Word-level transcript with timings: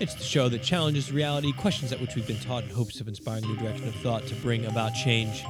It's 0.00 0.14
the 0.14 0.24
show 0.24 0.48
that 0.48 0.62
challenges 0.62 1.12
reality, 1.12 1.52
questions 1.52 1.92
at 1.92 2.00
which 2.00 2.16
we've 2.16 2.26
been 2.26 2.40
taught 2.40 2.64
in 2.64 2.70
hopes 2.70 3.00
of 3.00 3.06
inspiring 3.06 3.44
a 3.44 3.46
new 3.46 3.56
direction 3.56 3.86
of 3.86 3.94
thought 3.96 4.26
to 4.26 4.34
bring 4.36 4.66
about 4.66 4.92
change. 4.92 5.44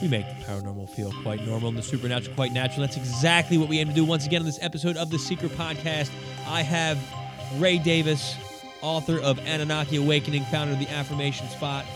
We 0.00 0.08
make 0.08 0.26
the 0.26 0.44
paranormal 0.44 0.90
feel 0.90 1.12
quite 1.22 1.46
normal 1.46 1.68
and 1.68 1.78
the 1.78 1.82
supernatural 1.82 2.34
quite 2.34 2.52
natural. 2.52 2.80
That's 2.80 2.96
exactly 2.96 3.58
what 3.58 3.68
we 3.68 3.78
aim 3.78 3.86
to 3.86 3.94
do 3.94 4.04
once 4.04 4.26
again 4.26 4.40
on 4.40 4.46
this 4.46 4.58
episode 4.60 4.96
of 4.96 5.10
the 5.10 5.18
Seeker 5.18 5.46
Podcast. 5.48 6.10
I 6.48 6.62
have 6.62 6.98
Ray 7.58 7.78
Davis, 7.78 8.36
author 8.80 9.20
of 9.20 9.38
Anunnaki 9.46 9.96
Awakening, 9.96 10.42
founder 10.46 10.72
of 10.72 10.80
the 10.80 10.88
Affirmation 10.88 11.48
Spot, 11.48 11.86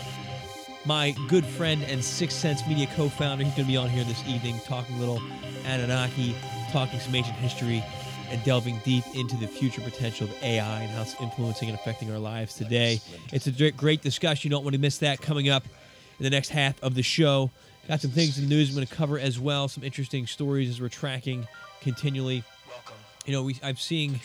my 0.85 1.13
good 1.27 1.45
friend 1.45 1.83
and 1.83 2.01
Sixth 2.01 2.37
Sense 2.37 2.65
Media 2.65 2.87
co 2.95 3.09
founder. 3.09 3.43
He's 3.43 3.53
going 3.55 3.65
to 3.65 3.71
be 3.71 3.77
on 3.77 3.89
here 3.89 4.05
this 4.05 4.25
evening 4.25 4.57
talking 4.65 4.95
a 4.95 4.99
little 4.99 5.21
Anunnaki, 5.65 6.33
talking 6.71 6.97
some 7.01 7.13
ancient 7.13 7.35
history, 7.35 7.83
and 8.29 8.43
delving 8.43 8.79
deep 8.83 9.03
into 9.15 9.35
the 9.37 9.47
future 9.47 9.81
potential 9.81 10.27
of 10.27 10.43
AI 10.43 10.81
and 10.81 10.91
how 10.91 11.01
it's 11.01 11.19
influencing 11.21 11.69
and 11.69 11.77
affecting 11.77 12.11
our 12.11 12.19
lives 12.19 12.55
today. 12.55 12.99
It's 13.31 13.47
a 13.47 13.71
great 13.71 14.01
discussion. 14.01 14.49
You 14.49 14.55
don't 14.55 14.63
want 14.63 14.75
to 14.75 14.81
miss 14.81 14.97
that 14.99 15.21
coming 15.21 15.49
up 15.49 15.65
in 16.19 16.23
the 16.23 16.29
next 16.29 16.49
half 16.49 16.81
of 16.83 16.95
the 16.95 17.03
show. 17.03 17.51
Got 17.87 18.01
some 18.01 18.11
things 18.11 18.37
in 18.37 18.49
the 18.49 18.49
news 18.49 18.69
I'm 18.69 18.75
going 18.75 18.87
to 18.87 18.93
cover 18.93 19.17
as 19.17 19.39
well, 19.39 19.67
some 19.69 19.83
interesting 19.83 20.27
stories 20.27 20.69
as 20.69 20.81
we're 20.81 20.89
tracking 20.89 21.47
continually. 21.81 22.43
You 23.25 23.33
know, 23.33 23.43
we, 23.43 23.57
I'm 23.63 23.77
seeing 23.77 24.19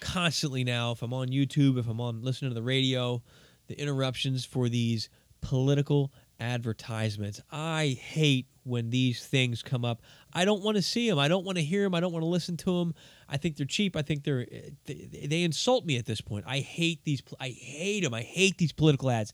constantly 0.00 0.64
now, 0.64 0.92
if 0.92 1.02
I'm 1.02 1.12
on 1.12 1.28
YouTube, 1.28 1.78
if 1.78 1.88
I'm 1.88 2.00
on 2.00 2.22
listening 2.22 2.50
to 2.50 2.54
the 2.54 2.62
radio, 2.62 3.22
the 3.66 3.78
interruptions 3.78 4.44
for 4.44 4.68
these 4.68 5.10
political 5.42 6.10
advertisements. 6.40 7.40
I 7.52 7.98
hate 8.00 8.46
when 8.64 8.90
these 8.90 9.26
things 9.26 9.62
come 9.62 9.84
up. 9.84 10.00
I 10.32 10.44
don't 10.44 10.62
want 10.62 10.76
to 10.76 10.82
see 10.82 11.08
them. 11.08 11.18
I 11.18 11.28
don't 11.28 11.44
want 11.44 11.58
to 11.58 11.64
hear 11.64 11.82
them. 11.82 11.94
I 11.94 12.00
don't 12.00 12.12
want 12.12 12.22
to 12.22 12.28
listen 12.28 12.56
to 12.58 12.78
them. 12.78 12.94
I 13.30 13.36
think 13.36 13.56
they're 13.56 13.66
cheap. 13.66 13.96
I 13.96 14.02
think 14.02 14.24
they're 14.24 14.46
eh, 14.50 14.70
they, 14.86 15.26
they 15.26 15.42
insult 15.42 15.84
me 15.84 15.96
at 15.96 16.06
this 16.06 16.20
point. 16.20 16.44
I 16.46 16.58
hate 16.58 17.04
these. 17.04 17.22
I 17.38 17.48
hate 17.48 18.02
them. 18.02 18.14
I 18.14 18.22
hate 18.22 18.58
these 18.58 18.72
political 18.72 19.10
ads. 19.10 19.32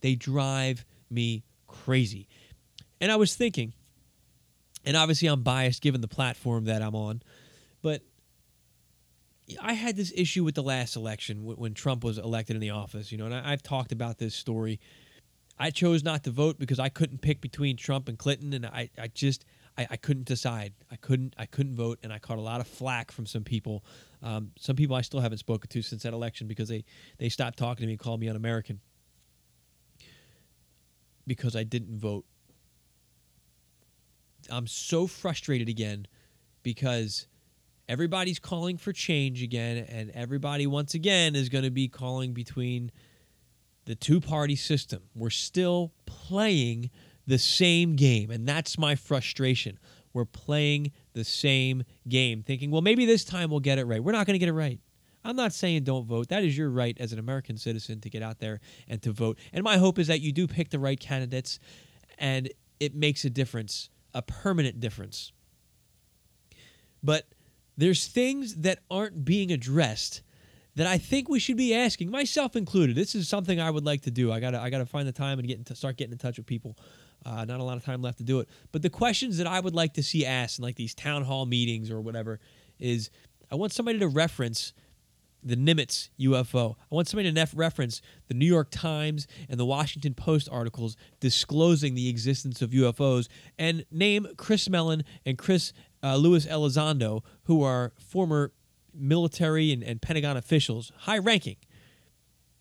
They 0.00 0.14
drive 0.14 0.84
me 1.10 1.44
crazy. 1.66 2.28
And 3.00 3.10
I 3.10 3.16
was 3.16 3.34
thinking, 3.34 3.72
and 4.84 4.96
obviously 4.96 5.28
I'm 5.28 5.42
biased 5.42 5.82
given 5.82 6.00
the 6.00 6.08
platform 6.08 6.66
that 6.66 6.82
I'm 6.82 6.94
on, 6.94 7.22
but 7.82 8.02
I 9.60 9.72
had 9.72 9.96
this 9.96 10.12
issue 10.14 10.44
with 10.44 10.54
the 10.54 10.62
last 10.62 10.96
election 10.96 11.44
when 11.44 11.74
Trump 11.74 12.04
was 12.04 12.18
elected 12.18 12.56
in 12.56 12.60
the 12.60 12.70
office, 12.70 13.10
you 13.10 13.18
know, 13.18 13.24
and 13.24 13.34
I've 13.34 13.62
talked 13.62 13.90
about 13.90 14.18
this 14.18 14.34
story 14.34 14.78
I 15.60 15.68
chose 15.68 16.02
not 16.02 16.24
to 16.24 16.30
vote 16.30 16.58
because 16.58 16.78
I 16.78 16.88
couldn't 16.88 17.20
pick 17.20 17.42
between 17.42 17.76
Trump 17.76 18.08
and 18.08 18.18
Clinton, 18.18 18.54
and 18.54 18.64
I, 18.64 18.88
I 18.98 19.08
just 19.08 19.44
I, 19.80 19.86
I 19.92 19.96
couldn't 19.96 20.26
decide. 20.26 20.74
I 20.90 20.96
couldn't 20.96 21.34
I 21.38 21.46
couldn't 21.46 21.74
vote, 21.74 21.98
and 22.02 22.12
I 22.12 22.18
caught 22.18 22.36
a 22.36 22.42
lot 22.42 22.60
of 22.60 22.66
flack 22.66 23.10
from 23.10 23.24
some 23.24 23.44
people. 23.44 23.82
Um, 24.22 24.52
some 24.58 24.76
people 24.76 24.94
I 24.94 25.00
still 25.00 25.20
haven't 25.20 25.38
spoken 25.38 25.70
to 25.70 25.80
since 25.80 26.02
that 26.02 26.12
election 26.12 26.46
because 26.46 26.68
they 26.68 26.84
they 27.18 27.30
stopped 27.30 27.58
talking 27.58 27.82
to 27.82 27.86
me 27.86 27.94
and 27.94 28.00
called 28.00 28.20
me 28.20 28.28
un-American 28.28 28.80
because 31.26 31.56
I 31.56 31.64
didn't 31.64 31.98
vote. 31.98 32.26
I'm 34.50 34.66
so 34.66 35.06
frustrated 35.06 35.68
again 35.68 36.06
because 36.62 37.26
everybody's 37.88 38.38
calling 38.38 38.76
for 38.76 38.92
change 38.92 39.42
again, 39.42 39.78
and 39.88 40.10
everybody 40.10 40.66
once 40.66 40.92
again 40.92 41.34
is 41.34 41.48
going 41.48 41.64
to 41.64 41.70
be 41.70 41.88
calling 41.88 42.34
between 42.34 42.92
the 43.86 43.94
two 43.94 44.20
party 44.20 44.56
system. 44.56 45.04
We're 45.14 45.30
still 45.30 45.92
playing 46.04 46.90
the 47.26 47.38
same 47.38 47.96
game, 47.96 48.30
and 48.30 48.46
that's 48.46 48.78
my 48.78 48.94
frustration. 48.94 49.78
We're 50.12 50.24
playing 50.24 50.92
the 51.12 51.24
same 51.24 51.84
game, 52.08 52.42
thinking, 52.42 52.70
well, 52.70 52.82
maybe 52.82 53.06
this 53.06 53.24
time 53.24 53.50
we'll 53.50 53.60
get 53.60 53.78
it 53.78 53.84
right. 53.84 54.02
We're 54.02 54.12
not 54.12 54.26
going 54.26 54.34
to 54.34 54.38
get 54.38 54.48
it 54.48 54.54
right. 54.54 54.80
I'm 55.24 55.36
not 55.36 55.52
saying 55.52 55.84
don't 55.84 56.06
vote. 56.06 56.28
That 56.28 56.44
is 56.44 56.56
your 56.56 56.70
right 56.70 56.96
as 56.98 57.12
an 57.12 57.18
American 57.18 57.56
citizen 57.56 58.00
to 58.00 58.10
get 58.10 58.22
out 58.22 58.38
there 58.38 58.60
and 58.88 59.02
to 59.02 59.12
vote. 59.12 59.38
And 59.52 59.62
my 59.62 59.76
hope 59.76 59.98
is 59.98 60.06
that 60.06 60.20
you 60.20 60.32
do 60.32 60.46
pick 60.46 60.70
the 60.70 60.78
right 60.78 60.98
candidates 60.98 61.58
and 62.18 62.50
it 62.80 62.94
makes 62.94 63.24
a 63.24 63.30
difference, 63.30 63.90
a 64.14 64.22
permanent 64.22 64.80
difference. 64.80 65.32
But 67.02 67.26
there's 67.76 68.06
things 68.06 68.56
that 68.56 68.80
aren't 68.90 69.24
being 69.24 69.52
addressed 69.52 70.22
that 70.76 70.86
I 70.86 70.98
think 70.98 71.28
we 71.28 71.38
should 71.38 71.56
be 71.56 71.74
asking, 71.74 72.10
myself 72.10 72.56
included. 72.56 72.96
This 72.96 73.14
is 73.14 73.28
something 73.28 73.60
I 73.60 73.70
would 73.70 73.84
like 73.84 74.02
to 74.02 74.10
do. 74.10 74.32
I 74.32 74.40
gotta 74.40 74.60
I 74.60 74.70
gotta 74.70 74.86
find 74.86 75.06
the 75.06 75.12
time 75.12 75.38
and 75.38 75.46
get 75.46 75.58
into, 75.58 75.74
start 75.74 75.96
getting 75.96 76.12
in 76.12 76.18
touch 76.18 76.38
with 76.38 76.46
people. 76.46 76.76
Uh, 77.24 77.44
not 77.44 77.60
a 77.60 77.62
lot 77.62 77.76
of 77.76 77.84
time 77.84 78.00
left 78.00 78.18
to 78.18 78.24
do 78.24 78.40
it. 78.40 78.48
But 78.72 78.82
the 78.82 78.90
questions 78.90 79.38
that 79.38 79.46
I 79.46 79.60
would 79.60 79.74
like 79.74 79.94
to 79.94 80.02
see 80.02 80.24
asked 80.24 80.58
in 80.58 80.64
like 80.64 80.76
these 80.76 80.94
town 80.94 81.24
hall 81.24 81.46
meetings 81.46 81.90
or 81.90 82.00
whatever 82.00 82.40
is 82.78 83.10
I 83.50 83.56
want 83.56 83.72
somebody 83.72 83.98
to 83.98 84.08
reference 84.08 84.72
the 85.42 85.56
Nimitz 85.56 86.10
UFO. 86.18 86.76
I 86.90 86.94
want 86.94 87.08
somebody 87.08 87.28
to 87.28 87.34
nef- 87.34 87.52
reference 87.54 88.02
the 88.28 88.34
New 88.34 88.46
York 88.46 88.68
Times 88.70 89.26
and 89.48 89.58
the 89.58 89.64
Washington 89.64 90.14
Post 90.14 90.48
articles 90.50 90.96
disclosing 91.18 91.94
the 91.94 92.08
existence 92.08 92.62
of 92.62 92.70
UFOs 92.70 93.28
and 93.58 93.84
name 93.90 94.26
Chris 94.36 94.68
Mellon 94.68 95.02
and 95.24 95.38
Chris 95.38 95.72
uh, 96.02 96.14
Elizondo, 96.14 97.22
who 97.44 97.62
are 97.62 97.92
former 97.98 98.52
military 98.94 99.72
and, 99.72 99.82
and 99.82 100.00
Pentagon 100.02 100.36
officials, 100.36 100.92
high 100.98 101.18
ranking 101.18 101.56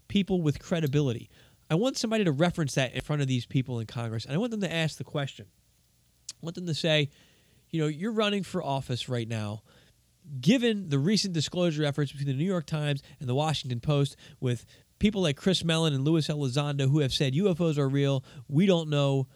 people 0.08 0.42
with 0.42 0.60
credibility. 0.60 1.30
I 1.70 1.76
want 1.76 1.98
somebody 1.98 2.24
to 2.24 2.32
reference 2.32 2.76
that 2.76 2.94
in 2.94 3.02
front 3.02 3.22
of 3.22 3.28
these 3.28 3.46
people 3.46 3.80
in 3.80 3.86
Congress, 3.86 4.26
and 4.26 4.34
I 4.34 4.38
want 4.38 4.52
them 4.52 4.62
to 4.62 4.74
ask 4.74 4.98
the 4.98 5.04
question. 5.04 5.46
I 6.32 6.38
want 6.42 6.56
them 6.56 6.66
to 6.66 6.74
say, 6.74 7.10
you 7.70 7.80
know, 7.82 7.88
you're 7.88 8.12
running 8.12 8.44
for 8.44 8.64
office 8.64 9.08
right 9.08 9.28
now. 9.28 9.62
Given 10.42 10.90
the 10.90 11.00
recent 11.00 11.34
disclosure 11.34 11.84
efforts 11.84 12.12
between 12.12 12.28
the 12.28 12.42
New 12.42 12.50
York 12.50 12.66
Times 12.66 13.02
and 13.20 13.30
the 13.30 13.36
Washington 13.36 13.80
Post, 13.80 14.16
with 14.40 14.66
people 14.98 15.22
like 15.22 15.38
Chris 15.38 15.64
Mellon 15.64 15.94
and 15.94 16.04
Luis 16.04 16.28
Elizondo 16.28 16.90
who 16.90 17.00
have 17.00 17.14
said 17.14 17.34
UFOs 17.34 17.78
are 17.78 17.90
real, 17.90 18.24
we 18.48 18.66
don't 18.66 18.90
know 18.90 19.28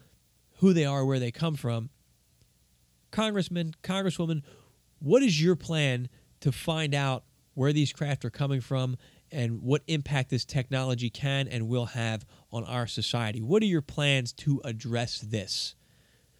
who 0.58 0.72
they 0.72 0.84
are, 0.84 1.04
where 1.04 1.18
they 1.18 1.30
come 1.30 1.56
from. 1.56 1.90
Congressman, 3.10 3.74
Congresswoman, 3.82 4.42
what 4.98 5.22
is 5.22 5.40
your 5.42 5.56
plan 5.56 6.08
to 6.40 6.50
find 6.50 6.94
out 6.94 7.24
where 7.54 7.72
these 7.72 7.92
craft 7.92 8.24
are 8.24 8.30
coming 8.30 8.60
from 8.60 8.96
and 9.34 9.62
what 9.62 9.82
impact 9.88 10.30
this 10.30 10.44
technology 10.44 11.10
can 11.10 11.48
and 11.48 11.68
will 11.68 11.86
have 11.86 12.24
on 12.52 12.64
our 12.64 12.86
society. 12.86 13.42
What 13.42 13.62
are 13.62 13.66
your 13.66 13.82
plans 13.82 14.32
to 14.34 14.60
address 14.64 15.18
this? 15.18 15.74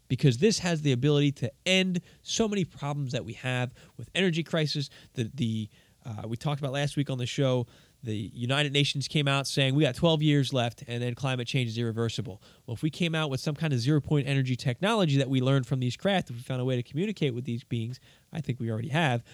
Because 0.06 0.38
this 0.38 0.60
has 0.60 0.82
the 0.82 0.93
ability 0.93 1.33
to 1.33 1.53
end 1.66 2.00
so 2.22 2.47
many 2.47 2.65
problems 2.65 3.12
that 3.12 3.25
we 3.25 3.33
have 3.34 3.75
with 3.97 4.09
energy 4.15 4.43
crisis. 4.43 4.91
The, 5.15 5.31
the 5.34 5.69
uh, 6.06 6.28
we 6.28 6.37
talked 6.37 6.60
about 6.60 6.72
last 6.72 6.97
week 6.97 7.10
on 7.10 7.19
the 7.19 7.27
show. 7.27 7.66
The 8.03 8.31
United 8.34 8.72
Nations 8.72 9.09
came 9.09 9.27
out 9.27 9.47
saying 9.47 9.75
we 9.75 9.83
got 9.83 9.94
12 9.94 10.22
years 10.22 10.53
left 10.53 10.84
and 10.87 11.03
then 11.03 11.15
climate 11.15 11.49
change 11.49 11.71
is 11.71 11.78
irreversible. 11.78 12.43
Well, 12.66 12.75
if 12.75 12.83
we 12.83 12.91
came 12.91 13.15
out 13.15 13.31
with 13.31 13.41
some 13.41 13.54
kind 13.54 13.72
of 13.72 13.81
zero 13.81 14.00
point 14.00 14.28
energy 14.28 14.56
technology 14.56 15.16
that 15.16 15.31
we 15.31 15.41
learned 15.41 15.66
from 15.66 15.81
these 15.81 15.97
craft, 15.97 16.28
if 16.28 16.37
we 16.37 16.43
found 16.43 16.60
a 16.60 16.66
way 16.66 16.77
to 16.77 16.83
communicate 16.83 17.34
with 17.34 17.44
these 17.44 17.65
beings, 17.65 17.99
I 18.31 18.43
think 18.43 18.60
we 18.60 18.71
already 18.71 18.91
have, 18.91 19.25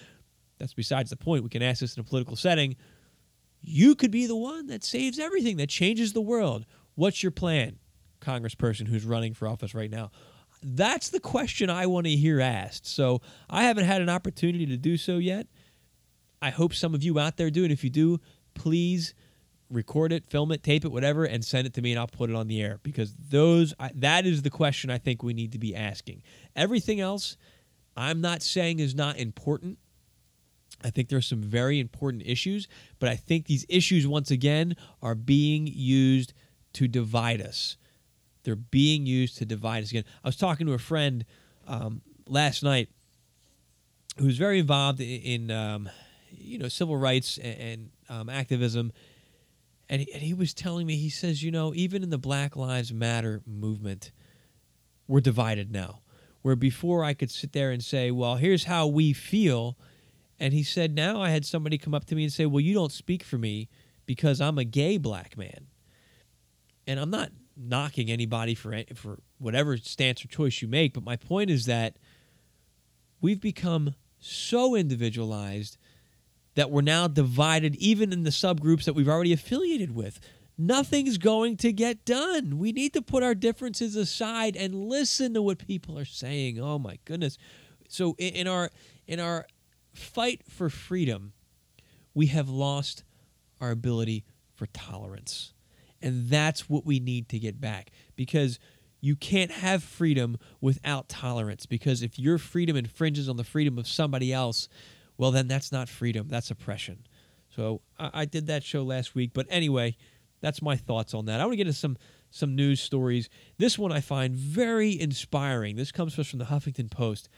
that's 0.58 0.72
besides 0.72 1.10
the 1.10 1.16
point. 1.16 1.42
We 1.42 1.50
can 1.50 1.62
ask 1.62 1.80
this 1.80 1.96
in 1.96 2.00
a 2.00 2.04
political 2.04 2.36
setting. 2.36 2.76
You 3.60 3.94
could 3.94 4.10
be 4.10 4.26
the 4.26 4.36
one 4.36 4.66
that 4.68 4.84
saves 4.84 5.18
everything, 5.18 5.56
that 5.58 5.68
changes 5.68 6.12
the 6.12 6.20
world. 6.20 6.66
What's 6.94 7.22
your 7.22 7.32
plan, 7.32 7.78
congressperson 8.20 8.88
who's 8.88 9.04
running 9.04 9.34
for 9.34 9.48
office 9.48 9.74
right 9.74 9.90
now? 9.90 10.10
That's 10.62 11.08
the 11.10 11.20
question 11.20 11.70
I 11.70 11.86
want 11.86 12.06
to 12.06 12.16
hear 12.16 12.40
asked. 12.40 12.86
So 12.86 13.22
I 13.48 13.64
haven't 13.64 13.84
had 13.84 14.02
an 14.02 14.08
opportunity 14.08 14.66
to 14.66 14.76
do 14.76 14.96
so 14.96 15.18
yet. 15.18 15.46
I 16.42 16.50
hope 16.50 16.74
some 16.74 16.94
of 16.94 17.02
you 17.02 17.18
out 17.18 17.36
there 17.36 17.50
do. 17.50 17.64
And 17.64 17.72
if 17.72 17.84
you 17.84 17.90
do, 17.90 18.18
please 18.54 19.14
record 19.70 20.12
it, 20.12 20.26
film 20.28 20.52
it, 20.52 20.62
tape 20.62 20.84
it, 20.84 20.92
whatever, 20.92 21.24
and 21.24 21.44
send 21.44 21.66
it 21.66 21.74
to 21.74 21.82
me, 21.82 21.92
and 21.92 22.00
I'll 22.00 22.08
put 22.08 22.28
it 22.28 22.36
on 22.36 22.48
the 22.48 22.60
air 22.60 22.80
because 22.82 23.14
those 23.14 23.72
that 23.94 24.26
is 24.26 24.42
the 24.42 24.50
question 24.50 24.90
I 24.90 24.98
think 24.98 25.22
we 25.22 25.32
need 25.32 25.52
to 25.52 25.58
be 25.58 25.74
asking. 25.74 26.22
Everything 26.56 27.00
else, 27.00 27.36
I'm 27.96 28.20
not 28.20 28.42
saying 28.42 28.80
is 28.80 28.94
not 28.94 29.16
important. 29.18 29.78
I 30.82 30.90
think 30.90 31.08
there 31.08 31.18
are 31.18 31.22
some 31.22 31.42
very 31.42 31.78
important 31.78 32.22
issues, 32.24 32.68
but 32.98 33.08
I 33.08 33.16
think 33.16 33.46
these 33.46 33.66
issues, 33.68 34.06
once 34.06 34.30
again, 34.30 34.76
are 35.02 35.14
being 35.14 35.66
used 35.66 36.32
to 36.74 36.88
divide 36.88 37.42
us. 37.42 37.76
They're 38.44 38.56
being 38.56 39.04
used 39.06 39.36
to 39.38 39.44
divide 39.44 39.82
us 39.82 39.90
again. 39.90 40.04
I 40.24 40.28
was 40.28 40.36
talking 40.36 40.66
to 40.66 40.72
a 40.72 40.78
friend 40.78 41.24
um, 41.66 42.00
last 42.26 42.62
night 42.62 42.88
who's 44.18 44.38
very 44.38 44.58
involved 44.58 45.00
in, 45.00 45.20
in 45.20 45.50
um, 45.50 45.90
you 46.30 46.58
know, 46.58 46.68
civil 46.68 46.96
rights 46.96 47.38
and, 47.38 47.60
and 47.60 47.90
um, 48.08 48.28
activism. 48.28 48.92
And 49.88 50.02
he, 50.02 50.12
and 50.12 50.22
he 50.22 50.34
was 50.34 50.54
telling 50.54 50.86
me, 50.86 50.96
he 50.96 51.10
says, 51.10 51.42
you 51.42 51.50
know, 51.50 51.74
even 51.74 52.02
in 52.02 52.10
the 52.10 52.18
Black 52.18 52.56
Lives 52.56 52.92
Matter 52.92 53.42
movement, 53.46 54.12
we're 55.06 55.20
divided 55.20 55.70
now. 55.70 56.00
Where 56.42 56.56
before 56.56 57.04
I 57.04 57.12
could 57.12 57.30
sit 57.30 57.52
there 57.52 57.70
and 57.70 57.84
say, 57.84 58.10
well, 58.10 58.36
here's 58.36 58.64
how 58.64 58.86
we 58.86 59.12
feel. 59.12 59.76
And 60.40 60.54
he 60.54 60.62
said, 60.62 60.94
now 60.94 61.20
I 61.20 61.28
had 61.28 61.44
somebody 61.44 61.76
come 61.76 61.94
up 61.94 62.06
to 62.06 62.14
me 62.16 62.24
and 62.24 62.32
say, 62.32 62.46
well, 62.46 62.60
you 62.60 62.72
don't 62.72 62.90
speak 62.90 63.22
for 63.22 63.36
me 63.36 63.68
because 64.06 64.40
I'm 64.40 64.56
a 64.58 64.64
gay 64.64 64.96
black 64.96 65.36
man. 65.36 65.66
And 66.86 66.98
I'm 66.98 67.10
not 67.10 67.30
knocking 67.56 68.10
anybody 68.10 68.54
for 68.54 68.74
for 68.94 69.20
whatever 69.38 69.76
stance 69.76 70.24
or 70.24 70.28
choice 70.28 70.62
you 70.62 70.68
make, 70.68 70.94
but 70.94 71.04
my 71.04 71.16
point 71.16 71.50
is 71.50 71.66
that 71.66 71.96
we've 73.20 73.40
become 73.40 73.94
so 74.18 74.74
individualized 74.74 75.76
that 76.54 76.70
we're 76.70 76.80
now 76.80 77.06
divided 77.06 77.76
even 77.76 78.12
in 78.12 78.24
the 78.24 78.30
subgroups 78.30 78.84
that 78.84 78.94
we've 78.94 79.08
already 79.08 79.32
affiliated 79.32 79.94
with. 79.94 80.20
Nothing's 80.58 81.16
going 81.16 81.56
to 81.58 81.72
get 81.72 82.04
done. 82.04 82.58
We 82.58 82.72
need 82.72 82.92
to 82.94 83.02
put 83.02 83.22
our 83.22 83.34
differences 83.34 83.94
aside 83.94 84.56
and 84.56 84.74
listen 84.74 85.32
to 85.34 85.42
what 85.42 85.58
people 85.58 85.98
are 85.98 86.04
saying. 86.04 86.58
Oh 86.60 86.78
my 86.78 86.98
goodness. 87.04 87.38
So 87.88 88.14
in 88.18 88.46
our 88.46 88.70
in 89.06 89.20
our 89.20 89.46
fight 89.92 90.42
for 90.48 90.68
freedom, 90.68 91.32
we 92.14 92.26
have 92.26 92.48
lost 92.48 93.04
our 93.60 93.70
ability 93.70 94.24
for 94.54 94.66
tolerance. 94.66 95.52
And 96.02 96.28
that's 96.28 96.68
what 96.68 96.86
we 96.86 96.98
need 96.98 97.28
to 97.28 97.38
get 97.38 97.60
back 97.60 97.90
because 98.16 98.58
you 99.00 99.16
can't 99.16 99.50
have 99.50 99.82
freedom 99.82 100.38
without 100.60 101.08
tolerance. 101.08 101.66
Because 101.66 102.02
if 102.02 102.18
your 102.18 102.38
freedom 102.38 102.76
infringes 102.76 103.28
on 103.28 103.36
the 103.36 103.44
freedom 103.44 103.78
of 103.78 103.86
somebody 103.86 104.32
else, 104.32 104.68
well, 105.16 105.30
then 105.30 105.48
that's 105.48 105.72
not 105.72 105.88
freedom, 105.88 106.28
that's 106.28 106.50
oppression. 106.50 107.06
So 107.54 107.82
I, 107.98 108.10
I 108.12 108.24
did 108.24 108.46
that 108.46 108.62
show 108.62 108.82
last 108.82 109.14
week. 109.14 109.32
But 109.34 109.46
anyway, 109.50 109.96
that's 110.40 110.62
my 110.62 110.76
thoughts 110.76 111.14
on 111.14 111.26
that. 111.26 111.40
I 111.40 111.44
want 111.44 111.52
to 111.52 111.56
get 111.58 111.66
into 111.66 111.78
some 111.78 111.96
some 112.32 112.54
news 112.54 112.80
stories. 112.80 113.28
This 113.58 113.76
one 113.76 113.90
I 113.90 114.00
find 114.00 114.34
very 114.36 114.98
inspiring. 114.98 115.74
This 115.74 115.90
comes 115.90 116.14
from 116.14 116.38
the 116.38 116.44
Huffington 116.44 116.88
Post. 116.88 117.28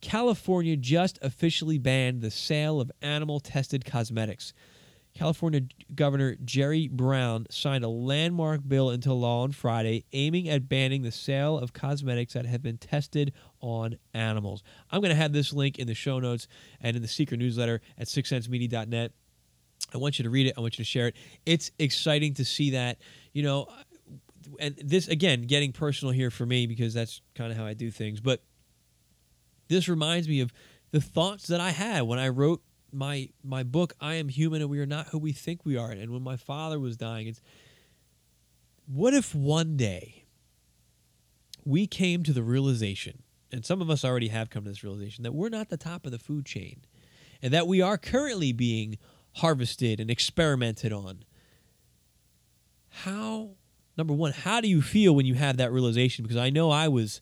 California 0.00 0.76
just 0.76 1.18
officially 1.22 1.78
banned 1.78 2.20
the 2.20 2.30
sale 2.30 2.80
of 2.80 2.90
animal 3.02 3.40
tested 3.40 3.84
cosmetics. 3.84 4.52
California 5.14 5.62
Governor 5.94 6.36
Jerry 6.44 6.86
Brown 6.86 7.46
signed 7.50 7.82
a 7.82 7.88
landmark 7.88 8.60
bill 8.66 8.90
into 8.90 9.12
law 9.12 9.42
on 9.42 9.50
Friday 9.50 10.04
aiming 10.12 10.48
at 10.48 10.68
banning 10.68 11.02
the 11.02 11.10
sale 11.10 11.58
of 11.58 11.72
cosmetics 11.72 12.34
that 12.34 12.46
have 12.46 12.62
been 12.62 12.78
tested 12.78 13.32
on 13.60 13.98
animals. 14.14 14.62
I'm 14.92 15.00
going 15.00 15.10
to 15.10 15.16
have 15.16 15.32
this 15.32 15.52
link 15.52 15.78
in 15.78 15.88
the 15.88 15.94
show 15.94 16.20
notes 16.20 16.46
and 16.80 16.94
in 16.94 17.02
the 17.02 17.08
secret 17.08 17.38
newsletter 17.38 17.80
at 17.98 18.06
sixcentsmedia.net. 18.06 19.12
I 19.92 19.98
want 19.98 20.18
you 20.18 20.22
to 20.22 20.30
read 20.30 20.46
it. 20.46 20.54
I 20.56 20.60
want 20.60 20.78
you 20.78 20.84
to 20.84 20.88
share 20.88 21.08
it. 21.08 21.16
It's 21.44 21.72
exciting 21.78 22.34
to 22.34 22.44
see 22.44 22.70
that, 22.70 22.98
you 23.32 23.42
know, 23.42 23.66
and 24.60 24.76
this, 24.82 25.08
again, 25.08 25.42
getting 25.42 25.72
personal 25.72 26.12
here 26.12 26.30
for 26.30 26.46
me 26.46 26.66
because 26.66 26.94
that's 26.94 27.20
kind 27.34 27.50
of 27.50 27.58
how 27.58 27.66
I 27.66 27.74
do 27.74 27.90
things. 27.90 28.20
But 28.20 28.42
this 29.68 29.88
reminds 29.88 30.28
me 30.28 30.40
of 30.40 30.52
the 30.90 31.00
thoughts 31.00 31.46
that 31.46 31.60
I 31.60 31.70
had 31.70 32.02
when 32.02 32.18
I 32.18 32.28
wrote 32.28 32.62
my 32.92 33.28
my 33.44 33.62
book 33.62 33.94
i 34.00 34.14
am 34.14 34.28
human 34.28 34.62
and 34.62 34.70
we 34.70 34.78
are 34.80 34.86
not 34.86 35.08
who 35.08 35.18
we 35.18 35.32
think 35.32 35.64
we 35.64 35.76
are. 35.76 35.90
And 35.90 36.10
when 36.10 36.22
my 36.22 36.36
father 36.36 36.78
was 36.78 36.96
dying 36.96 37.26
it's 37.26 37.40
what 38.86 39.12
if 39.12 39.34
one 39.34 39.76
day 39.76 40.24
we 41.64 41.86
came 41.86 42.22
to 42.22 42.32
the 42.32 42.42
realization 42.42 43.22
and 43.52 43.64
some 43.64 43.82
of 43.82 43.90
us 43.90 44.04
already 44.04 44.28
have 44.28 44.48
come 44.48 44.64
to 44.64 44.70
this 44.70 44.82
realization 44.82 45.22
that 45.24 45.34
we're 45.34 45.50
not 45.50 45.68
the 45.68 45.76
top 45.76 46.06
of 46.06 46.12
the 46.12 46.18
food 46.18 46.46
chain 46.46 46.80
and 47.42 47.52
that 47.52 47.66
we 47.66 47.82
are 47.82 47.98
currently 47.98 48.52
being 48.52 48.98
harvested 49.34 50.00
and 50.00 50.10
experimented 50.10 50.92
on? 50.92 51.24
How 52.88 53.50
number 53.96 54.14
one 54.14 54.32
how 54.32 54.60
do 54.60 54.68
you 54.68 54.80
feel 54.80 55.14
when 55.14 55.26
you 55.26 55.34
have 55.34 55.58
that 55.58 55.72
realization? 55.72 56.22
Because 56.22 56.38
i 56.38 56.48
know 56.50 56.70
i 56.70 56.88
was 56.88 57.20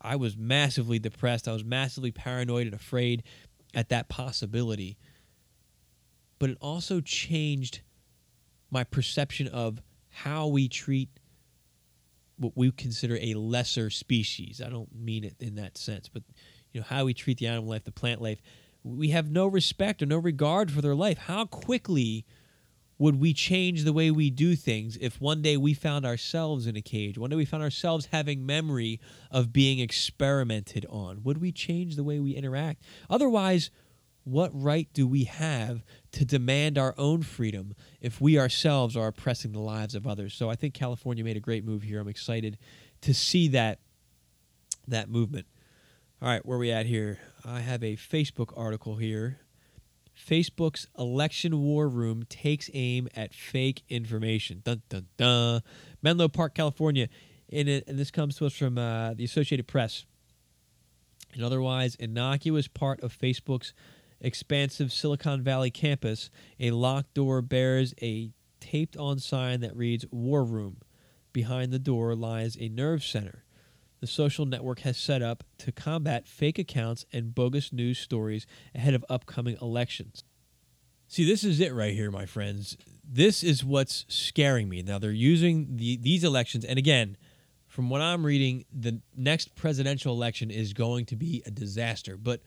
i 0.00 0.16
was 0.16 0.36
massively 0.36 0.98
depressed 0.98 1.46
i 1.46 1.52
was 1.52 1.64
massively 1.64 2.10
paranoid 2.10 2.66
and 2.66 2.74
afraid 2.74 3.22
at 3.76 3.90
that 3.90 4.08
possibility. 4.08 4.96
But 6.38 6.50
it 6.50 6.58
also 6.60 7.00
changed 7.00 7.82
my 8.70 8.82
perception 8.82 9.46
of 9.48 9.80
how 10.08 10.48
we 10.48 10.68
treat 10.68 11.10
what 12.38 12.52
we 12.56 12.70
consider 12.70 13.18
a 13.20 13.34
lesser 13.34 13.88
species. 13.90 14.60
I 14.64 14.68
don't 14.68 14.94
mean 14.94 15.24
it 15.24 15.36
in 15.40 15.54
that 15.54 15.78
sense, 15.78 16.08
but 16.08 16.22
you 16.72 16.80
know 16.80 16.86
how 16.88 17.04
we 17.04 17.14
treat 17.14 17.38
the 17.38 17.46
animal 17.46 17.70
life, 17.70 17.84
the 17.84 17.92
plant 17.92 18.20
life. 18.20 18.40
We 18.82 19.10
have 19.10 19.30
no 19.30 19.46
respect 19.46 20.02
or 20.02 20.06
no 20.06 20.18
regard 20.18 20.70
for 20.70 20.82
their 20.82 20.94
life. 20.94 21.18
How 21.18 21.44
quickly 21.46 22.24
would 22.98 23.20
we 23.20 23.34
change 23.34 23.84
the 23.84 23.92
way 23.92 24.10
we 24.10 24.30
do 24.30 24.56
things 24.56 24.96
if 25.00 25.20
one 25.20 25.42
day 25.42 25.56
we 25.56 25.74
found 25.74 26.06
ourselves 26.06 26.66
in 26.66 26.76
a 26.76 26.82
cage? 26.82 27.18
One 27.18 27.30
day 27.30 27.36
we 27.36 27.44
found 27.44 27.62
ourselves 27.62 28.08
having 28.12 28.46
memory 28.46 29.00
of 29.30 29.52
being 29.52 29.80
experimented 29.80 30.86
on? 30.88 31.22
Would 31.22 31.38
we 31.38 31.52
change 31.52 31.96
the 31.96 32.04
way 32.04 32.20
we 32.20 32.32
interact? 32.32 32.82
Otherwise, 33.10 33.70
what 34.24 34.50
right 34.52 34.88
do 34.92 35.06
we 35.06 35.24
have 35.24 35.84
to 36.12 36.24
demand 36.24 36.78
our 36.78 36.94
own 36.98 37.22
freedom 37.22 37.74
if 38.00 38.20
we 38.20 38.38
ourselves 38.38 38.96
are 38.96 39.06
oppressing 39.08 39.52
the 39.52 39.60
lives 39.60 39.94
of 39.94 40.06
others? 40.06 40.34
So 40.34 40.50
I 40.50 40.56
think 40.56 40.74
California 40.74 41.22
made 41.22 41.36
a 41.36 41.40
great 41.40 41.64
move 41.64 41.82
here. 41.82 42.00
I'm 42.00 42.08
excited 42.08 42.58
to 43.02 43.14
see 43.14 43.48
that 43.48 43.78
that 44.88 45.10
movement. 45.10 45.46
All 46.22 46.28
right, 46.28 46.44
where 46.46 46.56
are 46.56 46.60
we 46.60 46.72
at 46.72 46.86
here? 46.86 47.18
I 47.44 47.60
have 47.60 47.82
a 47.82 47.96
Facebook 47.96 48.52
article 48.56 48.96
here 48.96 49.40
Facebook's 50.16 50.88
election 50.98 51.62
war 51.62 51.88
room 51.88 52.24
takes 52.28 52.70
aim 52.72 53.08
at 53.14 53.34
fake 53.34 53.82
information. 53.88 54.62
Dun 54.64 54.82
dun 54.88 55.06
dun. 55.16 55.62
Menlo 56.02 56.28
Park, 56.28 56.54
California. 56.54 57.08
And, 57.52 57.68
it, 57.68 57.84
and 57.86 57.98
this 57.98 58.10
comes 58.10 58.36
to 58.36 58.46
us 58.46 58.54
from 58.54 58.76
uh, 58.78 59.14
the 59.14 59.24
Associated 59.24 59.68
Press. 59.68 60.04
An 61.34 61.44
otherwise 61.44 61.94
innocuous 61.96 62.66
part 62.66 63.00
of 63.02 63.16
Facebook's 63.16 63.72
expansive 64.20 64.92
Silicon 64.92 65.42
Valley 65.42 65.70
campus, 65.70 66.30
a 66.58 66.70
locked 66.70 67.14
door 67.14 67.42
bears 67.42 67.94
a 68.02 68.32
taped 68.58 68.96
on 68.96 69.18
sign 69.18 69.60
that 69.60 69.76
reads 69.76 70.06
War 70.10 70.42
Room. 70.42 70.78
Behind 71.32 71.72
the 71.72 71.78
door 71.78 72.16
lies 72.16 72.56
a 72.58 72.68
nerve 72.68 73.04
center 73.04 73.45
the 74.00 74.06
social 74.06 74.46
network 74.46 74.80
has 74.80 74.96
set 74.96 75.22
up 75.22 75.44
to 75.58 75.72
combat 75.72 76.26
fake 76.26 76.58
accounts 76.58 77.06
and 77.12 77.34
bogus 77.34 77.72
news 77.72 77.98
stories 77.98 78.46
ahead 78.74 78.94
of 78.94 79.04
upcoming 79.08 79.56
elections. 79.60 80.24
See, 81.08 81.24
this 81.24 81.44
is 81.44 81.60
it 81.60 81.72
right 81.72 81.94
here, 81.94 82.10
my 82.10 82.26
friends. 82.26 82.76
This 83.08 83.42
is 83.42 83.64
what's 83.64 84.04
scaring 84.08 84.68
me. 84.68 84.82
Now, 84.82 84.98
they're 84.98 85.12
using 85.12 85.76
the, 85.76 85.96
these 85.96 86.24
elections, 86.24 86.64
and 86.64 86.78
again, 86.78 87.16
from 87.66 87.90
what 87.90 88.00
I'm 88.00 88.26
reading, 88.26 88.64
the 88.72 89.00
next 89.16 89.54
presidential 89.54 90.12
election 90.14 90.50
is 90.50 90.72
going 90.72 91.06
to 91.06 91.16
be 91.16 91.42
a 91.46 91.50
disaster. 91.50 92.16
But 92.16 92.40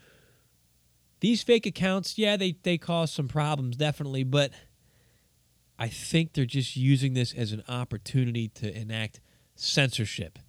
these 1.20 1.44
fake 1.44 1.66
accounts, 1.66 2.18
yeah, 2.18 2.36
they, 2.36 2.56
they 2.64 2.78
cause 2.78 3.12
some 3.12 3.28
problems, 3.28 3.78
definitely, 3.78 4.24
but 4.24 4.52
I 5.78 5.88
think 5.88 6.34
they're 6.34 6.46
just 6.46 6.76
using 6.76 7.14
this 7.14 7.34
as 7.34 7.52
an 7.54 7.64
opportunity 7.70 8.50
to 8.50 8.76
enact 8.76 9.22
censorship 9.56 10.40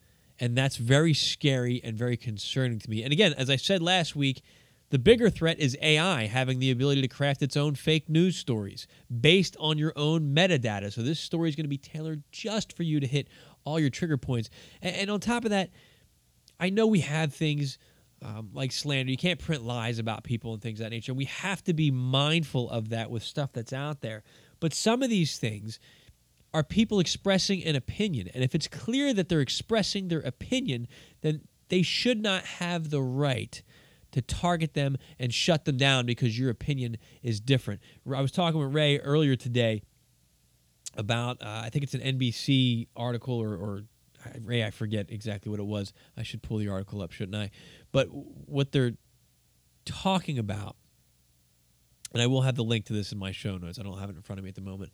and 0.40 0.56
that's 0.56 0.76
very 0.76 1.12
scary 1.12 1.80
and 1.84 1.96
very 1.96 2.16
concerning 2.16 2.78
to 2.78 2.90
me. 2.90 3.02
And 3.02 3.12
again, 3.12 3.34
as 3.36 3.50
I 3.50 3.56
said 3.56 3.82
last 3.82 4.16
week, 4.16 4.42
the 4.88 4.98
bigger 4.98 5.30
threat 5.30 5.60
is 5.60 5.76
AI 5.80 6.26
having 6.26 6.58
the 6.58 6.70
ability 6.70 7.02
to 7.02 7.08
craft 7.08 7.42
its 7.42 7.56
own 7.56 7.76
fake 7.76 8.08
news 8.08 8.36
stories 8.36 8.88
based 9.20 9.56
on 9.60 9.78
your 9.78 9.92
own 9.94 10.34
metadata. 10.34 10.92
So 10.92 11.02
this 11.02 11.20
story 11.20 11.48
is 11.48 11.54
going 11.54 11.64
to 11.64 11.68
be 11.68 11.78
tailored 11.78 12.24
just 12.32 12.76
for 12.76 12.82
you 12.82 12.98
to 12.98 13.06
hit 13.06 13.28
all 13.64 13.78
your 13.78 13.90
trigger 13.90 14.16
points. 14.16 14.50
And, 14.82 14.96
and 14.96 15.10
on 15.10 15.20
top 15.20 15.44
of 15.44 15.50
that, 15.50 15.70
I 16.58 16.70
know 16.70 16.86
we 16.86 17.00
have 17.00 17.32
things 17.32 17.78
um, 18.22 18.50
like 18.52 18.72
slander. 18.72 19.10
You 19.10 19.16
can't 19.16 19.38
print 19.38 19.64
lies 19.64 19.98
about 19.98 20.24
people 20.24 20.54
and 20.54 20.62
things 20.62 20.80
of 20.80 20.84
that 20.84 20.90
nature. 20.90 21.14
We 21.14 21.26
have 21.26 21.62
to 21.64 21.72
be 21.72 21.90
mindful 21.90 22.68
of 22.70 22.88
that 22.88 23.10
with 23.10 23.22
stuff 23.22 23.52
that's 23.52 23.72
out 23.72 24.00
there. 24.00 24.24
But 24.58 24.74
some 24.74 25.02
of 25.02 25.08
these 25.08 25.38
things, 25.38 25.78
are 26.52 26.62
people 26.62 27.00
expressing 27.00 27.64
an 27.64 27.76
opinion. 27.76 28.28
And 28.34 28.42
if 28.42 28.54
it's 28.54 28.66
clear 28.66 29.14
that 29.14 29.28
they're 29.28 29.40
expressing 29.40 30.08
their 30.08 30.20
opinion, 30.20 30.88
then 31.20 31.42
they 31.68 31.82
should 31.82 32.20
not 32.20 32.44
have 32.44 32.90
the 32.90 33.00
right 33.00 33.62
to 34.12 34.20
target 34.20 34.74
them 34.74 34.96
and 35.18 35.32
shut 35.32 35.64
them 35.64 35.76
down 35.76 36.06
because 36.06 36.38
your 36.38 36.50
opinion 36.50 36.96
is 37.22 37.40
different. 37.40 37.80
I 38.12 38.20
was 38.20 38.32
talking 38.32 38.58
with 38.58 38.74
Ray 38.74 38.98
earlier 38.98 39.36
today 39.36 39.82
about, 40.96 41.40
uh, 41.40 41.62
I 41.64 41.70
think 41.70 41.84
it's 41.84 41.94
an 41.94 42.00
NBC 42.00 42.88
article 42.96 43.36
or, 43.36 43.54
or 43.54 43.84
Ray, 44.42 44.64
I 44.64 44.70
forget 44.70 45.06
exactly 45.10 45.50
what 45.50 45.60
it 45.60 45.66
was. 45.66 45.92
I 46.16 46.22
should 46.22 46.42
pull 46.42 46.58
the 46.58 46.68
article 46.68 47.00
up, 47.00 47.12
shouldn't 47.12 47.36
I? 47.36 47.50
But 47.92 48.08
what 48.10 48.72
they're 48.72 48.92
talking 49.84 50.38
about, 50.38 50.76
and 52.12 52.20
I 52.20 52.26
will 52.26 52.42
have 52.42 52.56
the 52.56 52.64
link 52.64 52.86
to 52.86 52.92
this 52.92 53.12
in 53.12 53.18
my 53.18 53.32
show 53.32 53.56
notes. 53.56 53.78
I 53.78 53.82
don't 53.82 53.98
have 53.98 54.10
it 54.10 54.16
in 54.16 54.22
front 54.22 54.38
of 54.38 54.44
me 54.44 54.48
at 54.48 54.56
the 54.56 54.60
moment. 54.60 54.90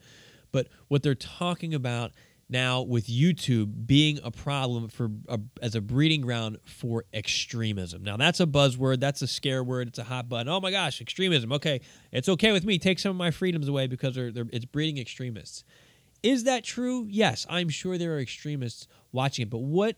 But 0.57 0.69
what 0.89 1.03
they're 1.03 1.15
talking 1.15 1.75
about 1.75 2.13
now 2.49 2.81
with 2.81 3.09
YouTube 3.09 3.87
being 3.87 4.19
a 4.25 4.31
problem 4.31 4.89
for 4.89 5.11
a, 5.29 5.39
as 5.61 5.75
a 5.75 5.83
breeding 5.83 6.23
ground 6.23 6.57
for 6.65 7.05
extremism. 7.13 8.03
Now 8.03 8.17
that's 8.17 8.41
a 8.41 8.47
buzzword, 8.47 9.01
that's 9.01 9.21
a 9.21 9.27
scare 9.27 9.63
word, 9.63 9.89
it's 9.89 9.99
a 9.99 10.05
hot 10.05 10.31
button. 10.31 10.49
Oh 10.49 10.59
my 10.59 10.71
gosh, 10.71 11.03
extremism. 11.03 11.53
Okay, 11.53 11.83
it's 12.11 12.31
okay 12.31 12.53
with 12.53 12.65
me. 12.65 12.79
Take 12.79 12.99
some 12.99 13.11
of 13.11 13.17
my 13.17 13.31
freedoms 13.31 13.69
away 13.69 13.87
because 13.87 14.15
they're, 14.15 14.33
they're, 14.33 14.47
it's 14.51 14.65
breeding 14.65 14.97
extremists. 14.97 15.63
Is 16.23 16.45
that 16.45 16.65
true? 16.65 17.07
Yes, 17.11 17.47
I'm 17.51 17.69
sure 17.69 17.99
there 17.99 18.15
are 18.15 18.21
extremists 18.21 18.89
watching 19.13 19.43
it. 19.43 19.51
But 19.51 19.59
what? 19.59 19.97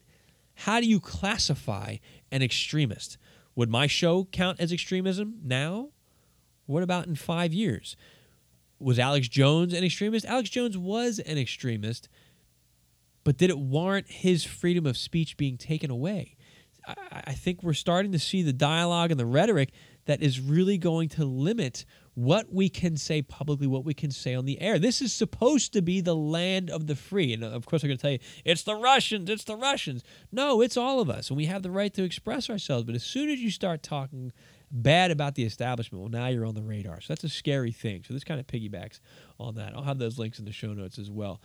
How 0.57 0.81
do 0.81 0.87
you 0.87 0.99
classify 0.99 1.99
an 2.33 2.43
extremist? 2.43 3.17
Would 3.55 3.71
my 3.71 3.87
show 3.87 4.25
count 4.33 4.59
as 4.59 4.73
extremism 4.73 5.39
now? 5.45 5.91
What 6.67 6.83
about 6.83 7.07
in 7.07 7.15
five 7.15 7.55
years? 7.55 7.97
Was 8.81 8.99
Alex 8.99 9.29
Jones 9.29 9.75
an 9.75 9.85
extremist? 9.85 10.25
Alex 10.27 10.51
Jones 10.51 10.79
was 10.79 11.19
an 11.19 11.39
extremist 11.39 12.09
but 13.29 13.37
did 13.37 13.51
it 13.51 13.59
warrant 13.59 14.07
his 14.09 14.43
freedom 14.43 14.87
of 14.87 14.97
speech 14.97 15.37
being 15.37 15.59
taken 15.59 15.91
away? 15.91 16.35
I, 16.87 16.95
I 17.27 17.33
think 17.35 17.63
we're 17.63 17.75
starting 17.75 18.13
to 18.13 18.19
see 18.19 18.41
the 18.41 18.55
dialogue 18.55 19.11
and 19.11 19.21
the 19.21 19.27
rhetoric 19.27 19.71
that 20.07 20.23
is 20.23 20.41
really 20.41 20.79
going 20.79 21.11
to 21.11 21.27
limit 21.27 21.85
what 22.15 22.51
we 22.51 22.71
can 22.71 22.97
say 22.97 23.21
publicly, 23.21 23.67
what 23.67 23.85
we 23.85 23.93
can 23.93 24.11
say 24.11 24.35
on 24.35 24.47
the 24.47 24.59
air. 24.63 24.79
This 24.79 25.03
is 25.03 25.13
supposed 25.13 25.75
to 25.75 25.83
be 25.83 26.01
the 26.01 26.17
land 26.17 26.71
of 26.71 26.87
the 26.87 26.97
free. 26.97 27.35
And 27.35 27.45
uh, 27.45 27.49
of 27.49 27.67
course, 27.67 27.83
I'm 27.83 27.89
going 27.89 27.99
to 27.99 28.03
tell 28.03 28.13
you, 28.13 28.19
it's 28.47 28.63
the 28.63 28.77
Russians, 28.77 29.29
it's 29.29 29.45
the 29.45 29.57
Russians. 29.57 30.03
No, 30.33 30.63
it's 30.63 30.79
all 30.79 30.99
of 30.99 31.11
us. 31.11 31.29
And 31.29 31.37
we 31.37 31.45
have 31.45 31.63
the 31.63 31.71
right 31.71 31.93
to 31.93 32.05
express 32.05 32.49
ourselves. 32.49 32.85
But 32.85 32.95
as 32.95 33.05
soon 33.05 33.29
as 33.29 33.41
you 33.41 33.51
start 33.51 33.83
talking 33.83 34.33
bad 34.71 35.11
about 35.11 35.35
the 35.35 35.45
establishment, 35.45 36.03
well, 36.03 36.11
now 36.11 36.29
you're 36.29 36.47
on 36.47 36.55
the 36.55 36.63
radar. 36.63 37.01
So 37.01 37.13
that's 37.13 37.25
a 37.25 37.29
scary 37.29 37.73
thing. 37.73 38.05
So 38.07 38.15
this 38.15 38.25
kind 38.25 38.41
of 38.41 38.47
piggybacks 38.47 39.01
on 39.39 39.55
that. 39.57 39.75
I'll 39.75 39.85
have 39.85 39.99
those 39.99 40.19
links 40.19 40.39
in 40.39 40.45
the 40.45 40.53
show 40.53 40.73
notes 40.73 40.99
as 40.99 41.11
well. 41.11 41.41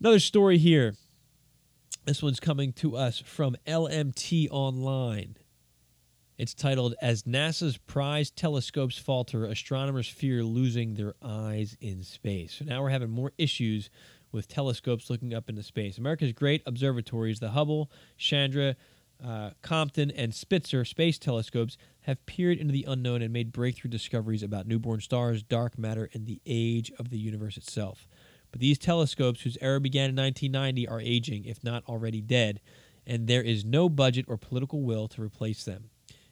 Another 0.00 0.20
story 0.20 0.58
here. 0.58 0.94
This 2.04 2.22
one's 2.22 2.40
coming 2.40 2.72
to 2.74 2.96
us 2.96 3.18
from 3.18 3.56
LMT 3.66 4.48
Online. 4.50 5.36
It's 6.38 6.54
titled 6.54 6.94
As 7.02 7.24
NASA's 7.24 7.76
prized 7.76 8.36
telescopes 8.36 8.96
falter, 8.96 9.44
astronomers 9.44 10.08
fear 10.08 10.44
losing 10.44 10.94
their 10.94 11.14
eyes 11.20 11.76
in 11.80 12.04
space. 12.04 12.54
So 12.54 12.64
now 12.64 12.80
we're 12.80 12.90
having 12.90 13.10
more 13.10 13.32
issues 13.36 13.90
with 14.30 14.46
telescopes 14.46 15.10
looking 15.10 15.34
up 15.34 15.48
into 15.48 15.62
space. 15.62 15.98
America's 15.98 16.32
great 16.32 16.62
observatories, 16.64 17.40
the 17.40 17.50
Hubble, 17.50 17.90
Chandra, 18.16 18.76
uh, 19.24 19.50
Compton, 19.62 20.10
and 20.12 20.32
Spitzer 20.32 20.84
space 20.84 21.18
telescopes, 21.18 21.76
have 22.08 22.24
peered 22.24 22.56
into 22.56 22.72
the 22.72 22.86
unknown 22.88 23.20
and 23.20 23.34
made 23.34 23.52
breakthrough 23.52 23.90
discoveries 23.90 24.42
about 24.42 24.66
newborn 24.66 24.98
stars, 24.98 25.42
dark 25.42 25.78
matter, 25.78 26.08
and 26.14 26.24
the 26.24 26.40
age 26.46 26.90
of 26.98 27.10
the 27.10 27.18
universe 27.18 27.58
itself. 27.58 28.08
But 28.50 28.62
these 28.62 28.78
telescopes, 28.78 29.42
whose 29.42 29.58
era 29.60 29.78
began 29.78 30.08
in 30.08 30.16
1990, 30.16 30.88
are 30.88 31.02
aging, 31.02 31.44
if 31.44 31.62
not 31.62 31.84
already 31.86 32.22
dead, 32.22 32.60
and 33.06 33.26
there 33.26 33.42
is 33.42 33.62
no 33.62 33.90
budget 33.90 34.24
or 34.26 34.38
political 34.38 34.80
will 34.80 35.06
to 35.08 35.22
replace 35.22 35.64
them. 35.64 35.90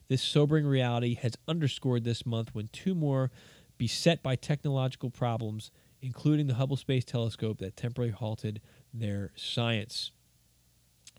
This 0.09 0.23
sobering 0.23 0.67
reality 0.67 1.15
has 1.17 1.37
underscored 1.47 2.05
this 2.05 2.25
month 2.25 2.55
when 2.55 2.71
two 2.73 2.95
more 2.95 3.31
beset 3.77 4.23
by 4.23 4.35
technological 4.35 5.11
problems, 5.11 5.71
including 6.01 6.47
the 6.47 6.55
Hubble 6.55 6.79
Space 6.79 7.05
Telescope, 7.05 7.59
that 7.59 7.77
temporarily 7.77 8.15
halted 8.15 8.63
their 8.95 9.31
science. 9.37 10.11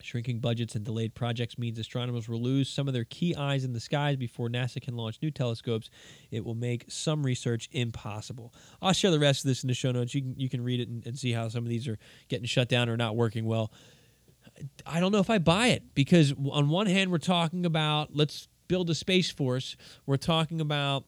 Shrinking 0.01 0.39
budgets 0.39 0.75
and 0.75 0.85
delayed 0.85 1.15
projects 1.15 1.57
means 1.57 1.79
astronomers 1.79 2.29
will 2.29 2.41
lose 2.41 2.69
some 2.69 2.87
of 2.87 2.93
their 2.93 3.03
key 3.03 3.35
eyes 3.35 3.63
in 3.63 3.73
the 3.73 3.79
skies 3.79 4.15
before 4.15 4.47
NASA 4.47 4.81
can 4.81 4.95
launch 4.95 5.19
new 5.21 5.31
telescopes. 5.31 5.89
It 6.31 6.45
will 6.45 6.55
make 6.55 6.85
some 6.87 7.25
research 7.25 7.67
impossible. 7.71 8.53
I'll 8.81 8.93
share 8.93 9.11
the 9.11 9.19
rest 9.19 9.43
of 9.43 9.49
this 9.49 9.63
in 9.63 9.67
the 9.67 9.73
show 9.73 9.91
notes. 9.91 10.13
You 10.13 10.21
can, 10.21 10.35
you 10.37 10.49
can 10.49 10.63
read 10.63 10.79
it 10.79 10.87
and, 10.87 11.05
and 11.05 11.17
see 11.17 11.31
how 11.31 11.49
some 11.49 11.63
of 11.63 11.69
these 11.69 11.87
are 11.87 11.97
getting 12.27 12.45
shut 12.45 12.69
down 12.69 12.89
or 12.89 12.97
not 12.97 13.15
working 13.15 13.45
well. 13.45 13.71
I 14.85 14.99
don't 14.99 15.11
know 15.11 15.19
if 15.19 15.29
I 15.29 15.39
buy 15.39 15.67
it 15.67 15.93
because, 15.93 16.33
on 16.51 16.69
one 16.69 16.87
hand, 16.87 17.11
we're 17.11 17.17
talking 17.17 17.65
about 17.65 18.15
let's 18.15 18.47
build 18.67 18.89
a 18.89 18.95
space 18.95 19.31
force. 19.31 19.77
We're 20.05 20.17
talking 20.17 20.61
about 20.61 21.05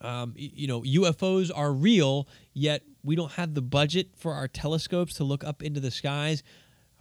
um, 0.00 0.34
you 0.36 0.66
know, 0.66 0.82
UFOs 0.82 1.50
are 1.54 1.72
real, 1.72 2.28
yet 2.52 2.82
we 3.02 3.16
don't 3.16 3.32
have 3.32 3.54
the 3.54 3.62
budget 3.62 4.10
for 4.16 4.34
our 4.34 4.48
telescopes 4.48 5.14
to 5.14 5.24
look 5.24 5.44
up 5.44 5.62
into 5.62 5.80
the 5.80 5.90
skies 5.90 6.42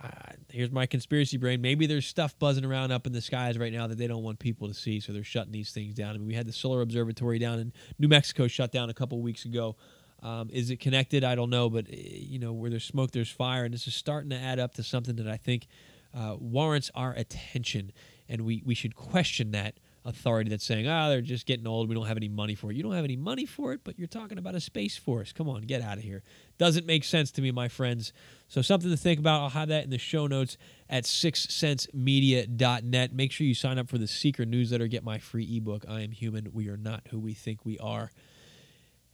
uh, 0.04 0.10
here's 0.50 0.72
my 0.72 0.86
conspiracy 0.86 1.38
brain. 1.38 1.62
Maybe 1.62 1.86
there's 1.86 2.06
stuff 2.06 2.38
buzzing 2.38 2.66
around 2.66 2.92
up 2.92 3.08
in 3.08 3.14
the 3.14 3.22
skies 3.22 3.58
right 3.58 3.72
now 3.72 3.88
that 3.88 3.98
they 3.98 4.08
don't 4.08 4.24
want 4.24 4.38
people 4.40 4.68
to 4.68 4.74
see, 4.74 5.00
so 5.00 5.14
they're 5.14 5.24
shutting 5.24 5.54
these 5.54 5.72
things 5.72 5.94
down. 5.94 6.10
I 6.10 6.18
mean, 6.18 6.28
we 6.28 6.34
had 6.34 6.46
the 6.46 6.54
Solar 6.54 6.82
Observatory 6.82 7.40
down 7.40 7.60
in 7.60 7.74
New 7.98 8.10
Mexico 8.10 8.48
shut 8.48 8.72
down 8.72 8.90
a 8.90 8.94
couple 8.94 9.22
weeks 9.22 9.46
ago. 9.46 9.78
Um, 10.22 10.50
is 10.52 10.70
it 10.70 10.80
connected? 10.80 11.24
I 11.24 11.36
don't 11.36 11.50
know, 11.50 11.70
but 11.70 11.88
eh, 11.90 11.96
you 11.96 12.40
know, 12.40 12.54
where 12.54 12.70
there's 12.70 12.84
smoke, 12.84 13.12
there's 13.12 13.30
fire, 13.30 13.64
and 13.64 13.74
this 13.74 13.88
is 13.88 13.96
starting 13.96 14.30
to 14.32 14.38
add 14.38 14.60
up 14.60 14.74
to 14.76 14.84
something 14.84 15.16
that 15.18 15.28
I 15.28 15.38
think 15.38 15.68
uh, 16.14 16.36
warrants 16.38 16.92
our 16.96 17.14
attention, 17.14 17.92
and 18.28 18.42
we 18.42 18.62
we 18.66 18.76
should 18.76 18.96
question 18.96 19.52
that 19.52 19.76
authority 20.06 20.50
that's 20.50 20.66
saying, 20.66 20.88
ah, 20.88 21.10
they're 21.10 21.22
just 21.22 21.46
getting 21.46 21.68
old. 21.68 21.90
We 21.90 21.96
don't 21.96 22.08
have 22.08 22.18
any 22.18 22.28
money 22.28 22.56
for 22.56 22.72
it. 22.72 22.76
You 22.76 22.84
don't 22.84 22.92
have 22.94 23.06
any 23.06 23.16
money 23.16 23.46
for 23.46 23.72
it, 23.74 23.82
but 23.84 23.98
you're 23.98 24.08
talking 24.08 24.38
about 24.38 24.54
a 24.56 24.60
space 24.60 24.98
force. 24.98 25.32
Come 25.32 25.50
on, 25.50 25.62
get 25.62 25.82
out 25.82 25.98
of 25.98 26.04
here. 26.04 26.22
Doesn't 26.58 26.86
make 26.86 27.04
sense 27.04 27.32
to 27.32 27.42
me, 27.42 27.50
my 27.52 27.68
friends. 27.68 28.14
So, 28.48 28.62
something 28.62 28.92
to 28.92 28.98
think 28.98 29.20
about. 29.20 29.42
I'll 29.42 29.50
have 29.50 29.70
that 29.70 29.84
in 29.84 29.90
the 29.90 29.98
show 29.98 30.28
notes 30.28 30.58
at 30.90 31.06
sixcentsmedia.net. 31.06 33.14
Make 33.14 33.32
sure 33.32 33.48
you 33.48 33.56
sign 33.56 33.80
up 33.80 33.90
for 33.90 33.98
the 33.98 34.08
secret 34.08 34.50
newsletter. 34.50 34.86
Get 34.88 35.04
my 35.04 35.18
free 35.18 35.58
ebook, 35.58 35.86
I 35.88 36.02
Am 36.02 36.12
Human. 36.12 36.50
We 36.54 36.70
Are 36.70 36.78
Not 36.78 37.08
Who 37.10 37.20
We 37.20 37.34
Think 37.34 37.66
We 37.66 37.80
Are. 37.80 38.12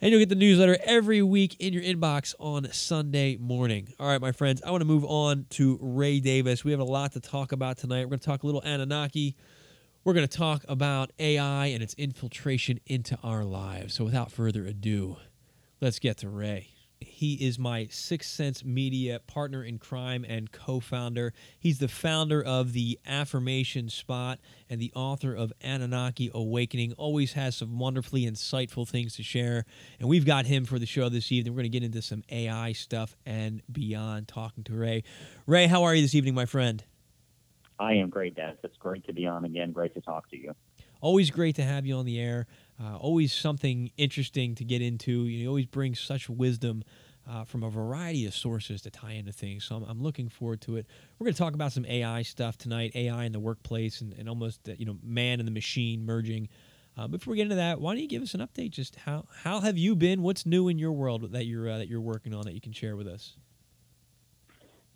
And 0.01 0.12
you'll 0.12 0.19
get 0.19 0.29
the 0.29 0.36
newsletter 0.36 0.77
every 0.86 1.22
week 1.22 1.58
in 1.60 1.74
your 1.74 1.84
inbox 1.84 2.34
on 2.39 2.72
Sunday 2.72 3.36
morning. 3.36 3.89
All 4.00 4.08
right, 4.08 4.22
my 4.22 4.31
friends, 4.31 4.62
I 4.65 4.72
want 4.72 4.79
to 4.79 4.86
move 4.86 5.03
on 5.03 5.46
to 5.51 5.77
Ray 5.81 6.22
Davis. 6.22 6.63
We 6.63 6.72
have 6.72 6.79
a 6.79 6.86
lot 6.86 7.12
to 7.13 7.19
talk 7.19 7.51
about 7.51 7.77
tonight. 7.77 8.05
We're 8.05 8.12
going 8.12 8.19
to 8.19 8.25
talk 8.25 8.43
a 8.43 8.46
little 8.46 8.62
Anunnaki. 8.62 9.36
We're 10.03 10.13
going 10.13 10.27
to 10.27 10.37
talk 10.37 10.63
about 10.69 11.11
AI 11.19 11.67
and 11.67 11.83
its 11.83 11.93
infiltration 11.95 12.79
into 12.85 13.17
our 13.21 13.43
lives. 13.43 13.95
So, 13.95 14.05
without 14.05 14.31
further 14.31 14.65
ado, 14.65 15.17
let's 15.81 15.99
get 15.99 16.17
to 16.19 16.29
Ray. 16.29 16.69
He 17.01 17.33
is 17.35 17.59
my 17.59 17.87
Sixth 17.91 18.29
Sense 18.29 18.63
Media 18.63 19.19
partner 19.19 19.61
in 19.61 19.77
crime 19.77 20.25
and 20.27 20.51
co 20.51 20.79
founder. 20.79 21.33
He's 21.59 21.79
the 21.79 21.89
founder 21.89 22.41
of 22.41 22.71
the 22.71 22.97
Affirmation 23.05 23.89
Spot 23.89 24.39
and 24.69 24.81
the 24.81 24.91
author 24.95 25.33
of 25.33 25.51
Anunnaki 25.61 26.31
Awakening. 26.33 26.93
Always 26.93 27.33
has 27.33 27.57
some 27.57 27.77
wonderfully 27.77 28.25
insightful 28.25 28.87
things 28.87 29.15
to 29.15 29.23
share. 29.23 29.65
And 29.99 30.07
we've 30.07 30.25
got 30.25 30.45
him 30.45 30.63
for 30.63 30.79
the 30.79 30.85
show 30.85 31.09
this 31.09 31.31
evening. 31.31 31.53
We're 31.53 31.61
going 31.61 31.71
to 31.71 31.79
get 31.79 31.83
into 31.83 32.01
some 32.01 32.23
AI 32.29 32.71
stuff 32.71 33.17
and 33.25 33.61
beyond 33.71 34.29
talking 34.29 34.63
to 34.65 34.73
Ray. 34.73 35.03
Ray, 35.45 35.67
how 35.67 35.83
are 35.83 35.93
you 35.93 36.01
this 36.01 36.15
evening, 36.15 36.35
my 36.35 36.45
friend? 36.45 36.83
I 37.79 37.93
am 37.93 38.09
great, 38.09 38.36
Dennis. 38.36 38.57
It's 38.63 38.77
great 38.77 39.05
to 39.07 39.13
be 39.13 39.25
on 39.25 39.45
again. 39.45 39.71
Great 39.71 39.93
to 39.93 40.01
talk 40.01 40.29
to 40.31 40.38
you. 40.38 40.53
Always 41.01 41.31
great 41.31 41.55
to 41.55 41.63
have 41.63 41.86
you 41.86 41.95
on 41.95 42.05
the 42.05 42.19
air. 42.19 42.45
Uh, 42.81 42.98
always 42.98 43.31
something 43.31 43.91
interesting 43.98 44.53
to 44.55 44.65
get 44.65 44.81
into. 44.81 45.25
You 45.25 45.48
always 45.48 45.65
bring 45.65 45.95
such 45.95 46.29
wisdom 46.29 46.83
uh, 47.29 47.45
from 47.45 47.63
a 47.63 47.69
variety 47.69 48.25
of 48.25 48.33
sources 48.33 48.81
to 48.81 48.89
tie 48.89 49.13
into 49.13 49.31
things. 49.31 49.63
So 49.63 49.75
I'm, 49.75 49.83
I'm 49.83 50.01
looking 50.01 50.27
forward 50.27 50.62
to 50.62 50.75
it. 50.75 50.88
We're 51.17 51.25
going 51.25 51.33
to 51.33 51.39
talk 51.39 51.53
about 51.53 51.71
some 51.71 51.86
AI 51.86 52.24
stuff 52.24 52.57
tonight, 52.57 52.91
AI 52.95 53.24
in 53.24 53.31
the 53.31 53.39
workplace, 53.39 54.01
and, 54.01 54.13
and 54.13 54.27
almost 54.27 54.67
uh, 54.67 54.74
you 54.77 54.86
know 54.86 54.98
man 55.01 55.39
and 55.39 55.48
the 55.48 55.51
machine 55.51 56.05
merging. 56.05 56.50
Uh, 56.98 57.07
before 57.07 57.31
we 57.31 57.38
get 57.38 57.43
into 57.43 57.55
that, 57.55 57.79
why 57.79 57.93
don't 57.93 58.01
you 58.01 58.09
give 58.09 58.21
us 58.21 58.33
an 58.33 58.41
update? 58.41 58.71
Just 58.71 58.95
how 58.98 59.25
how 59.43 59.62
have 59.62 59.77
you 59.77 59.95
been? 59.95 60.21
What's 60.21 60.45
new 60.45 60.67
in 60.67 60.77
your 60.77 60.91
world 60.91 61.31
that 61.31 61.45
you're 61.45 61.69
uh, 61.69 61.77
that 61.77 61.88
you're 61.88 62.01
working 62.01 62.33
on 62.33 62.43
that 62.43 62.53
you 62.53 62.62
can 62.62 62.74
share 62.74 62.98
with 62.98 63.07
us? 63.07 63.38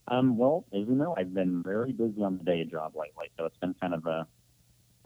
Um, 0.07 0.37
well, 0.37 0.65
as 0.73 0.81
you 0.87 0.95
know, 0.95 1.15
I've 1.17 1.33
been 1.33 1.63
very 1.63 1.91
busy 1.91 2.23
on 2.23 2.37
the 2.37 2.43
day 2.43 2.63
job 2.65 2.95
lately, 2.95 3.31
so 3.37 3.45
it's 3.45 3.57
been 3.57 3.73
kind 3.79 3.93
of 3.93 4.05
a, 4.05 4.27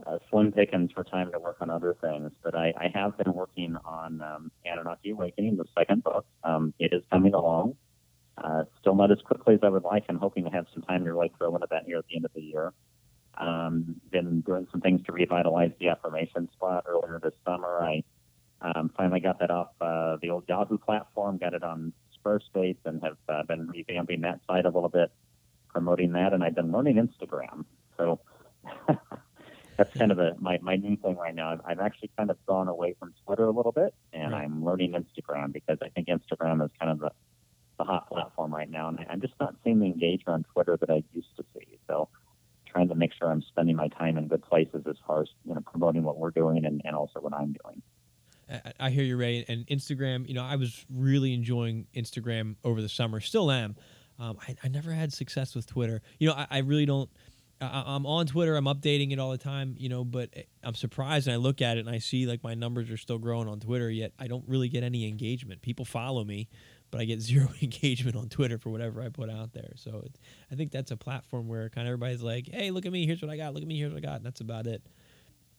a 0.05 0.19
slim 0.29 0.51
pickings 0.51 0.91
for 0.91 1.03
time 1.03 1.31
to 1.31 1.39
work 1.39 1.57
on 1.61 1.69
other 1.69 1.95
things. 2.01 2.31
But 2.43 2.55
I, 2.55 2.73
I 2.77 2.91
have 2.93 3.17
been 3.17 3.33
working 3.33 3.77
on 3.85 4.21
um, 4.21 4.51
Anunnaki 4.65 5.11
Awakening, 5.11 5.57
the 5.57 5.65
second 5.77 6.03
book. 6.03 6.25
Um, 6.43 6.73
it 6.79 6.93
is 6.93 7.03
coming 7.11 7.33
along. 7.33 7.75
Uh, 8.37 8.63
still 8.79 8.95
not 8.95 9.11
as 9.11 9.19
quickly 9.25 9.55
as 9.55 9.59
I 9.63 9.69
would 9.69 9.83
like. 9.83 10.05
I'm 10.09 10.17
hoping 10.17 10.43
to 10.45 10.51
have 10.51 10.65
some 10.73 10.83
time 10.83 11.03
to 11.05 11.13
really 11.13 11.31
throw 11.37 11.53
into 11.55 11.67
that 11.71 11.83
here 11.85 11.97
at 11.97 12.05
the 12.07 12.15
end 12.15 12.25
of 12.25 12.33
the 12.33 12.41
year. 12.41 12.73
Um, 13.37 14.01
been 14.11 14.41
doing 14.41 14.67
some 14.71 14.81
things 14.81 15.03
to 15.05 15.11
revitalize 15.11 15.71
the 15.79 15.89
affirmation 15.89 16.49
spot 16.53 16.85
earlier 16.87 17.19
this 17.21 17.33
summer. 17.45 17.81
I 17.81 18.03
um, 18.61 18.91
finally 18.97 19.19
got 19.19 19.39
that 19.39 19.51
off 19.51 19.69
uh, 19.79 20.17
the 20.21 20.31
old 20.31 20.45
Yahoo 20.47 20.77
platform, 20.77 21.37
got 21.37 21.53
it 21.53 21.63
on 21.63 21.93
Squarespace 22.27 22.77
and 22.85 23.01
have 23.03 23.17
uh, 23.29 23.43
been 23.43 23.67
revamping 23.67 24.21
that 24.21 24.39
site 24.47 24.65
a 24.65 24.69
little 24.69 24.89
bit, 24.89 25.11
promoting 25.69 26.11
that, 26.13 26.33
and 26.33 26.43
I've 26.43 26.55
been 26.55 26.71
learning 26.71 26.95
Instagram. 26.95 27.65
So 27.97 28.19
that's 29.77 29.95
kind 29.97 30.11
of 30.11 30.19
a, 30.19 30.35
my, 30.39 30.59
my 30.61 30.75
new 30.75 30.97
thing 30.97 31.15
right 31.15 31.35
now. 31.35 31.51
I've, 31.51 31.61
I've 31.65 31.79
actually 31.79 32.11
kind 32.17 32.29
of 32.29 32.37
gone 32.45 32.67
away 32.67 32.95
from 32.99 33.13
Twitter 33.25 33.45
a 33.45 33.51
little 33.51 33.71
bit, 33.71 33.93
and 34.13 34.33
right. 34.33 34.43
I'm 34.43 34.63
learning 34.63 34.93
Instagram 34.93 35.53
because 35.53 35.77
I 35.81 35.89
think 35.89 36.07
Instagram 36.07 36.63
is 36.63 36.71
kind 36.79 36.91
of 36.91 36.99
the, 36.99 37.11
the 37.77 37.83
hot 37.83 38.09
platform 38.09 38.53
right 38.53 38.69
now, 38.69 38.89
and 38.89 39.05
I'm 39.09 39.21
just 39.21 39.35
not 39.39 39.55
seeing 39.63 39.79
the 39.79 39.85
engagement 39.85 40.29
on 40.29 40.45
Twitter 40.53 40.77
that 40.77 40.89
I 40.89 41.03
used 41.13 41.35
to 41.37 41.45
see. 41.53 41.77
So 41.87 42.09
trying 42.65 42.89
to 42.89 42.95
make 42.95 43.13
sure 43.13 43.31
I'm 43.31 43.41
spending 43.41 43.75
my 43.75 43.87
time 43.87 44.17
in 44.17 44.27
good 44.27 44.43
places 44.43 44.83
as 44.89 44.95
far 45.05 45.21
as 45.21 45.29
you 45.45 45.53
know 45.53 45.61
promoting 45.61 46.03
what 46.03 46.17
we're 46.17 46.31
doing 46.31 46.65
and, 46.65 46.81
and 46.83 46.95
also 46.95 47.19
what 47.19 47.33
I'm 47.33 47.55
doing. 47.63 47.81
I 48.79 48.89
hear 48.89 49.03
you, 49.03 49.17
Ray. 49.17 49.43
And 49.47 49.65
Instagram, 49.67 50.27
you 50.27 50.33
know, 50.33 50.43
I 50.43 50.55
was 50.55 50.85
really 50.89 51.33
enjoying 51.33 51.87
Instagram 51.95 52.55
over 52.63 52.81
the 52.81 52.89
summer, 52.89 53.19
still 53.19 53.51
am. 53.51 53.75
Um, 54.19 54.37
I, 54.47 54.55
I 54.63 54.67
never 54.67 54.91
had 54.91 55.13
success 55.13 55.53
with 55.53 55.67
Twitter. 55.67 56.01
You 56.19 56.29
know, 56.29 56.33
I, 56.33 56.47
I 56.49 56.57
really 56.59 56.85
don't. 56.85 57.09
I, 57.59 57.83
I'm 57.87 58.05
on 58.05 58.25
Twitter. 58.25 58.55
I'm 58.55 58.65
updating 58.65 59.11
it 59.11 59.19
all 59.19 59.31
the 59.31 59.37
time. 59.37 59.75
You 59.77 59.89
know, 59.89 60.03
but 60.03 60.29
I'm 60.63 60.75
surprised 60.75 61.27
and 61.27 61.33
I 61.33 61.37
look 61.37 61.61
at 61.61 61.77
it 61.77 61.81
and 61.81 61.89
I 61.89 61.99
see 61.99 62.25
like 62.25 62.43
my 62.43 62.53
numbers 62.53 62.89
are 62.89 62.97
still 62.97 63.17
growing 63.17 63.47
on 63.47 63.59
Twitter. 63.59 63.89
Yet 63.89 64.13
I 64.17 64.27
don't 64.27 64.47
really 64.47 64.69
get 64.69 64.83
any 64.83 65.07
engagement. 65.07 65.61
People 65.61 65.85
follow 65.85 66.23
me, 66.23 66.47
but 66.89 67.01
I 67.01 67.05
get 67.05 67.21
zero 67.21 67.49
engagement 67.61 68.15
on 68.15 68.29
Twitter 68.29 68.57
for 68.57 68.69
whatever 68.69 69.01
I 69.01 69.09
put 69.09 69.29
out 69.29 69.53
there. 69.53 69.73
So 69.75 70.03
it, 70.05 70.17
I 70.51 70.55
think 70.55 70.71
that's 70.71 70.91
a 70.91 70.97
platform 70.97 71.47
where 71.47 71.69
kind 71.69 71.87
of 71.87 71.91
everybody's 71.91 72.23
like, 72.23 72.49
"Hey, 72.51 72.71
look 72.71 72.85
at 72.85 72.91
me. 72.91 73.05
Here's 73.05 73.21
what 73.21 73.29
I 73.29 73.37
got. 73.37 73.53
Look 73.53 73.61
at 73.61 73.67
me. 73.67 73.77
Here's 73.77 73.93
what 73.93 74.03
I 74.03 74.07
got." 74.07 74.15
And 74.15 74.25
that's 74.25 74.41
about 74.41 74.67
it. 74.67 74.81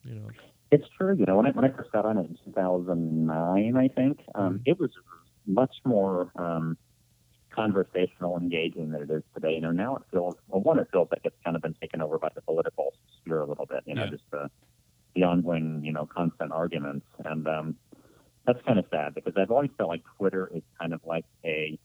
You 0.03 0.15
know. 0.15 0.29
It's 0.71 0.85
true. 0.97 1.15
You 1.17 1.25
know, 1.25 1.37
when 1.37 1.47
I 1.47 1.51
when 1.51 1.65
I 1.65 1.75
first 1.75 1.91
got 1.91 2.05
on 2.05 2.17
it 2.17 2.27
in 2.29 2.37
2009, 2.43 3.75
I 3.75 3.87
think 3.87 4.19
um, 4.35 4.59
Mhm. 4.59 4.65
it 4.65 4.79
was 4.79 4.91
much 5.47 5.75
more 5.85 6.31
um, 6.37 6.77
conversational, 7.53 8.37
engaging 8.37 8.91
than 8.91 9.03
it 9.03 9.11
is 9.11 9.23
today. 9.33 9.53
You 9.53 9.61
know, 9.61 9.71
now 9.71 9.97
it 9.97 10.03
feels 10.11 10.35
well. 10.47 10.61
One, 10.61 10.79
it 10.79 10.87
feels 10.91 11.09
like 11.11 11.21
it's 11.25 11.37
kind 11.45 11.55
of 11.55 11.63
been 11.63 11.75
taken 11.81 12.01
over 12.01 12.19
by 12.19 12.29
the 12.35 12.41
political 12.43 12.93
sphere 13.19 13.41
a 13.41 13.47
little 13.47 13.65
bit. 13.67 13.83
You 13.85 13.95
know, 13.95 14.05
Yeah. 14.05 14.09
just 14.09 14.23
the 14.31 14.49
the 15.15 15.23
ongoing, 15.23 15.81
you 15.83 15.93
know, 15.93 16.07
constant 16.07 16.51
arguments, 16.51 17.07
and 17.25 17.47
um, 17.47 17.77
that's 18.45 18.59
kind 18.65 18.79
of 18.79 18.85
sad 18.91 19.13
because 19.15 19.33
I've 19.37 19.51
always 19.51 19.71
felt 19.77 19.89
like 19.89 20.03
Twitter 20.17 20.51
is 20.53 20.63
kind 20.79 20.93
of 20.93 21.01
like 21.05 21.25
a 21.45 21.77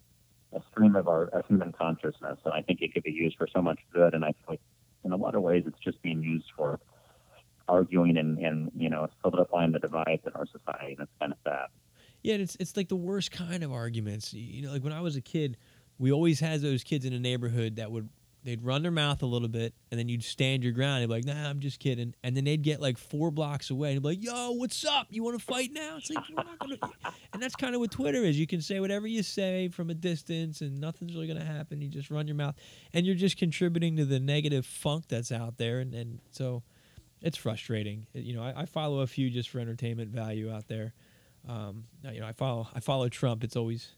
a 0.54 0.60
stream 0.70 0.96
of 0.96 1.08
our 1.08 1.24
of 1.28 1.46
human 1.46 1.72
consciousness, 1.72 2.38
and 2.44 2.54
I 2.54 2.62
think 2.62 2.80
it 2.82 2.92
could 2.94 3.02
be 3.04 3.12
used 3.12 3.36
for 3.38 3.48
so 3.54 3.62
much 3.62 3.80
good. 3.92 4.14
And 4.14 4.24
I 4.24 4.28
feel 4.28 4.50
like 4.50 4.60
in 5.04 5.12
a 5.12 5.16
lot 5.16 5.34
of 5.34 5.42
ways, 5.42 5.64
it's 5.66 5.78
just 5.84 6.00
being 6.02 6.22
used 6.22 6.46
for 6.56 6.80
arguing 7.68 8.16
and, 8.16 8.38
and 8.38 8.70
you 8.76 8.90
know 8.90 9.08
solidifying 9.22 9.72
the 9.72 9.78
divides 9.78 10.22
in 10.26 10.32
our 10.34 10.46
society, 10.46 10.92
and 10.92 11.00
it's 11.00 11.12
kind 11.20 11.32
of 11.32 11.38
sad. 11.44 11.66
Yeah, 12.22 12.34
and 12.34 12.42
it's 12.42 12.56
it's 12.60 12.76
like 12.76 12.88
the 12.88 12.96
worst 12.96 13.30
kind 13.30 13.62
of 13.62 13.72
arguments. 13.72 14.32
You 14.32 14.62
know, 14.62 14.72
like 14.72 14.82
when 14.82 14.92
I 14.92 15.00
was 15.00 15.16
a 15.16 15.20
kid, 15.20 15.56
we 15.98 16.12
always 16.12 16.40
had 16.40 16.60
those 16.60 16.82
kids 16.82 17.04
in 17.04 17.12
the 17.12 17.18
neighborhood 17.18 17.76
that 17.76 17.90
would 17.90 18.08
they'd 18.44 18.62
run 18.62 18.82
their 18.82 18.90
mouth 18.90 19.22
a 19.22 19.26
little 19.26 19.48
bit, 19.48 19.74
and 19.90 19.98
then 19.98 20.08
you'd 20.08 20.22
stand 20.22 20.62
your 20.62 20.72
ground. 20.72 21.00
You'd 21.00 21.08
be 21.08 21.14
like, 21.14 21.24
"Nah, 21.24 21.48
I'm 21.48 21.60
just 21.60 21.80
kidding," 21.80 22.14
and 22.22 22.36
then 22.36 22.44
they'd 22.44 22.62
get 22.62 22.80
like 22.80 22.98
four 22.98 23.30
blocks 23.30 23.70
away, 23.70 23.92
and 23.92 24.02
be 24.02 24.08
like, 24.08 24.22
"Yo, 24.22 24.52
what's 24.52 24.84
up? 24.84 25.06
You 25.10 25.24
want 25.24 25.38
to 25.38 25.44
fight 25.44 25.70
now?" 25.72 25.96
It's 25.96 26.10
like 26.10 26.24
we're 26.28 26.44
not 26.44 26.58
gonna. 26.58 26.78
And 27.32 27.42
that's 27.42 27.56
kind 27.56 27.74
of 27.74 27.80
what 27.80 27.90
Twitter 27.90 28.22
is. 28.22 28.38
You 28.38 28.46
can 28.46 28.60
say 28.60 28.78
whatever 28.78 29.08
you 29.08 29.24
say 29.24 29.68
from 29.68 29.90
a 29.90 29.94
distance, 29.94 30.60
and 30.60 30.80
nothing's 30.80 31.14
really 31.14 31.26
gonna 31.26 31.44
happen. 31.44 31.82
You 31.82 31.88
just 31.88 32.10
run 32.10 32.28
your 32.28 32.36
mouth, 32.36 32.54
and 32.92 33.04
you're 33.04 33.16
just 33.16 33.36
contributing 33.36 33.96
to 33.96 34.04
the 34.04 34.20
negative 34.20 34.64
funk 34.64 35.08
that's 35.08 35.32
out 35.32 35.56
there, 35.56 35.80
and 35.80 35.92
and 35.94 36.20
so 36.30 36.62
it's 37.24 37.38
frustrating. 37.38 38.06
You 38.12 38.36
know, 38.36 38.42
I, 38.42 38.52
I 38.62 38.64
follow 38.66 39.00
a 39.00 39.06
few 39.06 39.30
just 39.30 39.48
for 39.48 39.58
entertainment 39.58 40.10
value 40.10 40.52
out 40.52 40.68
there. 40.68 40.92
Um, 41.48 41.84
you 42.12 42.20
know, 42.20 42.26
I 42.26 42.32
follow 42.32 42.68
I 42.74 42.80
follow 42.80 43.08
Trump. 43.08 43.42
It's 43.42 43.56
always 43.56 43.92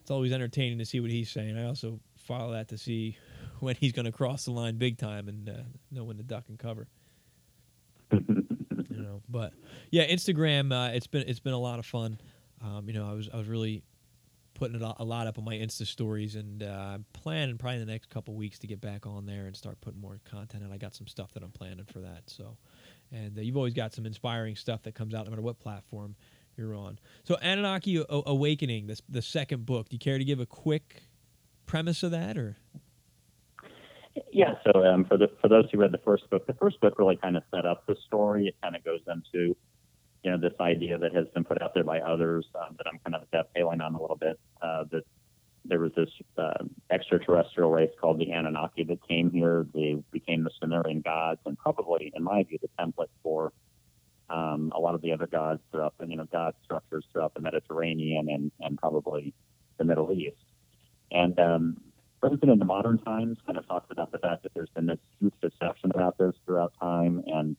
it's 0.00 0.10
always 0.10 0.32
entertaining 0.32 0.78
to 0.78 0.86
see 0.86 1.00
what 1.00 1.10
he's 1.10 1.30
saying. 1.30 1.58
I 1.58 1.66
also 1.66 1.98
follow 2.16 2.52
that 2.52 2.68
to 2.68 2.78
see 2.78 3.18
when 3.60 3.74
he's 3.74 3.92
going 3.92 4.06
to 4.06 4.12
cross 4.12 4.44
the 4.44 4.52
line 4.52 4.78
big 4.78 4.96
time 4.96 5.28
and 5.28 5.48
uh, 5.48 5.62
know 5.90 6.04
when 6.04 6.16
to 6.16 6.22
duck 6.22 6.44
and 6.48 6.58
cover. 6.58 6.88
You 8.90 9.06
know, 9.06 9.22
but 9.28 9.54
yeah, 9.90 10.06
Instagram. 10.06 10.72
Uh, 10.72 10.92
it's 10.92 11.06
been 11.06 11.24
it's 11.26 11.40
been 11.40 11.52
a 11.52 11.58
lot 11.58 11.78
of 11.78 11.86
fun. 11.86 12.20
Um, 12.62 12.86
you 12.86 12.92
know, 12.92 13.08
I 13.08 13.14
was 13.14 13.28
I 13.32 13.36
was 13.36 13.48
really 13.48 13.82
putting 14.60 14.82
a 14.82 15.04
lot 15.04 15.26
up 15.26 15.38
on 15.38 15.44
my 15.44 15.54
Insta 15.54 15.86
stories, 15.86 16.34
and 16.34 16.62
uh, 16.62 16.66
I'm 16.66 17.06
planning 17.14 17.56
probably 17.56 17.80
in 17.80 17.86
the 17.86 17.90
next 17.90 18.10
couple 18.10 18.34
weeks 18.34 18.58
to 18.58 18.66
get 18.66 18.78
back 18.78 19.06
on 19.06 19.24
there 19.24 19.46
and 19.46 19.56
start 19.56 19.80
putting 19.80 20.02
more 20.02 20.20
content. 20.30 20.62
And 20.62 20.70
I 20.70 20.76
got 20.76 20.94
some 20.94 21.06
stuff 21.06 21.32
that 21.32 21.42
I'm 21.42 21.50
planning 21.50 21.86
for 21.90 22.00
that. 22.00 22.24
So, 22.26 22.58
and 23.10 23.38
uh, 23.38 23.40
you've 23.40 23.56
always 23.56 23.72
got 23.72 23.94
some 23.94 24.04
inspiring 24.04 24.56
stuff 24.56 24.82
that 24.82 24.94
comes 24.94 25.14
out 25.14 25.24
no 25.24 25.30
matter 25.30 25.40
what 25.40 25.60
platform 25.60 26.14
you're 26.58 26.74
on. 26.74 26.98
So, 27.24 27.38
Anunnaki 27.40 28.04
Awakening, 28.10 28.86
this 28.86 29.00
the 29.08 29.22
second 29.22 29.64
book. 29.64 29.88
Do 29.88 29.94
you 29.94 29.98
care 29.98 30.18
to 30.18 30.24
give 30.26 30.40
a 30.40 30.46
quick 30.46 31.04
premise 31.64 32.02
of 32.02 32.10
that, 32.10 32.36
or 32.36 32.58
Yeah. 34.30 34.56
So 34.66 34.84
um, 34.84 35.06
for 35.06 35.16
the 35.16 35.30
for 35.40 35.48
those 35.48 35.64
who 35.72 35.78
read 35.78 35.92
the 35.92 36.02
first 36.04 36.28
book, 36.28 36.46
the 36.46 36.52
first 36.52 36.78
book 36.82 36.98
really 36.98 37.16
kind 37.16 37.38
of 37.38 37.44
set 37.50 37.64
up 37.64 37.86
the 37.86 37.96
story. 38.06 38.48
It 38.48 38.56
kind 38.62 38.76
of 38.76 38.84
goes 38.84 39.00
into 39.08 39.56
you 40.22 40.30
know 40.30 40.38
this 40.38 40.52
idea 40.60 40.98
that 40.98 41.14
has 41.14 41.26
been 41.28 41.44
put 41.44 41.60
out 41.62 41.74
there 41.74 41.84
by 41.84 42.00
others 42.00 42.46
um, 42.54 42.76
that 42.78 42.86
I'm 42.86 42.98
kind 43.04 43.14
of 43.14 43.30
dovetailing 43.30 43.80
on 43.80 43.94
a 43.94 44.00
little 44.00 44.16
bit. 44.16 44.38
Uh, 44.60 44.84
that 44.90 45.02
there 45.64 45.78
was 45.78 45.92
this 45.96 46.10
uh, 46.38 46.64
extraterrestrial 46.90 47.70
race 47.70 47.90
called 48.00 48.18
the 48.18 48.32
Anunnaki 48.32 48.84
that 48.84 49.06
came 49.06 49.30
here. 49.30 49.66
They 49.74 50.02
became 50.10 50.44
the 50.44 50.50
Sumerian 50.60 51.00
gods, 51.00 51.40
and 51.46 51.58
probably, 51.58 52.12
in 52.14 52.22
my 52.22 52.42
view, 52.44 52.58
the 52.60 52.68
template 52.78 53.10
for 53.22 53.52
um, 54.28 54.72
a 54.74 54.80
lot 54.80 54.94
of 54.94 55.02
the 55.02 55.12
other 55.12 55.26
gods 55.26 55.60
throughout 55.70 55.94
the 55.98 56.06
you 56.06 56.16
know 56.16 56.26
god 56.30 56.54
structures 56.64 57.04
throughout 57.12 57.34
the 57.34 57.40
Mediterranean 57.40 58.28
and 58.28 58.52
and 58.60 58.78
probably 58.78 59.34
the 59.78 59.84
Middle 59.84 60.12
East. 60.12 60.36
And 61.10 61.38
um, 61.40 61.76
President 62.20 62.52
into 62.52 62.66
modern 62.66 62.98
times 62.98 63.38
kind 63.46 63.56
of 63.56 63.66
talks 63.66 63.90
about 63.90 64.12
the 64.12 64.18
fact 64.18 64.42
that 64.42 64.52
there's 64.54 64.68
been 64.70 64.86
this 64.86 64.98
huge 65.18 65.32
deception 65.40 65.90
about 65.94 66.18
this 66.18 66.34
throughout 66.44 66.74
time. 66.78 67.22
And 67.26 67.56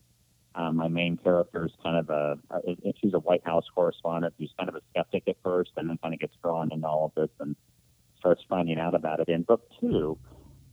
um, 0.56 0.76
my 0.78 0.88
main 0.88 1.18
character 1.18 1.66
is 1.66 1.72
kind 1.84 1.98
of 1.98 2.10
a, 2.10 2.38
a, 2.52 2.94
she's 3.00 3.14
a 3.14 3.20
White 3.20 3.46
House 3.46 3.66
correspondent 3.74 4.34
who's 4.38 4.54
kind 4.58 4.70
of 4.70 4.76
a 4.76 4.82
skeptic 4.90 5.24
at 5.28 5.38
first 5.44 5.72
and 5.78 5.90
then 5.90 5.98
kind 6.02 6.14
of 6.14 6.20
gets 6.20 6.36
drawn 6.44 6.72
into 6.72 6.88
all 6.88 7.06
of 7.06 7.12
this 7.16 7.34
and 7.40 7.56
starts 8.18 8.44
finding 8.50 8.80
out 8.80 8.94
about 8.94 9.20
it. 9.20 9.30
In 9.30 9.44
book 9.44 9.62
two, 9.80 10.18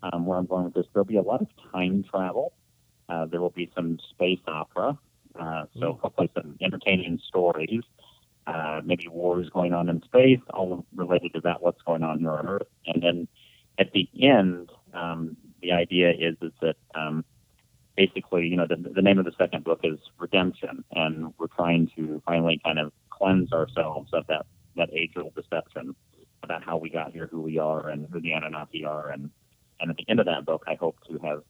um, 0.03 0.27
where 0.27 0.39
I'm 0.39 0.47
going 0.47 0.65
with 0.65 0.75
this, 0.75 0.87
there'll 0.93 1.05
be 1.07 1.17
a 1.17 1.23
lot 1.23 1.41
of 1.43 1.49
time 1.73 2.05
travel. 2.11 2.55
Uh, 3.09 3.27
there 3.27 3.41
will 3.41 3.51
be 3.51 3.71
some 3.75 3.99
space 4.11 4.41
opera. 4.47 4.99
Uh, 5.39 5.65
so 5.79 5.95
Mm. 5.95 6.01
hopefully 6.01 6.31
some 6.35 6.57
entertaining 6.61 7.19
stories. 7.19 7.83
Uh, 8.47 8.81
maybe 8.85 9.07
wars 9.09 9.49
going 9.51 9.75
on 9.75 9.89
in 9.91 10.03
space, 10.03 10.41
all 10.55 10.87
related 10.95 11.33
to 11.35 11.41
that, 11.43 11.63
what's 11.63 11.83
going 11.83 12.03
on 12.03 12.19
here 12.19 12.33
on 12.33 12.49
Earth. 12.49 12.67
And 12.87 13.03
then 13.03 13.29
at 13.79 13.93
the 13.93 14.09
end, 14.21 14.71
um, 14.95 15.37
the 15.61 15.73
idea 15.73 16.11
is 16.11 16.37
is 16.41 16.53
that 16.63 16.77
um, 16.95 17.25
basically, 17.99 18.47
you 18.47 18.57
know, 18.57 18.67
the, 18.67 18.77
the 18.77 19.03
name 19.03 19.19
of 19.19 19.25
the 19.25 19.33
second 19.37 19.65
book 19.65 19.81
is 19.83 19.99
Redemption, 20.19 20.85
and 20.93 21.35
we're 21.37 21.49
trying 21.49 21.91
to 21.97 22.23
finally 22.25 22.61
kind 22.65 22.79
of 22.79 22.93
cleanse 23.11 23.53
ourselves 23.53 24.11
of 24.13 24.25
that 24.29 24.47
that 24.77 24.91
age-old 24.93 25.35
deception 25.35 25.97
about 26.45 26.63
how 26.63 26.77
we 26.77 26.89
got 26.89 27.11
here, 27.11 27.29
who 27.29 27.41
we 27.41 27.59
are, 27.59 27.89
and 27.89 28.07
who 28.13 28.21
the 28.21 28.33
Anunnaki 28.33 28.85
are, 28.85 29.11
and 29.11 29.31
and 29.81 29.91
at 29.91 29.97
the 29.97 30.05
end 30.09 30.21
of 30.21 30.27
that 30.27 30.47
book, 30.47 30.63
I 30.69 30.77
hope 30.77 30.97
to 31.09 31.19
have 31.27 31.43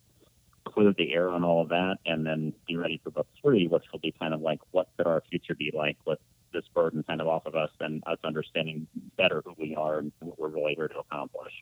cleared 0.65 0.97
the 0.97 1.13
air 1.13 1.29
on 1.29 1.45
all 1.45 1.61
of 1.61 1.69
that, 1.69 1.97
and 2.07 2.25
then 2.27 2.55
be 2.67 2.77
ready 2.77 2.99
for 3.05 3.11
book 3.11 3.29
three, 3.43 3.67
which 3.69 3.85
will 3.93 4.01
be 4.01 4.15
kind 4.19 4.33
of 4.33 4.41
like 4.41 4.61
what 4.71 4.89
could 4.97 5.07
our 5.07 5.23
future 5.31 5.55
be 5.55 5.71
like 5.75 5.99
with 6.07 6.19
this 6.55 6.65
burden 6.75 7.03
kind 7.03 7.21
of 7.21 7.29
off 7.29 7.45
of 7.45 7.57
us, 7.57 7.71
and 7.81 8.03
us 8.07 8.19
understanding 8.25 8.87
better 9.19 9.43
who 9.45 9.55
we 9.59 9.75
are 9.77 9.99
and 9.99 10.13
what 10.21 10.39
we're 10.39 10.49
really 10.49 10.75
here 10.75 10.89
to 10.89 10.99
accomplish. 11.01 11.53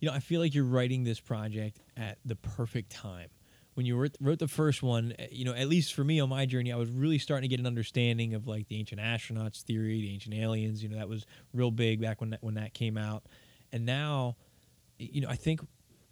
you 0.00 0.08
know, 0.08 0.14
I 0.14 0.18
feel 0.18 0.40
like 0.40 0.52
you're 0.52 0.64
writing 0.64 1.04
this 1.04 1.20
project 1.20 1.78
at 1.96 2.18
the 2.24 2.34
perfect 2.34 2.90
time. 2.90 3.28
When 3.76 3.84
you 3.84 3.94
wrote, 3.94 4.16
wrote 4.20 4.38
the 4.38 4.48
first 4.48 4.82
one, 4.82 5.12
eh, 5.18 5.26
you 5.30 5.44
know, 5.44 5.52
at 5.52 5.68
least 5.68 5.92
for 5.92 6.02
me 6.02 6.18
on 6.18 6.30
my 6.30 6.46
journey, 6.46 6.72
I 6.72 6.76
was 6.76 6.88
really 6.88 7.18
starting 7.18 7.42
to 7.42 7.54
get 7.54 7.60
an 7.60 7.66
understanding 7.66 8.32
of 8.32 8.46
like 8.46 8.68
the 8.68 8.78
ancient 8.78 9.02
astronauts 9.02 9.60
theory, 9.60 10.00
the 10.00 10.14
ancient 10.14 10.34
aliens. 10.34 10.82
You 10.82 10.88
know, 10.88 10.96
that 10.96 11.10
was 11.10 11.26
real 11.52 11.70
big 11.70 12.00
back 12.00 12.22
when 12.22 12.30
that 12.30 12.42
when 12.42 12.54
that 12.54 12.72
came 12.72 12.96
out, 12.96 13.24
and 13.70 13.84
now, 13.84 14.36
you 14.98 15.20
know, 15.20 15.28
I 15.28 15.36
think 15.36 15.60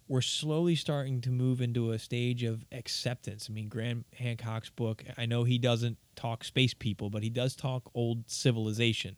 we're 0.08 0.20
slowly 0.20 0.74
starting 0.74 1.22
to 1.22 1.30
move 1.30 1.62
into 1.62 1.92
a 1.92 1.98
stage 1.98 2.42
of 2.42 2.66
acceptance. 2.70 3.46
I 3.48 3.54
mean, 3.54 3.68
Graham 3.68 4.04
Hancock's 4.12 4.68
book, 4.68 5.02
I 5.16 5.24
know 5.24 5.44
he 5.44 5.56
doesn't 5.56 5.96
talk 6.16 6.44
space 6.44 6.74
people, 6.74 7.08
but 7.08 7.22
he 7.22 7.30
does 7.30 7.56
talk 7.56 7.90
old 7.94 8.28
civilization. 8.28 9.16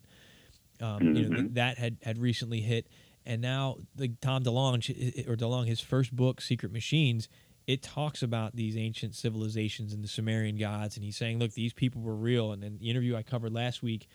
Um, 0.79 1.15
You 1.17 1.27
know, 1.27 1.35
th- 1.41 1.53
that 1.55 1.77
had 1.77 1.97
had 2.01 2.17
recently 2.17 2.61
hit, 2.61 2.87
and 3.25 3.41
now 3.41 3.79
the 3.93 4.07
Tom 4.21 4.45
DeLonge 4.45 5.27
or 5.27 5.35
DeLonge, 5.35 5.67
his 5.67 5.81
first 5.81 6.15
book, 6.15 6.39
Secret 6.39 6.71
Machines, 6.71 7.27
it 7.67 7.83
talks 7.83 8.23
about 8.23 8.55
these 8.55 8.77
ancient 8.77 9.13
civilizations 9.13 9.93
and 9.93 10.01
the 10.01 10.07
Sumerian 10.07 10.57
gods, 10.57 10.95
and 10.95 11.03
he's 11.03 11.17
saying, 11.17 11.37
look, 11.37 11.51
these 11.51 11.73
people 11.73 12.01
were 12.01 12.15
real. 12.15 12.53
And 12.53 12.63
in 12.63 12.77
the 12.77 12.89
interview 12.89 13.15
I 13.15 13.23
covered 13.23 13.53
last 13.53 13.83
week, 13.83 14.07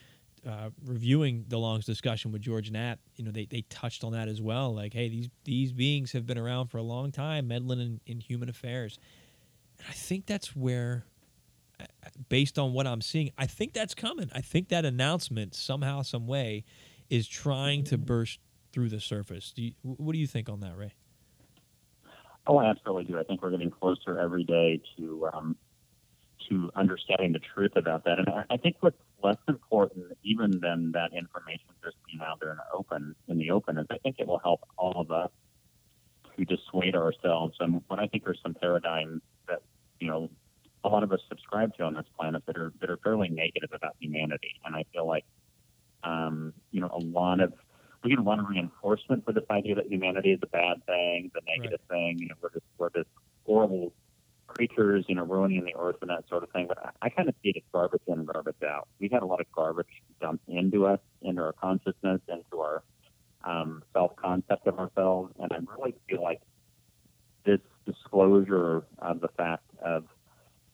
uh, 0.48 0.70
reviewing 0.84 1.44
DeLonge's 1.44 1.84
discussion 1.84 2.32
with 2.32 2.42
George 2.42 2.70
Knapp, 2.70 2.98
you 3.14 3.24
know, 3.24 3.30
they, 3.30 3.44
they 3.44 3.60
touched 3.68 4.02
on 4.04 4.12
that 4.12 4.26
as 4.26 4.40
well. 4.40 4.74
Like, 4.74 4.94
hey, 4.94 5.08
these 5.08 5.28
these 5.44 5.72
beings 5.72 6.12
have 6.12 6.26
been 6.26 6.38
around 6.38 6.68
for 6.68 6.78
a 6.78 6.82
long 6.82 7.12
time, 7.12 7.46
meddling 7.46 7.80
in, 7.80 8.00
in 8.06 8.20
human 8.20 8.48
affairs. 8.48 8.98
And 9.78 9.86
I 9.88 9.92
think 9.92 10.26
that's 10.26 10.56
where, 10.56 11.04
uh, 11.78 11.84
based 12.28 12.58
on 12.58 12.72
what 12.72 12.86
I'm 12.86 13.02
seeing, 13.02 13.30
I 13.38 13.46
think 13.46 13.74
that's 13.74 13.94
coming. 13.94 14.30
I 14.34 14.40
think 14.40 14.68
that 14.70 14.84
announcement 14.84 15.54
somehow, 15.54 16.02
some 16.02 16.26
way, 16.26 16.64
is 17.08 17.28
trying 17.28 17.84
to 17.84 17.98
burst 17.98 18.40
through 18.72 18.88
the 18.88 19.00
surface. 19.00 19.52
Do 19.54 19.62
you, 19.62 19.72
what 19.82 20.14
do 20.14 20.18
you 20.18 20.26
think 20.26 20.48
on 20.48 20.60
that, 20.60 20.76
Ray? 20.76 20.94
Oh, 22.46 22.58
I 22.58 22.70
absolutely 22.70 23.04
do. 23.04 23.18
I 23.18 23.22
think 23.22 23.42
we're 23.42 23.50
getting 23.50 23.70
closer 23.70 24.18
every 24.18 24.44
day 24.44 24.80
to 24.96 25.28
um, 25.32 25.56
to 26.48 26.70
understanding 26.74 27.32
the 27.32 27.38
truth 27.38 27.72
about 27.76 28.04
that. 28.04 28.18
And 28.18 28.28
I, 28.50 28.56
think 28.56 28.76
what's 28.80 28.98
less 29.22 29.36
important, 29.48 30.06
even 30.24 30.58
than 30.60 30.90
that 30.92 31.12
information 31.12 31.66
just 31.84 31.96
being 32.06 32.20
out 32.20 32.40
there 32.40 32.50
in 32.50 32.56
the 32.56 32.76
open, 32.76 33.14
in 33.28 33.38
the 33.38 33.50
open, 33.50 33.78
is 33.78 33.86
I 33.90 33.98
think 33.98 34.16
it 34.18 34.26
will 34.26 34.40
help 34.40 34.62
all 34.76 35.00
of 35.00 35.12
us 35.12 35.30
to 36.36 36.44
dissuade 36.44 36.96
ourselves. 36.96 37.56
And 37.60 37.82
what 37.86 38.00
I 38.00 38.08
think 38.08 38.26
are 38.26 38.34
some 38.42 38.54
paradigms 38.54 39.22
that 39.48 39.62
you 40.00 40.08
know 40.08 40.28
a 40.84 40.88
lot 40.88 41.04
of 41.04 41.12
us 41.12 41.20
subscribe 41.28 41.74
to 41.76 41.84
on 41.84 41.94
this 41.94 42.06
planet 42.18 42.42
that 42.46 42.56
are 42.56 42.72
that 42.80 42.90
are 42.90 42.96
fairly 42.98 43.28
negative 43.28 43.70
about 43.72 43.94
humanity. 44.00 44.60
And 44.64 44.74
I 44.74 44.84
feel 44.92 45.06
like 45.06 45.24
um, 46.02 46.52
you 46.72 46.80
know 46.80 46.90
a 46.92 46.98
lot 46.98 47.40
of 47.40 47.52
we 48.04 48.16
lot 48.16 48.38
of 48.38 48.48
reinforcement 48.48 49.24
for 49.24 49.32
this 49.32 49.44
idea 49.50 49.74
that 49.74 49.86
humanity 49.86 50.32
is 50.32 50.40
a 50.42 50.46
bad 50.46 50.84
thing, 50.86 51.30
the 51.34 51.40
negative 51.46 51.80
thing. 51.88 52.18
You 52.18 52.28
know, 52.28 52.34
we're 52.40 52.50
just 52.50 52.64
we're 52.78 52.90
just 52.90 53.08
horrible 53.46 53.92
creatures, 54.46 55.04
you 55.08 55.14
know, 55.14 55.24
ruining 55.24 55.64
the 55.64 55.74
earth 55.78 55.96
and 56.02 56.10
that 56.10 56.28
sort 56.28 56.42
of 56.42 56.50
thing. 56.50 56.66
But 56.68 56.78
I, 56.78 56.90
I 57.06 57.08
kind 57.08 57.28
of 57.28 57.34
see 57.42 57.50
it 57.50 57.56
as 57.56 57.62
garbage 57.72 58.02
in, 58.06 58.24
garbage 58.24 58.62
out. 58.66 58.88
We've 58.98 59.10
had 59.10 59.22
a 59.22 59.26
lot 59.26 59.40
of 59.40 59.50
garbage 59.52 59.86
dumped 60.20 60.48
into 60.48 60.86
us, 60.86 61.00
into 61.22 61.42
our 61.42 61.52
consciousness, 61.52 62.20
into 62.28 62.60
our 62.60 62.82
um, 63.44 63.82
self 63.92 64.14
concept 64.16 64.66
of 64.66 64.78
ourselves, 64.78 65.32
and 65.40 65.52
I 65.52 65.58
really 65.76 65.94
feel 66.08 66.22
like 66.22 66.40
this 67.44 67.60
disclosure 67.86 68.84
of 68.98 69.20
the 69.20 69.28
fact 69.36 69.64
of 69.84 70.04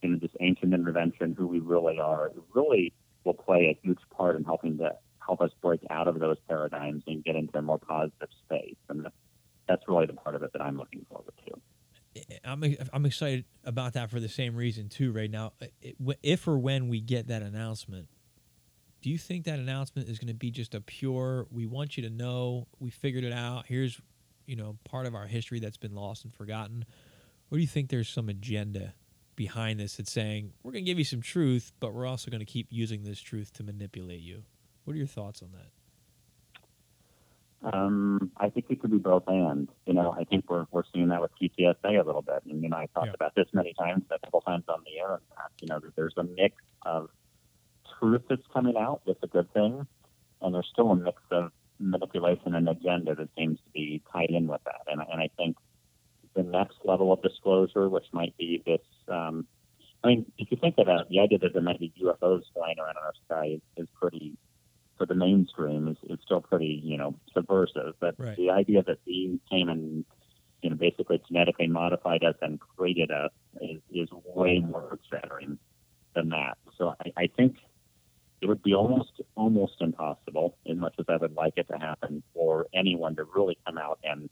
you 0.02 0.10
know 0.10 0.18
this 0.18 0.30
ancient 0.40 0.74
intervention, 0.74 1.34
who 1.36 1.46
we 1.46 1.60
really 1.60 1.98
are, 1.98 2.32
really 2.54 2.92
will 3.24 3.34
play 3.34 3.66
a 3.66 3.86
huge 3.86 3.98
part 4.14 4.36
in 4.36 4.44
helping 4.44 4.78
to 4.78 4.92
help 5.28 5.42
us 5.42 5.50
break 5.60 5.82
out 5.90 6.08
of 6.08 6.18
those 6.18 6.38
paradigms 6.48 7.04
and 7.06 7.22
get 7.22 7.36
into 7.36 7.58
a 7.58 7.62
more 7.62 7.78
positive 7.78 8.28
space. 8.44 8.76
And 8.88 9.06
that's 9.68 9.82
really 9.86 10.06
the 10.06 10.14
part 10.14 10.34
of 10.34 10.42
it 10.42 10.52
that 10.54 10.62
I'm 10.62 10.78
looking 10.78 11.04
forward 11.08 11.34
to. 11.46 11.54
I'm 12.44 12.64
I'm 12.92 13.06
excited 13.06 13.44
about 13.64 13.92
that 13.92 14.10
for 14.10 14.18
the 14.18 14.28
same 14.28 14.56
reason 14.56 14.88
too. 14.88 15.12
Right 15.12 15.30
now, 15.30 15.52
if 16.22 16.48
or 16.48 16.58
when 16.58 16.88
we 16.88 17.00
get 17.00 17.28
that 17.28 17.42
announcement, 17.42 18.08
do 19.02 19.10
you 19.10 19.18
think 19.18 19.44
that 19.44 19.58
announcement 19.58 20.08
is 20.08 20.18
going 20.18 20.28
to 20.28 20.34
be 20.34 20.50
just 20.50 20.74
a 20.74 20.80
pure? 20.80 21.46
We 21.52 21.66
want 21.66 21.96
you 21.96 22.02
to 22.04 22.10
know 22.10 22.66
we 22.80 22.90
figured 22.90 23.24
it 23.24 23.32
out. 23.32 23.66
Here's 23.68 24.00
you 24.46 24.56
know 24.56 24.78
part 24.84 25.06
of 25.06 25.14
our 25.14 25.26
history 25.26 25.60
that's 25.60 25.76
been 25.76 25.94
lost 25.94 26.24
and 26.24 26.34
forgotten. 26.34 26.86
Or 27.50 27.58
do 27.58 27.60
you 27.60 27.68
think 27.68 27.90
there's 27.90 28.08
some 28.08 28.28
agenda 28.28 28.94
behind 29.36 29.78
this 29.78 29.96
that's 29.96 30.10
saying 30.10 30.52
we're 30.62 30.72
going 30.72 30.84
to 30.84 30.90
give 30.90 30.98
you 30.98 31.04
some 31.04 31.20
truth, 31.20 31.72
but 31.78 31.92
we're 31.92 32.06
also 32.06 32.30
going 32.30 32.40
to 32.40 32.50
keep 32.50 32.66
using 32.70 33.04
this 33.04 33.20
truth 33.20 33.52
to 33.54 33.62
manipulate 33.62 34.20
you? 34.20 34.42
What 34.88 34.94
are 34.94 34.98
your 35.01 35.07
thoughts 35.07 35.42
on 35.42 35.51
that? 37.62 37.77
Um, 37.77 38.31
I 38.38 38.48
think 38.48 38.70
it 38.70 38.81
could 38.81 38.90
be 38.90 38.96
both 38.96 39.24
and. 39.27 39.68
You 39.85 39.92
know, 39.92 40.16
I 40.18 40.24
think 40.24 40.48
we're 40.48 40.64
we're 40.70 40.85
seeing 40.94 41.09
that 41.09 41.20
with 41.20 41.31
TTSA 41.38 42.03
a 42.03 42.07
little 42.07 42.22
bit. 42.22 42.42
And 42.46 42.62
you 42.62 42.70
know, 42.70 42.79
I 42.79 42.87
talked 42.94 43.09
yeah. 43.09 43.12
about 43.12 43.35
this 43.35 43.48
many 43.53 43.74
times, 43.79 44.05
a 44.11 44.18
couple 44.18 44.40
times 44.40 44.64
on 44.66 44.83
the 44.87 44.98
air. 44.98 45.20
You 45.61 45.68
know, 45.68 45.79
that 45.79 45.94
there's 45.94 46.14
a 46.16 46.22
mix 46.22 46.57
of 46.87 47.11
truth 47.98 48.22
that's 48.31 48.46
coming 48.51 48.79
out 48.79 49.03
that's 49.07 49.22
a 49.22 49.27
good 49.27 49.53
thing, 49.53 49.87
and 50.40 50.55
there's 50.55 50.70
still 50.72 50.90
a 50.90 50.96
mix 50.96 51.20
of 51.33 51.53
manipulation 51.79 52.55
and 52.55 52.66
agenda 52.66 53.14
that 53.14 53.29
seems 53.37 53.59
to 53.59 53.70
be 53.74 54.01
tied 54.11 54.31
in 54.31 54.46
with 54.46 54.64
that. 54.64 54.90
And 54.90 55.03
and 55.03 55.20
I 55.20 55.29
think 55.37 55.59
the 56.35 56.44
next 56.44 56.79
level 56.83 57.12
of 57.12 57.20
disclosure, 57.20 57.90
which 57.90 58.07
might 58.12 58.35
be 58.38 58.62
this. 58.64 58.81
Um, 59.07 59.46
I 60.03 60.09
mean, 60.09 60.33
if 60.38 60.51
you 60.51 60.57
think 60.59 60.77
about 60.79 61.11
the 61.11 61.20
idea 61.20 61.40
that 61.40 61.53
there 61.53 61.61
might 61.61 61.79
be 61.79 61.92
UFOs 62.03 62.44
flying 62.55 62.79
around 62.79 62.96
in 62.96 63.03
our 63.03 63.12
sky 63.27 63.57
is, 63.57 63.61
is 63.77 63.88
pretty 64.01 64.38
for 64.98 65.06
the 65.06 65.14
mainstream 65.14 65.88
is, 65.88 65.96
is 66.11 66.18
still 66.24 66.40
pretty, 66.40 66.80
you 66.84 66.96
know, 66.96 67.14
subversive. 67.32 67.94
But 68.00 68.16
right. 68.18 68.37
the 68.37 68.50
idea 68.50 68.82
that 68.82 69.04
beings 69.04 69.40
came 69.50 69.68
and, 69.68 70.04
you 70.62 70.70
know, 70.70 70.76
basically 70.76 71.22
genetically 71.28 71.68
modified 71.68 72.24
us 72.24 72.34
and 72.42 72.61
created 72.61 73.11
us 73.11 73.30
is, 73.62 73.80
is 73.90 74.08
way 74.34 74.58
more 74.58 74.88
earth-shattering 74.92 75.58
than 76.14 76.28
that. 76.30 76.58
So 76.76 76.94
I, 77.00 77.22
I 77.22 77.26
think 77.37 77.56
it 78.40 78.46
would 78.46 78.62
be 78.62 78.74
almost 78.74 79.12
almost 79.34 79.76
impossible, 79.80 80.56
as 80.68 80.76
much 80.76 80.94
as 80.98 81.06
I 81.08 81.16
would 81.16 81.34
like 81.34 81.54
it 81.56 81.68
to 81.72 81.78
happen, 81.78 82.22
for 82.34 82.66
anyone 82.74 83.16
to 83.16 83.24
really 83.24 83.58
come 83.66 83.78
out 83.78 83.98
and 84.04 84.28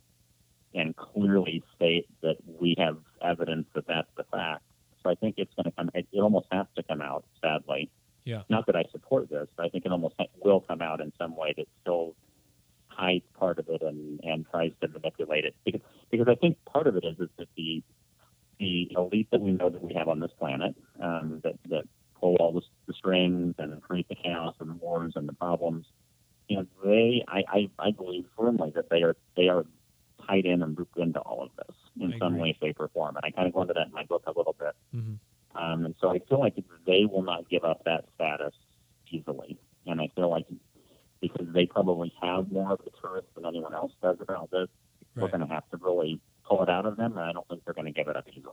and 0.74 0.94
clearly 0.94 1.62
state 1.74 2.06
that 2.22 2.36
we 2.60 2.74
have 2.78 2.98
evidence 3.22 3.66
that 3.74 3.86
that's 3.86 4.10
the 4.16 4.24
fact. 4.24 4.62
So 5.02 5.10
I 5.10 5.14
think 5.14 5.36
it's 5.38 5.52
going 5.54 5.64
to 5.64 5.72
come. 5.72 5.90
It, 5.94 6.06
it 6.12 6.20
almost 6.20 6.46
has 6.52 6.66
to 6.76 6.82
come 6.82 7.00
out, 7.00 7.24
sadly, 7.40 7.90
yeah. 8.26 8.42
Not 8.48 8.66
that 8.66 8.74
I 8.74 8.84
support 8.90 9.30
this, 9.30 9.46
but 9.56 9.64
I 9.64 9.68
think 9.68 9.86
it 9.86 9.92
almost 9.92 10.16
will 10.44 10.60
come 10.60 10.82
out 10.82 11.00
in 11.00 11.12
some 11.16 11.36
way 11.36 11.54
that 11.56 11.66
still 11.80 12.16
hides 12.88 13.24
part 13.38 13.60
of 13.60 13.68
it 13.68 13.82
and, 13.82 14.20
and 14.24 14.44
tries 14.50 14.72
to 14.80 14.88
manipulate 14.88 15.44
it. 15.44 15.54
Because 15.64 15.80
because 16.10 16.26
I 16.28 16.34
think 16.34 16.58
part 16.64 16.88
of 16.88 16.96
it 16.96 17.04
is, 17.04 17.18
is 17.20 17.28
that 17.38 17.46
the 17.56 17.82
the 18.58 18.90
elite 18.96 19.28
that 19.30 19.40
we 19.40 19.52
know 19.52 19.70
that 19.70 19.82
we 19.82 19.94
have 19.94 20.08
on 20.08 20.18
this 20.18 20.32
planet 20.40 20.74
um, 21.00 21.40
that 21.44 21.54
that 21.68 21.84
pull 22.20 22.34
all 22.40 22.52
the, 22.52 22.62
the 22.88 22.94
strings 22.94 23.54
and 23.58 23.80
create 23.80 24.08
the 24.08 24.16
chaos 24.16 24.56
and 24.58 24.70
the 24.70 24.74
wars 24.74 25.12
and 25.14 25.28
the 25.28 25.34
problems. 25.34 25.86
You 26.48 26.56
know, 26.56 26.66
they 26.84 27.24
I, 27.28 27.44
I, 27.48 27.70
I 27.78 27.90
believe 27.92 28.24
firmly 28.36 28.72
that 28.74 28.90
they 28.90 29.02
are 29.02 29.16
they 29.36 29.48
are 29.48 29.64
tied 30.26 30.46
in 30.46 30.62
and 30.62 30.74
grouped 30.74 30.98
into 30.98 31.20
all 31.20 31.44
of 31.44 31.50
this 31.56 31.76
in 32.00 32.12
I 32.14 32.18
some 32.18 32.34
agree. 32.34 32.42
way, 32.42 32.58
shape, 32.60 32.80
or 32.80 32.88
form. 32.88 33.14
And 33.14 33.24
I 33.24 33.30
kind 33.30 33.46
of 33.46 33.54
go 33.54 33.62
into 33.62 33.74
that 33.74 33.86
in 33.86 33.92
my 33.92 34.04
book 34.04 34.24
a 34.26 34.32
little 34.36 34.56
bit. 34.58 34.74
Mm-hmm. 34.92 35.14
Um, 35.56 35.84
and 35.86 35.94
so 36.00 36.10
I 36.10 36.18
feel 36.28 36.40
like 36.40 36.54
they 36.86 37.04
will 37.04 37.22
not 37.22 37.48
give 37.48 37.64
up 37.64 37.84
that 37.84 38.04
status 38.14 38.54
easily. 39.10 39.58
And 39.86 40.00
I 40.00 40.10
feel 40.14 40.28
like 40.30 40.46
because 41.20 41.46
they 41.52 41.66
probably 41.66 42.12
have 42.22 42.50
more 42.52 42.72
of 42.72 42.80
the 42.84 42.90
truth 43.00 43.24
than 43.34 43.46
anyone 43.46 43.74
else 43.74 43.92
does 44.02 44.16
about 44.20 44.50
this, 44.50 44.68
Right. 45.14 45.22
we're 45.22 45.28
going 45.38 45.48
to 45.48 45.54
have 45.54 45.66
to 45.70 45.78
really 45.78 46.20
pull 46.46 46.62
it 46.62 46.68
out 46.68 46.84
of 46.84 46.98
them. 46.98 47.12
And 47.12 47.20
I 47.20 47.32
don't 47.32 47.48
think 47.48 47.64
they're 47.64 47.72
going 47.72 47.86
to 47.86 47.92
give 47.92 48.06
it 48.08 48.16
up 48.16 48.26
easily. 48.28 48.52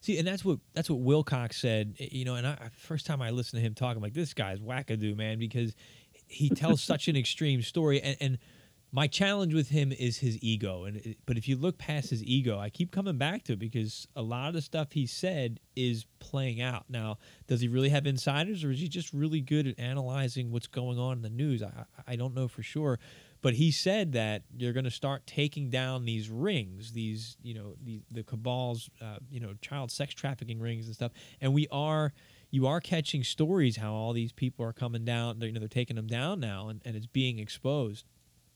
See, 0.00 0.18
and 0.18 0.28
that's 0.28 0.44
what 0.44 0.58
that's 0.74 0.90
what 0.90 1.00
Wilcock 1.00 1.54
said. 1.54 1.94
You 1.98 2.26
know, 2.26 2.34
and 2.34 2.46
I 2.46 2.68
first 2.76 3.06
time 3.06 3.22
I 3.22 3.30
listened 3.30 3.62
to 3.62 3.66
him 3.66 3.74
talk, 3.74 3.96
I'm 3.96 4.02
like, 4.02 4.12
this 4.12 4.34
guy's 4.34 4.60
wackadoo, 4.60 5.16
man, 5.16 5.38
because 5.38 5.74
he 6.26 6.50
tells 6.50 6.82
such 6.82 7.08
an 7.08 7.16
extreme 7.16 7.62
story. 7.62 8.02
And, 8.02 8.16
and 8.20 8.38
my 8.90 9.06
challenge 9.06 9.52
with 9.52 9.68
him 9.68 9.92
is 9.92 10.18
his 10.18 10.38
ego. 10.42 10.84
And 10.84 10.96
it- 10.98 11.18
but 11.26 11.36
if 11.36 11.46
you 11.46 11.56
look 11.56 11.76
past 11.78 12.10
his 12.10 12.24
ego, 12.24 12.58
I 12.58 12.70
keep 12.70 12.90
coming 12.90 13.18
back 13.18 13.44
to 13.44 13.52
it 13.52 13.58
because 13.58 14.08
a 14.16 14.22
lot 14.22 14.48
of 14.48 14.54
the 14.54 14.62
stuff 14.62 14.92
he 14.92 15.06
said 15.06 15.60
is 15.76 16.06
playing 16.20 16.60
out. 16.60 16.88
Now, 16.88 17.18
does 17.46 17.60
he 17.60 17.68
really 17.68 17.90
have 17.90 18.06
insiders, 18.06 18.64
or 18.64 18.70
is 18.70 18.80
he 18.80 18.88
just 18.88 19.12
really 19.12 19.40
good 19.40 19.66
at 19.66 19.78
analyzing 19.78 20.50
what's 20.50 20.66
going 20.66 20.98
on 20.98 21.18
in 21.18 21.22
the 21.22 21.30
news? 21.30 21.62
I 21.62 21.66
I 22.06 22.12
I 22.12 22.16
don't 22.16 22.34
know 22.34 22.48
for 22.48 22.62
sure. 22.62 22.98
But 23.40 23.54
he 23.54 23.70
said 23.70 24.12
that 24.12 24.42
you're 24.56 24.72
going 24.72 24.84
to 24.84 24.90
start 24.90 25.24
taking 25.24 25.70
down 25.70 26.04
these 26.04 26.28
rings, 26.28 26.92
these 26.92 27.36
you 27.42 27.54
know 27.54 27.76
the 27.84 28.00
the 28.10 28.24
cabal's 28.24 28.90
uh, 29.00 29.18
you 29.30 29.38
know 29.38 29.54
child 29.60 29.90
sex 29.92 30.14
trafficking 30.14 30.58
rings 30.58 30.86
and 30.86 30.94
stuff, 30.94 31.12
and 31.40 31.52
we 31.52 31.68
are 31.70 32.12
you 32.50 32.66
are 32.66 32.80
catching 32.80 33.22
stories 33.22 33.76
how 33.76 33.92
all 33.92 34.12
these 34.12 34.32
people 34.32 34.64
are 34.64 34.72
coming 34.72 35.04
down. 35.04 35.38
They're, 35.38 35.48
you 35.48 35.52
know 35.52 35.60
they're 35.60 35.68
taking 35.68 35.96
them 35.96 36.06
down 36.06 36.40
now, 36.40 36.68
and, 36.68 36.80
and 36.84 36.96
it's 36.96 37.06
being 37.06 37.38
exposed. 37.38 38.04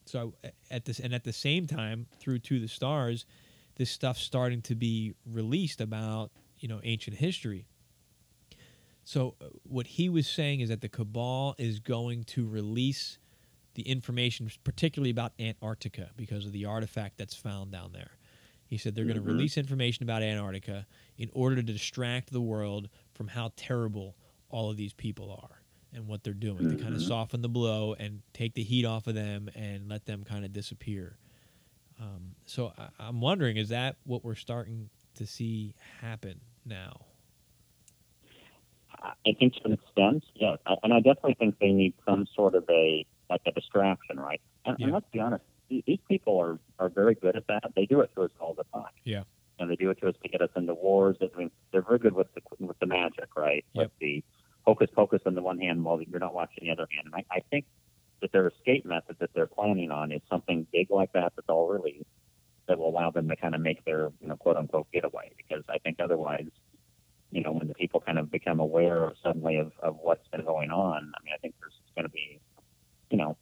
So 0.05 0.35
at 0.71 0.85
this 0.85 0.99
and 0.99 1.15
at 1.15 1.25
the 1.25 1.33
same 1.33 1.67
time, 1.67 2.07
through 2.19 2.41
to 2.41 2.61
the 2.61 2.69
stars, 2.69 3.25
this 3.77 3.91
stuff 3.91 4.19
starting 4.19 4.63
to 4.63 4.75
be 4.75 5.15
released 5.27 5.81
about 5.81 6.31
you 6.59 6.69
know 6.69 6.81
ancient 6.83 7.17
history. 7.17 7.67
So 9.05 9.35
uh, 9.41 9.47
what 9.65 9.87
he 9.87 10.09
was 10.09 10.29
saying 10.29 10.61
is 10.61 10.69
that 10.69 10.81
the 10.81 10.89
cabal 10.89 11.55
is 11.59 11.81
going 11.81 12.25
to 12.25 12.47
release 12.47 13.19
the 13.75 13.83
information, 13.83 14.51
particularly 14.65 15.11
about 15.11 15.33
Antarctica, 15.41 16.11
because 16.17 16.47
of 16.47 16.53
the 16.53 16.67
artifact 16.67 17.19
that's 17.19 17.35
found 17.35 17.73
down 17.73 17.93
there. 17.93 18.13
He 18.67 18.79
said 18.79 18.95
they're 18.95 19.05
going 19.05 19.17
to 19.17 19.23
release 19.23 19.59
information 19.59 20.03
about 20.03 20.23
Antarctica 20.23 20.87
in 21.19 21.31
order 21.33 21.57
to 21.57 21.63
distract 21.63 22.33
the 22.33 22.41
world 22.41 22.89
from 23.13 23.29
how 23.29 23.53
terrible 23.57 24.15
all 24.49 24.71
of 24.71 24.77
these 24.77 24.93
people 24.93 25.31
are 25.31 25.62
and 25.95 26.07
what 26.09 26.23
they're 26.25 26.33
doing 26.33 26.71
to 26.71 26.83
kind 26.83 26.95
of 26.95 27.03
soften 27.03 27.43
the 27.43 27.49
blow 27.49 27.95
and 27.99 28.23
take 28.33 28.55
the 28.55 28.63
heat 28.63 28.85
off 28.85 29.07
of 29.07 29.15
them 29.15 29.51
and 29.55 29.89
let 29.89 30.07
them 30.07 30.25
kind 30.25 30.45
of 30.45 30.53
disappear. 30.53 31.17
Um, 32.01 32.35
so 32.47 32.73
I, 32.79 32.89
I'm 32.99 33.21
wondering, 33.21 33.57
is 33.57 33.69
that 33.69 33.97
what 34.05 34.25
we're 34.25 34.35
starting 34.35 34.89
to 35.17 35.27
see 35.27 35.75
happen 36.01 36.41
now? 36.65 37.03
I 39.03 39.33
think 39.39 39.55
to 39.55 39.61
an 39.65 39.73
extent, 39.73 40.25
yes. 40.35 40.59
I- 40.67 40.77
And 40.83 40.93
I 40.95 40.99
definitely 41.01 41.35
think 41.35 41.59
they 41.59 41.73
need 41.73 41.95
some 42.07 42.27
sort 42.35 42.55
of 42.55 42.65
a, 42.71 43.05
like 43.29 43.41
a 43.47 43.53
distraction, 43.53 44.19
right? 44.19 44.41
And, 44.65 44.77
Yeah. 44.79 44.85
and 44.87 44.95
let's 44.95 45.07
be 45.13 45.21
honest, 45.21 45.45
these 45.69 45.99
people 46.09 46.39
are, 46.39 46.59
are 46.79 46.89
very 46.89 47.15
good 47.15 47.35
at 47.37 47.47
that. 47.49 47.65
They 47.75 47.87
do 47.87 48.01
it 48.01 48.11
to 48.15 48.23
us 48.23 48.31
all 48.39 48.55
the 48.55 48.65
time. 48.73 48.93
Yeah. 49.05 49.23
And 49.59 49.71
they 49.71 49.77
do 49.77 49.91
it 49.91 49.99
to 50.01 50.09
us 50.09 50.15
to 50.23 50.29
get 50.29 50.41
us 50.43 50.51
into 50.57 50.75
wars. 50.75 51.17
I 51.21 51.29
mean, 51.37 51.51
they're 51.73 51.83
very 51.83 51.99
good 51.99 52.13
with 52.15 52.29
the, 52.35 52.43
with 52.65 52.79
the 52.79 52.87
magic, 52.87 53.37
right? 53.37 53.65
Yep. 53.73 53.85
With 53.85 53.93
the 54.01 54.25
hocus 54.65 54.89
pocus 54.95 55.21
on 55.27 55.35
the 55.35 55.43
one 55.43 55.59
hand 55.59 55.85
while 55.85 56.01
you're 56.01 56.21
not 56.21 56.35
watching 56.35 56.65
the 56.65 56.71
other 56.71 56.87
hand. 56.95 57.07
And 57.07 57.15
I, 57.15 57.37
I 57.37 57.41
think 57.51 57.65
that 58.21 58.33
their 58.33 58.49
escape 58.49 58.85
method 58.85 59.17
that 59.19 59.31
they're 59.35 59.47
planning 59.47 59.91
on 59.91 60.13
is 60.13 60.21
something 60.31 60.67
big 60.73 60.91
like 60.91 61.13
that 61.13 61.33
that's 61.37 61.49
all 61.49 61.69
released 61.69 62.07
that 62.69 62.79
will 62.79 62.89
allow 62.89 63.11
them 63.11 63.29
to 63.29 63.37
kind 63.37 63.55
of 63.55 63.61
make 63.61 63.85
their, 63.85 64.11
you 64.21 64.29
know, 64.29 64.37
quote 64.37 64.57
unquote 64.57 64.87
getaway. 64.93 65.33
Because 65.37 65.65
I 65.69 65.79
think 65.79 65.99
otherwise, 66.01 66.47
you 67.31 67.43
know, 67.43 67.53
when 67.53 67.67
the 67.67 67.75
people 67.75 68.01
kind 68.01 68.19
of 68.19 68.31
become 68.31 68.61
aware 68.61 69.05
of 69.05 69.17
suddenly 69.23 69.57
of, 69.57 69.73
of 69.83 69.97
what's 70.01 70.27
been 70.29 70.45
going 70.45 70.71
on, 70.71 71.13
I 71.15 71.25
mean, 71.25 71.35
I 71.35 71.39
think 71.39 71.55
there's 71.61 71.75
going 71.97 72.05
to 72.05 72.11
be, 72.11 72.41
you 73.11 73.17
know, 73.19 73.37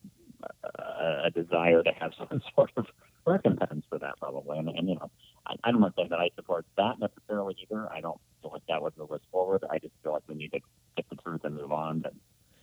a, 0.65 1.25
a 1.27 1.31
desire 1.31 1.83
to 1.83 1.91
have 1.93 2.13
some 2.19 2.41
sort 2.55 2.71
of 2.77 2.87
recompense 3.27 3.85
for 3.89 3.99
that 3.99 4.19
probably. 4.19 4.59
And, 4.59 4.69
and 4.71 4.89
you 4.89 4.95
know, 4.95 5.11
I, 5.47 5.55
I 5.65 5.71
don't 5.71 5.81
want 5.81 5.97
to 5.97 6.03
say 6.03 6.09
that 6.09 6.19
I 6.19 6.31
support 6.37 6.65
that 6.77 6.99
necessarily 6.99 7.57
either. 7.63 7.91
I 7.93 8.01
don't 8.01 8.21
feel 8.41 8.53
like 8.53 8.63
that 8.69 8.81
would 8.83 8.97
move 8.97 9.13
us 9.13 9.21
forward. 9.31 9.65
I 9.71 9.79
just 9.79 9.93
feel 10.03 10.13
like 10.13 10.23
we 10.29 10.35
need 10.35 10.53
to 10.53 10.61
get 10.97 11.09
the 11.11 11.17
truth 11.17 11.45
and 11.45 11.57
move 11.57 11.73
on. 11.73 12.01
But 12.01 12.15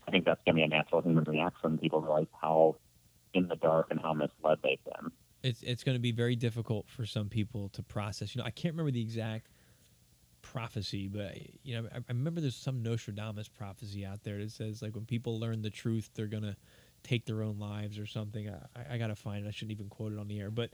I 0.07 0.11
think 0.11 0.25
that's 0.25 0.39
going 0.45 0.55
to 0.55 0.59
be 0.59 0.63
a 0.63 0.67
natural 0.67 1.01
human 1.01 1.23
reaction. 1.23 1.77
People 1.77 2.01
realize 2.01 2.27
how 2.41 2.77
in 3.33 3.47
the 3.47 3.55
dark 3.55 3.87
and 3.91 3.99
how 3.99 4.13
misled 4.13 4.59
they've 4.63 4.83
been. 4.85 5.11
it's 5.43 5.61
it's 5.63 5.83
going 5.83 5.95
to 5.95 6.01
be 6.01 6.11
very 6.11 6.35
difficult 6.35 6.87
for 6.89 7.05
some 7.05 7.29
people 7.29 7.69
to 7.69 7.83
process. 7.83 8.33
You 8.35 8.41
know, 8.41 8.45
I 8.45 8.51
can't 8.51 8.73
remember 8.73 8.91
the 8.91 9.01
exact 9.01 9.47
prophecy, 10.41 11.07
but 11.07 11.35
you 11.63 11.75
know, 11.75 11.89
I, 11.93 11.97
I 11.97 12.01
remember 12.09 12.41
there's 12.41 12.55
some 12.55 12.81
Nostradamus 12.81 13.47
prophecy 13.47 14.05
out 14.05 14.23
there 14.23 14.37
that 14.39 14.51
says 14.51 14.81
like 14.81 14.95
when 14.95 15.05
people 15.05 15.39
learn 15.39 15.61
the 15.61 15.69
truth, 15.69 16.09
they're 16.15 16.27
gonna 16.27 16.55
take 17.03 17.25
their 17.25 17.43
own 17.43 17.59
lives 17.59 17.99
or 17.99 18.05
something. 18.05 18.49
I, 18.49 18.95
I 18.95 18.97
got 18.97 19.07
to 19.07 19.15
find 19.15 19.45
it. 19.45 19.47
I 19.47 19.51
shouldn't 19.51 19.71
even 19.71 19.89
quote 19.89 20.13
it 20.13 20.19
on 20.19 20.27
the 20.27 20.39
air, 20.39 20.51
but 20.51 20.71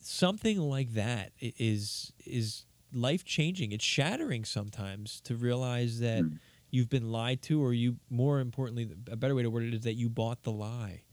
something 0.00 0.58
like 0.58 0.94
that 0.94 1.32
is 1.40 2.12
is 2.26 2.64
life 2.92 3.24
changing. 3.24 3.72
It's 3.72 3.84
shattering 3.84 4.44
sometimes 4.44 5.20
to 5.22 5.36
realize 5.36 6.00
that 6.00 6.26
Mm. 6.26 6.38
you've 6.70 6.88
been 6.88 7.10
lied 7.10 7.42
to, 7.42 7.62
or 7.62 7.72
you 7.72 7.98
more 8.10 8.40
importantly, 8.40 8.88
a 9.10 9.16
better 9.16 9.34
way 9.34 9.42
to 9.42 9.50
word 9.50 9.64
it 9.64 9.74
is 9.74 9.82
that 9.82 9.94
you 9.94 10.08
bought 10.08 10.42
the 10.42 10.52
lie. 10.52 11.04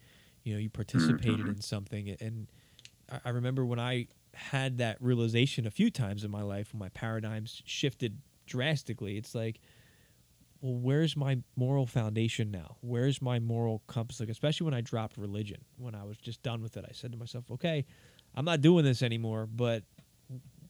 You 0.44 0.54
know, 0.54 0.60
you 0.60 0.70
participated 0.70 1.48
Mhm. 1.48 1.56
in 1.56 1.62
something, 1.62 2.10
and 2.22 2.50
I, 3.12 3.20
I 3.26 3.30
remember 3.30 3.66
when 3.66 3.80
I 3.80 4.08
had 4.34 4.78
that 4.80 5.02
realization 5.02 5.66
a 5.68 5.72
few 5.72 5.90
times 5.92 6.24
in 6.24 6.32
my 6.32 6.42
life 6.44 6.74
when 6.74 6.80
my 6.80 6.90
paradigms 6.90 7.62
shifted 7.66 8.22
drastically. 8.48 9.18
It's 9.18 9.36
like, 9.36 9.60
well, 10.62 10.74
where's 10.76 11.16
my 11.16 11.38
moral 11.56 11.86
foundation 11.86 12.50
now? 12.50 12.78
Where's 12.82 13.22
my 13.22 13.40
moral 13.40 13.84
compass? 13.88 14.20
Like, 14.20 14.30
especially 14.30 14.66
when 14.66 14.74
I 14.74 14.82
dropped 14.82 15.18
religion, 15.18 15.64
when 15.78 15.94
I 15.94 16.04
was 16.04 16.18
just 16.18 16.42
done 16.42 16.62
with 16.64 16.78
it, 16.78 16.86
I 16.88 16.94
said 16.94 17.12
to 17.12 17.18
myself, 17.18 17.52
okay, 17.52 17.86
I'm 18.34 18.46
not 18.46 18.62
doing 18.62 18.84
this 18.84 19.04
anymore, 19.04 19.46
but 19.46 19.84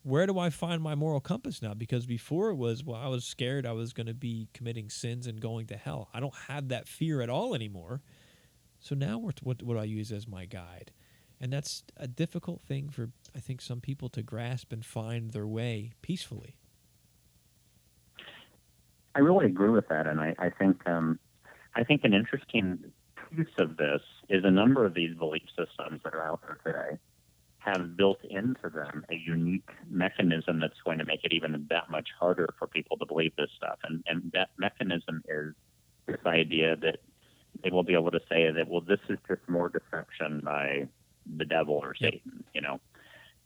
where 0.08 0.26
do 0.26 0.40
I 0.40 0.50
find 0.50 0.82
my 0.82 0.96
moral 0.96 1.20
compass 1.20 1.62
now? 1.62 1.74
Because 1.74 2.06
before 2.06 2.50
it 2.50 2.56
was, 2.56 2.82
well, 2.82 3.00
I 3.00 3.08
was 3.08 3.26
scared 3.26 3.66
I 3.66 3.74
was 3.74 3.92
going 3.92 4.08
to 4.08 4.14
be 4.14 4.48
committing 4.54 4.90
sins 4.90 5.28
and 5.28 5.42
going 5.42 5.68
to 5.68 5.76
hell. 5.76 6.08
I 6.14 6.22
don't 6.22 6.34
have 6.48 6.70
that 6.70 6.88
fear 6.88 7.22
at 7.22 7.30
all 7.30 7.54
anymore. 7.54 8.02
So 8.80 8.96
now 8.96 9.18
what, 9.18 9.42
what, 9.44 9.58
do 9.58 9.78
I 9.78 9.84
use 9.84 10.14
as 10.14 10.26
my 10.26 10.46
guide? 10.46 10.92
And 11.42 11.52
that's 11.52 11.84
a 11.98 12.08
difficult 12.08 12.62
thing 12.62 12.88
for, 12.88 13.10
I 13.36 13.40
think, 13.40 13.62
some 13.62 13.82
people 13.82 14.08
to 14.10 14.24
grasp 14.24 14.72
and 14.72 14.86
find 14.86 15.32
their 15.32 15.46
way 15.46 15.92
peacefully. 16.02 16.56
I 19.14 19.20
really 19.20 19.48
agree 19.48 19.70
with 19.70 19.90
that, 19.90 20.08
and 20.08 20.22
I, 20.22 20.36
I 20.40 20.50
think 20.52 20.88
um, 20.88 21.20
I 21.76 21.84
think 21.84 22.04
an 22.04 22.14
interesting 22.14 22.80
piece 23.36 23.48
of 23.58 23.76
this 23.76 24.02
is 24.30 24.44
a 24.46 24.52
number 24.52 24.86
of 24.86 24.94
these 24.94 25.16
belief 25.16 25.44
systems 25.58 26.02
that 26.04 26.14
are 26.14 26.24
out 26.24 26.42
there 26.44 26.60
today 26.64 26.98
have 27.68 27.98
built 27.98 28.24
into 28.24 28.70
them 28.70 29.06
a 29.12 29.16
unique 29.16 29.70
mechanism 29.90 30.60
that's 30.60 30.80
going 30.86 30.98
to 31.00 31.06
make 31.06 31.24
it 31.24 31.34
even 31.34 31.68
that 31.70 31.90
much 31.90 32.08
harder 32.18 32.54
for 32.58 32.68
people 32.68 32.98
to 32.98 33.06
believe 33.06 33.36
this 33.38 33.50
stuff. 33.58 33.78
And 33.84 34.04
and 34.08 34.32
that 34.34 34.50
mechanism 34.58 35.22
is 35.28 35.54
this 36.06 36.26
idea 36.26 36.78
that 36.78 37.00
they 37.64 37.70
will 37.70 37.84
be 37.84 37.94
able 37.94 38.12
to 38.12 38.22
say 38.30 38.50
that 38.52 38.68
well, 38.68 38.82
this 38.82 39.00
is 39.10 39.18
just 39.28 39.42
more 39.50 39.70
deception 39.70 40.42
by 40.44 40.88
the 41.38 41.46
devil 41.46 41.76
or 41.76 41.94
Satan, 41.96 42.44
you 42.54 42.62
know. 42.62 42.80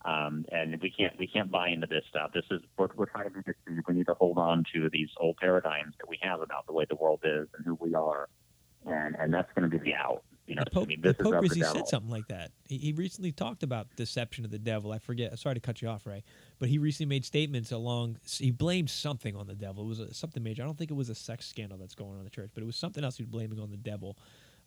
Um, 0.03 0.45
and 0.51 0.79
we 0.81 0.91
can't 0.91 1.17
we 1.19 1.27
can't 1.27 1.51
buy 1.51 1.69
into 1.69 1.87
this 1.87 2.03
stuff. 2.09 2.31
This 2.33 2.45
is 2.51 2.61
we're, 2.77 2.89
we're 2.95 3.05
trying 3.05 3.33
to 3.33 3.41
deceive. 3.41 3.83
We 3.87 3.95
need 3.95 4.07
to 4.07 4.15
hold 4.15 4.37
on 4.37 4.65
to 4.73 4.89
these 4.91 5.09
old 5.17 5.37
paradigms 5.37 5.95
that 5.99 6.09
we 6.09 6.17
have 6.21 6.41
about 6.41 6.67
the 6.67 6.73
way 6.73 6.85
the 6.89 6.95
world 6.95 7.21
is 7.23 7.47
and 7.55 7.65
who 7.65 7.77
we 7.79 7.93
are, 7.95 8.27
and 8.85 9.15
and 9.15 9.33
that's 9.33 9.51
going 9.55 9.69
to 9.69 9.77
be 9.77 9.83
the 9.83 9.95
out. 9.95 10.23
You 10.47 10.55
know, 10.55 10.63
the 10.65 10.71
Pope, 10.71 10.83
I 10.83 10.87
mean, 10.87 11.01
the 11.01 11.13
Pope 11.13 11.41
recently 11.41 11.67
said 11.67 11.87
something 11.87 12.09
like 12.09 12.27
that. 12.27 12.51
He, 12.65 12.77
he 12.77 12.91
recently 12.93 13.31
talked 13.31 13.63
about 13.63 13.87
deception 13.95 14.43
of 14.43 14.51
the 14.51 14.59
devil. 14.59 14.91
I 14.91 14.97
forget. 14.97 15.37
Sorry 15.39 15.55
to 15.55 15.61
cut 15.61 15.81
you 15.81 15.87
off, 15.87 16.05
Ray, 16.05 16.23
but 16.59 16.67
he 16.67 16.77
recently 16.77 17.07
made 17.07 17.23
statements 17.25 17.71
along. 17.71 18.17
He 18.27 18.51
blamed 18.51 18.89
something 18.89 19.35
on 19.35 19.47
the 19.47 19.55
devil. 19.55 19.83
It 19.85 19.87
was 19.87 19.99
a, 19.99 20.13
something 20.13 20.41
major. 20.43 20.63
I 20.63 20.65
don't 20.65 20.77
think 20.77 20.91
it 20.91 20.95
was 20.95 21.09
a 21.09 21.15
sex 21.15 21.45
scandal 21.47 21.77
that's 21.77 21.95
going 21.95 22.11
on 22.13 22.17
in 22.17 22.23
the 22.25 22.29
church, 22.31 22.49
but 22.53 22.63
it 22.63 22.65
was 22.65 22.75
something 22.75 23.03
else 23.03 23.17
he 23.17 23.23
was 23.23 23.29
blaming 23.29 23.59
on 23.59 23.69
the 23.69 23.77
devil, 23.77 24.17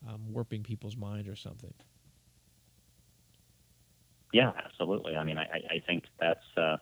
um, 0.08 0.32
warping 0.32 0.62
people's 0.62 0.96
minds 0.96 1.28
or 1.28 1.36
something. 1.36 1.74
Yeah, 4.32 4.52
absolutely. 4.64 5.16
I 5.16 5.24
mean, 5.24 5.38
I, 5.38 5.44
I- 5.70 5.82
think 5.86 6.04
that's 6.18 6.44
uh, 6.56 6.76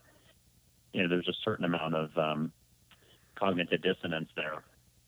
you 0.93 1.03
know, 1.03 1.09
there's 1.09 1.29
a 1.29 1.35
certain 1.45 1.65
amount 1.65 1.95
of 1.95 2.17
um, 2.17 2.53
cognitive 3.35 3.83
dissonance 3.83 4.29
there 4.37 4.63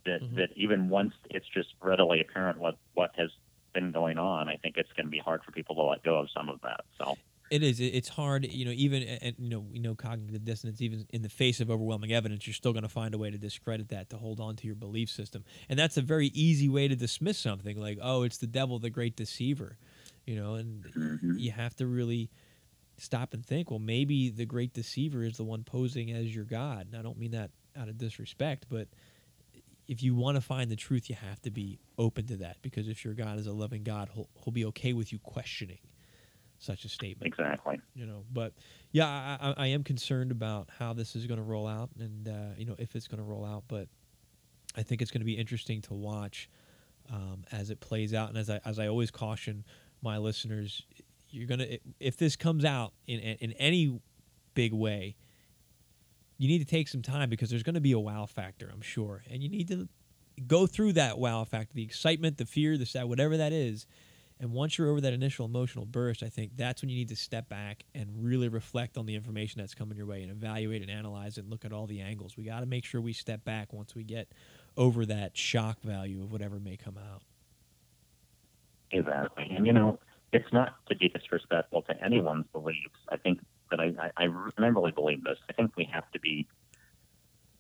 that 0.07 0.21
Mhm. 0.23 0.37
that 0.37 0.51
even 0.57 0.89
once 0.89 1.15
it's 1.31 1.47
just 1.55 1.69
readily 1.81 2.21
apparent 2.21 2.59
what 2.59 2.77
what 2.95 3.11
has 3.17 3.31
been 3.75 3.93
going 3.93 4.17
on, 4.19 4.49
I 4.49 4.57
think 4.57 4.77
it's 4.79 4.93
going 4.93 5.07
to 5.07 5.11
be 5.11 5.19
hard 5.19 5.43
for 5.45 5.53
people 5.53 5.75
to 5.77 5.83
let 5.83 6.03
go 6.03 6.19
of 6.19 6.29
some 6.31 6.49
of 6.49 6.61
that. 6.63 6.81
So 6.99 7.17
It 7.51 7.63
is. 7.63 7.79
It's 7.79 8.09
hard, 8.09 8.47
you 8.47 8.65
know. 8.65 8.71
Even 8.71 9.03
and 9.03 9.37
you 9.39 9.51
know, 9.51 9.61
we 9.61 9.79
know 9.79 9.95
cognitive 9.95 10.45
dissonance. 10.45 10.81
Even 10.81 11.07
in 11.11 11.21
the 11.21 11.29
face 11.29 11.61
of 11.61 11.71
overwhelming 11.71 12.13
evidence, 12.13 12.47
you're 12.47 12.55
still 12.55 12.73
going 12.73 12.85
to 12.85 12.89
find 12.89 13.15
a 13.15 13.19
way 13.19 13.31
to 13.31 13.39
discredit 13.39 13.91
that 13.91 14.09
to 14.11 14.17
hold 14.17 14.41
on 14.41 14.57
to 14.57 14.67
your 14.67 14.77
belief 14.77 15.11
system, 15.11 15.45
and 15.69 15.79
that's 15.79 15.99
a 15.99 16.03
very 16.03 16.29
easy 16.29 16.69
way 16.71 16.89
to 16.89 16.97
dismiss 16.97 17.39
something 17.39 17.79
like, 17.79 17.99
"Oh, 18.01 18.23
it's 18.23 18.39
the 18.39 18.47
devil, 18.47 18.79
the 18.79 18.91
great 18.91 19.15
deceiver," 19.15 19.77
you 20.25 20.37
know. 20.37 20.55
And 20.55 20.85
mhm. 20.85 21.39
you 21.39 21.51
have 21.51 21.77
to 21.77 21.87
really 21.87 22.31
stop 22.97 23.35
and 23.35 23.45
think. 23.45 23.71
Well, 23.71 23.81
maybe 23.81 24.31
the 24.31 24.47
great 24.47 24.73
deceiver 24.73 25.23
is 25.23 25.37
the 25.37 25.45
one 25.45 25.65
posing 25.65 26.13
as 26.13 26.35
your 26.35 26.45
god. 26.45 26.87
And 26.87 26.97
I 26.97 27.03
don't 27.03 27.19
mean 27.19 27.33
that 27.33 27.51
out 27.77 27.89
of 27.89 27.99
disrespect, 27.99 28.67
but 28.71 28.89
if 29.87 30.03
you 30.03 30.15
want 30.15 30.37
to 30.37 30.41
find 30.41 30.71
the 30.71 30.77
truth, 30.77 31.11
you 31.11 31.17
have 31.17 31.41
to 31.43 31.51
be 31.51 31.79
open 31.99 32.27
to 32.27 32.37
that 32.39 32.57
because 32.63 32.89
if 32.89 33.05
your 33.05 33.15
God 33.15 33.39
is 33.39 33.47
a 33.47 33.53
loving 33.53 33.83
God, 33.83 34.11
he'll, 34.15 34.29
he'll 34.43 34.53
be 34.53 34.65
okay 34.67 34.93
with 34.93 35.13
you 35.13 35.19
questioning 35.19 35.79
such 36.59 36.85
a 36.85 36.89
statement 36.89 37.27
exactly. 37.27 37.79
you 37.95 38.07
know 38.07 38.25
but 38.33 38.53
yeah 38.93 39.07
I, 39.07 39.49
I, 39.51 39.55
I 39.57 39.67
am 39.69 39.83
concerned 39.83 40.31
about 40.31 40.69
how 40.79 40.93
this 40.93 41.15
is 41.15 41.27
going 41.27 41.39
to 41.39 41.45
roll 41.45 41.67
out 41.67 41.91
and 41.99 42.29
uh, 42.29 42.55
you 42.57 42.65
know 42.65 42.77
if 42.79 42.97
it's 42.97 43.07
going 43.07 43.19
to 43.19 43.25
roll 43.25 43.45
out 43.45 43.65
but 43.69 43.89
i 44.77 44.83
think 44.83 45.03
it's 45.03 45.11
going 45.11 45.21
to 45.21 45.27
be 45.27 45.37
interesting 45.37 45.83
to 45.83 45.95
watch 45.95 46.49
um, 47.13 47.45
as 47.53 47.71
it 47.71 47.81
plays 47.81 48.15
out 48.15 48.31
and 48.31 48.39
as 48.39 48.49
I, 48.49 48.61
as 48.65 48.79
I 48.79 48.87
always 48.87 49.11
caution 49.11 49.65
my 50.01 50.17
listeners 50.17 50.83
you're 51.29 51.47
going 51.47 51.61
to 51.61 51.79
if 52.01 52.17
this 52.17 52.35
comes 52.37 52.65
out 52.65 52.95
in, 53.07 53.19
in 53.21 53.53
any 53.53 54.01
big 54.55 54.73
way 54.73 55.17
you 56.39 56.49
need 56.49 56.59
to 56.59 56.65
take 56.65 56.89
some 56.89 57.03
time 57.03 57.31
because 57.31 57.51
there's 57.51 57.63
going 57.63 57.75
to 57.75 57.81
be 57.81 57.93
a 57.93 57.99
wow 57.99 58.27
factor 58.27 58.71
i'm 58.73 58.83
sure 58.83 59.23
and 59.31 59.43
you 59.43 59.49
need 59.49 59.69
to 59.69 59.89
go 60.47 60.67
through 60.67 60.93
that 60.93 61.19
wow 61.19 61.45
factor 61.45 61.73
the 61.75 61.83
excitement 61.83 62.39
the 62.39 62.47
fear 62.47 62.77
the 62.77 62.87
sad 62.87 63.05
whatever 63.05 63.37
that 63.37 63.53
is 63.53 63.87
and 64.41 64.53
once 64.53 64.77
you're 64.77 64.91
over 64.91 65.01
that 65.01 65.13
initial 65.13 65.47
emotional 65.47 65.87
burst, 65.87 66.23
I 66.23 66.29
think 66.29 66.53
that's 66.57 66.83
when 66.83 66.89
you 66.89 66.97
need 66.97 67.09
to 67.11 67.17
step 67.17 67.49
back 67.49 67.85
and 67.95 68.09
really 68.19 68.49
reflect 68.49 68.99
on 68.99 69.07
the 69.07 69.15
information 69.15 69.61
that's 69.61 69.75
coming 69.75 69.97
your 69.97 70.07
way 70.07 70.23
and 70.23 70.31
evaluate 70.31 70.83
and 70.83 70.91
analyze 70.91 71.39
and 71.39 71.49
look 71.49 71.65
at 71.65 71.73
all 71.73 71.87
the 71.87 72.01
angles. 72.01 72.37
We 72.37 72.45
got 72.45 72.61
to 72.61 72.67
make 72.67 72.85
sure 72.85 73.01
we 73.01 73.13
step 73.13 73.45
back 73.45 73.73
once 73.73 73.95
we 73.95 74.03
get 74.03 74.29
over 74.77 75.07
that 75.07 75.37
shock 75.37 75.81
value 75.83 76.23
of 76.23 76.33
whatever 76.33 76.59
may 76.59 76.77
come 76.77 76.99
out. 76.99 77.23
Exactly. 78.91 79.47
And, 79.57 79.67
you 79.67 79.73
know, 79.73 80.01
it's 80.33 80.53
not 80.53 80.75
to 80.89 80.97
be 80.97 81.09
disrespectful 81.09 81.83
to 81.83 82.05
anyone's 82.05 82.47
beliefs. 82.53 82.99
I 83.09 83.17
think 83.17 83.41
that 83.75 83.81
I, 83.81 84.11
I, 84.17 84.25
I 84.25 84.67
really 84.69 84.93
believe 84.93 85.25
this. 85.25 85.39
I 85.49 85.53
think 85.53 85.73
we 85.77 85.85
have 85.93 86.11
to 86.13 86.21
be, 86.21 86.47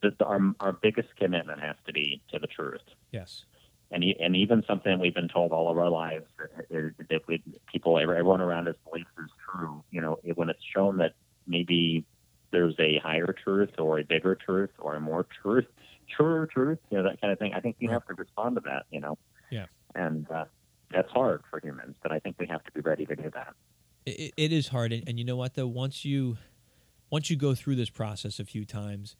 that 0.03 0.21
our, 0.23 0.41
our 0.61 0.73
biggest 0.73 1.15
commitment 1.17 1.61
has 1.61 1.77
to 1.87 1.93
be 1.93 2.23
to 2.33 2.39
the 2.39 2.47
truth. 2.47 2.83
Yes. 3.11 3.45
And, 3.91 4.05
and 4.21 4.35
even 4.37 4.63
something 4.67 4.99
we've 4.99 5.15
been 5.15 5.29
told 5.29 5.53
all 5.53 5.71
of 5.71 5.79
our 5.79 5.91
lives 5.91 6.27
is 6.71 6.93
that 7.11 7.27
we, 7.27 7.43
people, 7.71 7.99
everyone 7.99 8.41
around 8.41 8.69
us 8.69 8.77
believes 8.89 9.09
is 9.19 9.31
true. 9.51 9.83
You 9.91 10.01
know, 10.01 10.19
when 10.35 10.49
it's 10.49 10.63
shown 10.75 10.99
that 10.99 11.15
maybe 11.47 12.05
there's 12.51 12.75
a 12.79 12.99
higher 12.99 13.35
truth 13.45 13.71
or 13.79 13.99
a 13.99 14.05
bigger 14.05 14.35
truth 14.35 14.71
or 14.79 14.95
a 14.95 15.01
more 15.01 15.27
truth, 15.43 15.67
truer 16.09 16.47
truth, 16.47 16.79
you 16.91 16.99
know, 16.99 17.05
that 17.05 17.21
kind 17.21 17.33
of 17.33 17.39
thing, 17.39 17.55
I 17.55 17.61
think 17.61 17.77
you 17.79 17.91
have 17.91 18.07
to 18.07 18.15
respond 18.15 18.57
to 18.57 18.63
that, 18.63 18.87
you 18.91 19.01
know. 19.01 19.19
Yeah. 19.51 19.67
And 19.95 20.29
uh, 20.31 20.47
that's 20.91 21.11
hard 21.11 21.43
for 21.51 21.61
humans, 21.63 21.97
but 22.03 22.13
I 22.13 22.19
think 22.19 22.37
we 22.39 22.47
have 22.47 22.65
to 22.65 22.73
be 22.73 22.81
ready 22.81 23.07
to 23.07 23.17
do 23.17 23.31
that. 23.35 23.55
It, 24.07 24.35
it 24.37 24.53
is 24.53 24.69
hard, 24.69 24.93
and, 24.93 25.09
and 25.09 25.19
you 25.19 25.25
know 25.25 25.37
what 25.37 25.55
though? 25.55 25.67
Once 25.67 26.05
you 26.05 26.37
once 27.11 27.31
you 27.31 27.37
go 27.37 27.55
through 27.55 27.77
this 27.77 27.91
process 27.91 28.39
a 28.39 28.45
few 28.45 28.65
times, 28.65 29.17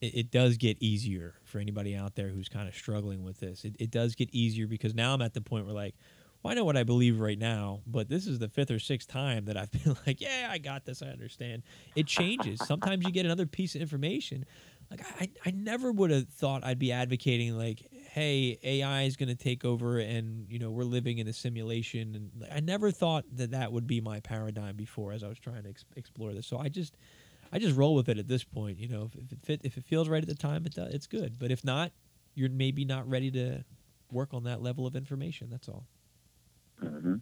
it, 0.00 0.14
it 0.14 0.30
does 0.30 0.56
get 0.56 0.76
easier 0.80 1.34
for 1.44 1.58
anybody 1.58 1.96
out 1.96 2.14
there 2.14 2.28
who's 2.28 2.48
kind 2.48 2.68
of 2.68 2.74
struggling 2.74 3.24
with 3.24 3.40
this. 3.40 3.64
It, 3.64 3.76
it 3.78 3.90
does 3.90 4.14
get 4.14 4.28
easier 4.32 4.66
because 4.66 4.94
now 4.94 5.14
I'm 5.14 5.22
at 5.22 5.34
the 5.34 5.40
point 5.40 5.66
where 5.66 5.74
like, 5.74 5.94
well, 6.42 6.52
I 6.52 6.54
know 6.54 6.64
what 6.64 6.76
I 6.76 6.84
believe 6.84 7.20
right 7.20 7.38
now, 7.38 7.80
but 7.86 8.08
this 8.08 8.26
is 8.26 8.38
the 8.38 8.48
fifth 8.48 8.70
or 8.70 8.78
sixth 8.78 9.08
time 9.08 9.44
that 9.46 9.56
I've 9.56 9.70
been 9.84 9.96
like, 10.06 10.20
yeah, 10.20 10.48
I 10.50 10.58
got 10.58 10.84
this, 10.84 11.02
I 11.02 11.06
understand. 11.06 11.62
It 11.96 12.06
changes. 12.06 12.60
Sometimes 12.66 13.04
you 13.04 13.12
get 13.12 13.26
another 13.26 13.46
piece 13.46 13.74
of 13.74 13.80
information. 13.80 14.44
Like 14.90 15.04
I, 15.20 15.30
I 15.46 15.50
never 15.52 15.92
would 15.92 16.10
have 16.10 16.28
thought 16.28 16.64
I'd 16.64 16.78
be 16.78 16.92
advocating 16.92 17.56
like, 17.56 17.86
hey, 18.12 18.58
AI 18.64 19.02
is 19.02 19.16
going 19.16 19.28
to 19.28 19.36
take 19.36 19.64
over, 19.64 19.98
and 19.98 20.46
you 20.50 20.58
know 20.58 20.70
we're 20.70 20.84
living 20.84 21.18
in 21.18 21.28
a 21.28 21.32
simulation, 21.32 22.14
and 22.14 22.46
I 22.52 22.60
never 22.60 22.90
thought 22.90 23.24
that 23.36 23.52
that 23.52 23.72
would 23.72 23.86
be 23.86 24.00
my 24.00 24.20
paradigm 24.20 24.76
before 24.76 25.12
as 25.12 25.22
I 25.22 25.28
was 25.28 25.38
trying 25.38 25.62
to 25.62 25.70
ex- 25.70 25.84
explore 25.96 26.32
this. 26.32 26.46
So 26.46 26.58
I 26.58 26.68
just, 26.68 26.96
I 27.52 27.58
just 27.58 27.76
roll 27.76 27.94
with 27.94 28.08
it 28.08 28.18
at 28.18 28.28
this 28.28 28.44
point. 28.44 28.78
You 28.78 28.88
know, 28.88 29.04
if, 29.04 29.14
if 29.14 29.32
it 29.32 29.38
fit, 29.44 29.60
if 29.64 29.76
it 29.76 29.84
feels 29.84 30.08
right 30.08 30.22
at 30.22 30.28
the 30.28 30.34
time, 30.34 30.66
it 30.66 30.74
does, 30.74 30.92
it's 30.92 31.06
good. 31.06 31.38
But 31.38 31.50
if 31.52 31.64
not, 31.64 31.92
you're 32.34 32.50
maybe 32.50 32.84
not 32.84 33.08
ready 33.08 33.30
to 33.32 33.64
work 34.10 34.34
on 34.34 34.44
that 34.44 34.60
level 34.62 34.86
of 34.86 34.96
information. 34.96 35.48
That's 35.50 35.68
all. 35.68 35.86
hmm 36.80 37.14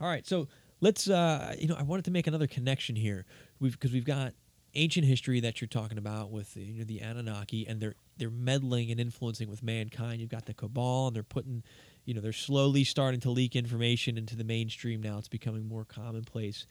All 0.00 0.08
right, 0.08 0.26
so 0.26 0.48
let's. 0.80 1.08
Uh, 1.08 1.54
you 1.58 1.68
know, 1.68 1.76
I 1.76 1.82
wanted 1.82 2.04
to 2.06 2.10
make 2.10 2.26
another 2.26 2.46
connection 2.46 2.96
here, 2.96 3.24
we've 3.60 3.72
because 3.72 3.92
we've 3.92 4.04
got 4.04 4.34
ancient 4.76 5.06
history 5.06 5.40
that 5.40 5.60
you're 5.60 5.68
talking 5.68 5.98
about 5.98 6.30
with 6.30 6.54
the, 6.54 6.62
you 6.62 6.78
know, 6.78 6.84
the 6.84 7.00
Anunnaki, 7.00 7.66
and 7.66 7.80
they're 7.80 7.94
they're 8.16 8.30
meddling 8.30 8.90
and 8.90 9.00
influencing 9.00 9.48
with 9.48 9.62
mankind. 9.62 10.20
You've 10.20 10.30
got 10.30 10.46
the 10.46 10.54
cabal, 10.54 11.08
and 11.08 11.16
they're 11.16 11.22
putting, 11.22 11.62
you 12.04 12.14
know, 12.14 12.20
they're 12.20 12.32
slowly 12.32 12.84
starting 12.84 13.20
to 13.20 13.30
leak 13.30 13.56
information 13.56 14.16
into 14.16 14.36
the 14.36 14.44
mainstream. 14.44 15.02
Now 15.02 15.18
it's 15.18 15.28
becoming 15.28 15.66
more 15.66 15.84
commonplace. 15.84 16.66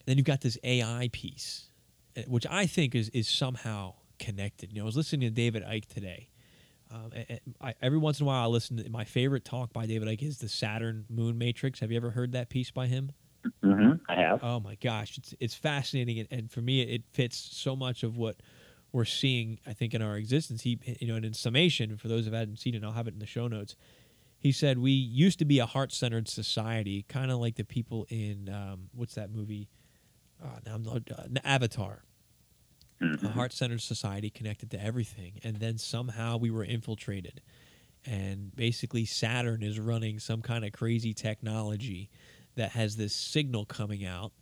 And 0.00 0.06
then 0.06 0.18
you've 0.18 0.26
got 0.26 0.40
this 0.40 0.58
AI 0.64 1.08
piece, 1.12 1.68
eh, 2.16 2.24
which 2.26 2.46
I 2.48 2.66
think 2.66 2.94
is 2.94 3.08
is 3.10 3.28
somehow 3.28 3.94
connected. 4.18 4.72
You 4.72 4.78
know, 4.78 4.84
I 4.84 4.86
was 4.86 4.96
listening 4.96 5.28
to 5.28 5.30
David 5.30 5.64
Icke 5.64 5.86
today. 5.86 6.28
Um, 6.92 7.10
I, 7.60 7.74
every 7.80 7.98
once 7.98 8.20
in 8.20 8.24
a 8.24 8.26
while, 8.26 8.44
I 8.44 8.46
listen 8.46 8.76
to 8.76 8.90
my 8.90 9.04
favorite 9.04 9.44
talk 9.44 9.72
by 9.72 9.86
David 9.86 10.08
Icke 10.08 10.26
is 10.28 10.38
the 10.38 10.48
Saturn 10.48 11.06
Moon 11.08 11.38
Matrix. 11.38 11.80
Have 11.80 11.90
you 11.90 11.96
ever 11.96 12.10
heard 12.10 12.32
that 12.32 12.50
piece 12.50 12.70
by 12.70 12.86
him? 12.86 13.12
Hmm 13.62 13.92
I 14.08 14.14
have. 14.16 14.40
Oh 14.42 14.60
my 14.60 14.76
gosh, 14.76 15.18
it's 15.18 15.34
it's 15.40 15.54
fascinating, 15.54 16.18
and, 16.20 16.28
and 16.30 16.50
for 16.50 16.60
me, 16.60 16.82
it 16.82 17.02
fits 17.12 17.36
so 17.36 17.74
much 17.76 18.02
of 18.02 18.16
what 18.16 18.36
we're 18.92 19.04
seeing. 19.04 19.58
I 19.66 19.72
think 19.72 19.94
in 19.94 20.02
our 20.02 20.16
existence, 20.16 20.62
he 20.62 20.78
you 21.00 21.06
know, 21.08 21.16
and 21.16 21.24
in 21.24 21.34
summation, 21.34 21.96
for 21.96 22.08
those 22.08 22.26
who 22.26 22.32
haven't 22.32 22.58
seen 22.58 22.74
it, 22.74 22.84
I'll 22.84 22.92
have 22.92 23.08
it 23.08 23.14
in 23.14 23.20
the 23.20 23.26
show 23.26 23.48
notes. 23.48 23.76
He 24.38 24.52
said 24.52 24.78
we 24.78 24.90
used 24.90 25.38
to 25.38 25.44
be 25.44 25.60
a 25.60 25.66
heart-centered 25.66 26.28
society, 26.28 27.04
kind 27.08 27.30
of 27.30 27.38
like 27.38 27.54
the 27.56 27.64
people 27.64 28.06
in 28.10 28.48
um, 28.48 28.88
what's 28.92 29.14
that 29.14 29.30
movie? 29.30 29.68
Uh, 30.42 30.58
now 30.66 30.74
I'm, 30.74 30.86
uh, 30.88 31.40
Avatar. 31.44 32.02
Mhm. 33.00 33.24
A 33.24 33.28
heart-centered 33.30 33.80
society 33.80 34.30
connected 34.30 34.70
to 34.72 34.82
everything, 34.82 35.40
and 35.42 35.56
then 35.56 35.76
somehow 35.78 36.36
we 36.36 36.50
were 36.50 36.64
infiltrated, 36.64 37.40
and 38.06 38.54
basically 38.54 39.04
Saturn 39.04 39.62
is 39.62 39.78
running 39.80 40.18
some 40.20 40.40
kind 40.42 40.64
of 40.64 40.72
crazy 40.72 41.12
technology 41.12 42.10
that 42.54 42.72
has 42.72 42.96
this 42.96 43.14
signal 43.14 43.64
coming 43.64 44.04
out 44.04 44.32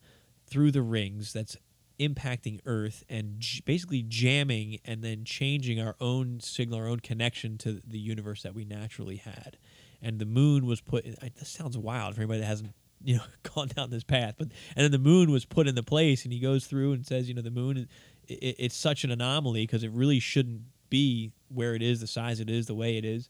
through 0.46 0.73
the 0.73 0.83
rings 0.83 1.33
that's 1.33 1.57
impacting 2.01 2.61
Earth 2.64 3.05
and 3.09 3.38
j- 3.38 3.62
basically 3.64 4.03
jamming 4.03 4.79
and 4.85 5.03
then 5.03 5.25
changing 5.25 5.81
our 5.81 5.96
own 6.01 6.40
signal, 6.40 6.79
our 6.79 6.88
own 6.88 7.01
connection 7.01 7.59
to 7.59 7.81
the 7.87 7.99
universe 7.99 8.42
that 8.42 8.55
we 8.55 8.64
naturally 8.64 9.16
had. 9.16 9.59
And 10.03 10.18
the 10.18 10.25
moon 10.27 10.66
was 10.66 10.81
put. 10.81 11.05
In, 11.05 11.14
I- 11.23 11.31
this 11.38 11.49
sounds 11.51 11.77
wild 11.77 12.14
for 12.14 12.23
anybody 12.23 12.40
that 12.40 12.46
hasn't 12.46 12.75
you 13.03 13.16
know 13.16 13.23
gone 13.55 13.68
down 13.68 13.90
this 13.90 14.05
path, 14.05 14.35
but 14.38 14.49
and 14.77 14.85
then 14.85 14.90
the 14.90 14.99
moon 14.99 15.31
was 15.31 15.44
put 15.44 15.68
in 15.68 15.75
the 15.75 15.83
place, 15.83 16.25
and 16.25 16.33
he 16.33 16.40
goes 16.40 16.66
through 16.66 16.92
and 16.92 17.07
says, 17.07 17.29
you 17.29 17.35
know, 17.35 17.42
the 17.42 17.51
moon, 17.51 17.88
it, 18.27 18.57
it's 18.59 18.77
such 18.77 19.05
an 19.05 19.11
anomaly 19.11 19.62
because 19.64 19.85
it 19.85 19.92
really 19.92 20.20
shouldn't 20.20 20.62
be 20.88 21.33
where 21.49 21.75
it 21.75 21.83
is, 21.83 22.01
the 22.01 22.07
size 22.07 22.40
it 22.40 22.51
is, 22.51 22.66
the 22.66 22.75
way 22.75 22.96
it 22.96 23.05
is, 23.05 23.29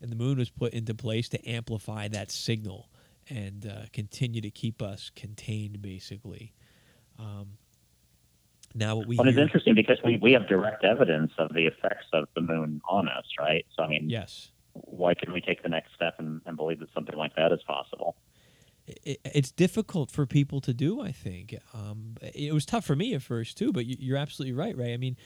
and 0.00 0.10
the 0.12 0.16
moon 0.16 0.38
was 0.38 0.50
put 0.50 0.72
into 0.74 0.94
place 0.94 1.28
to 1.30 1.48
amplify 1.48 2.08
that 2.08 2.30
signal 2.30 2.88
and 3.28 3.66
uh, 3.66 3.82
continue 3.92 4.40
to 4.40 4.50
keep 4.50 4.82
us 4.82 5.10
contained, 5.14 5.80
basically. 5.82 6.54
Um, 7.18 7.58
now, 8.74 8.96
what 8.96 9.06
we 9.06 9.16
Well, 9.16 9.28
it's 9.28 9.38
interesting 9.38 9.74
because 9.74 9.98
we, 10.04 10.18
we 10.18 10.32
have 10.32 10.48
direct 10.48 10.84
evidence 10.84 11.32
of 11.38 11.52
the 11.52 11.66
effects 11.66 12.06
of 12.12 12.28
the 12.34 12.40
moon 12.40 12.80
on 12.88 13.08
us, 13.08 13.24
right? 13.38 13.66
So, 13.76 13.82
I 13.82 13.88
mean, 13.88 14.08
yes, 14.08 14.50
why 14.72 15.14
couldn't 15.14 15.34
we 15.34 15.40
take 15.40 15.62
the 15.62 15.68
next 15.68 15.94
step 15.94 16.14
and, 16.18 16.40
and 16.46 16.56
believe 16.56 16.80
that 16.80 16.88
something 16.94 17.16
like 17.16 17.36
that 17.36 17.52
is 17.52 17.60
possible? 17.66 18.16
it, 18.86 19.20
it's 19.24 19.50
difficult 19.50 20.10
for 20.10 20.26
people 20.26 20.60
to 20.62 20.74
do. 20.74 21.00
I 21.00 21.12
think 21.12 21.54
um, 21.74 22.16
it 22.20 22.52
was 22.52 22.64
tough 22.64 22.84
for 22.84 22.96
me 22.96 23.14
at 23.14 23.22
first 23.22 23.56
too. 23.56 23.72
But 23.72 23.86
you- 23.86 23.96
you're 23.98 24.16
absolutely 24.16 24.54
right, 24.54 24.76
Ray. 24.76 24.92
I 24.92 24.96
mean, 24.96 25.16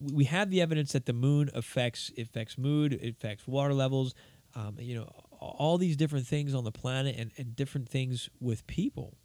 we 0.00 0.24
have 0.24 0.50
the 0.50 0.60
evidence 0.60 0.92
that 0.92 1.06
the 1.06 1.12
moon 1.12 1.50
affects 1.54 2.10
affects 2.16 2.56
mood, 2.56 2.94
affects 3.02 3.46
water 3.46 3.74
levels. 3.74 4.14
Um, 4.54 4.76
you 4.80 4.94
know, 4.94 5.10
all 5.40 5.78
these 5.78 5.96
different 5.96 6.26
things 6.26 6.54
on 6.54 6.64
the 6.64 6.72
planet 6.72 7.16
and, 7.18 7.32
and 7.36 7.56
different 7.56 7.88
things 7.88 8.28
with 8.40 8.66
people. 8.66 9.16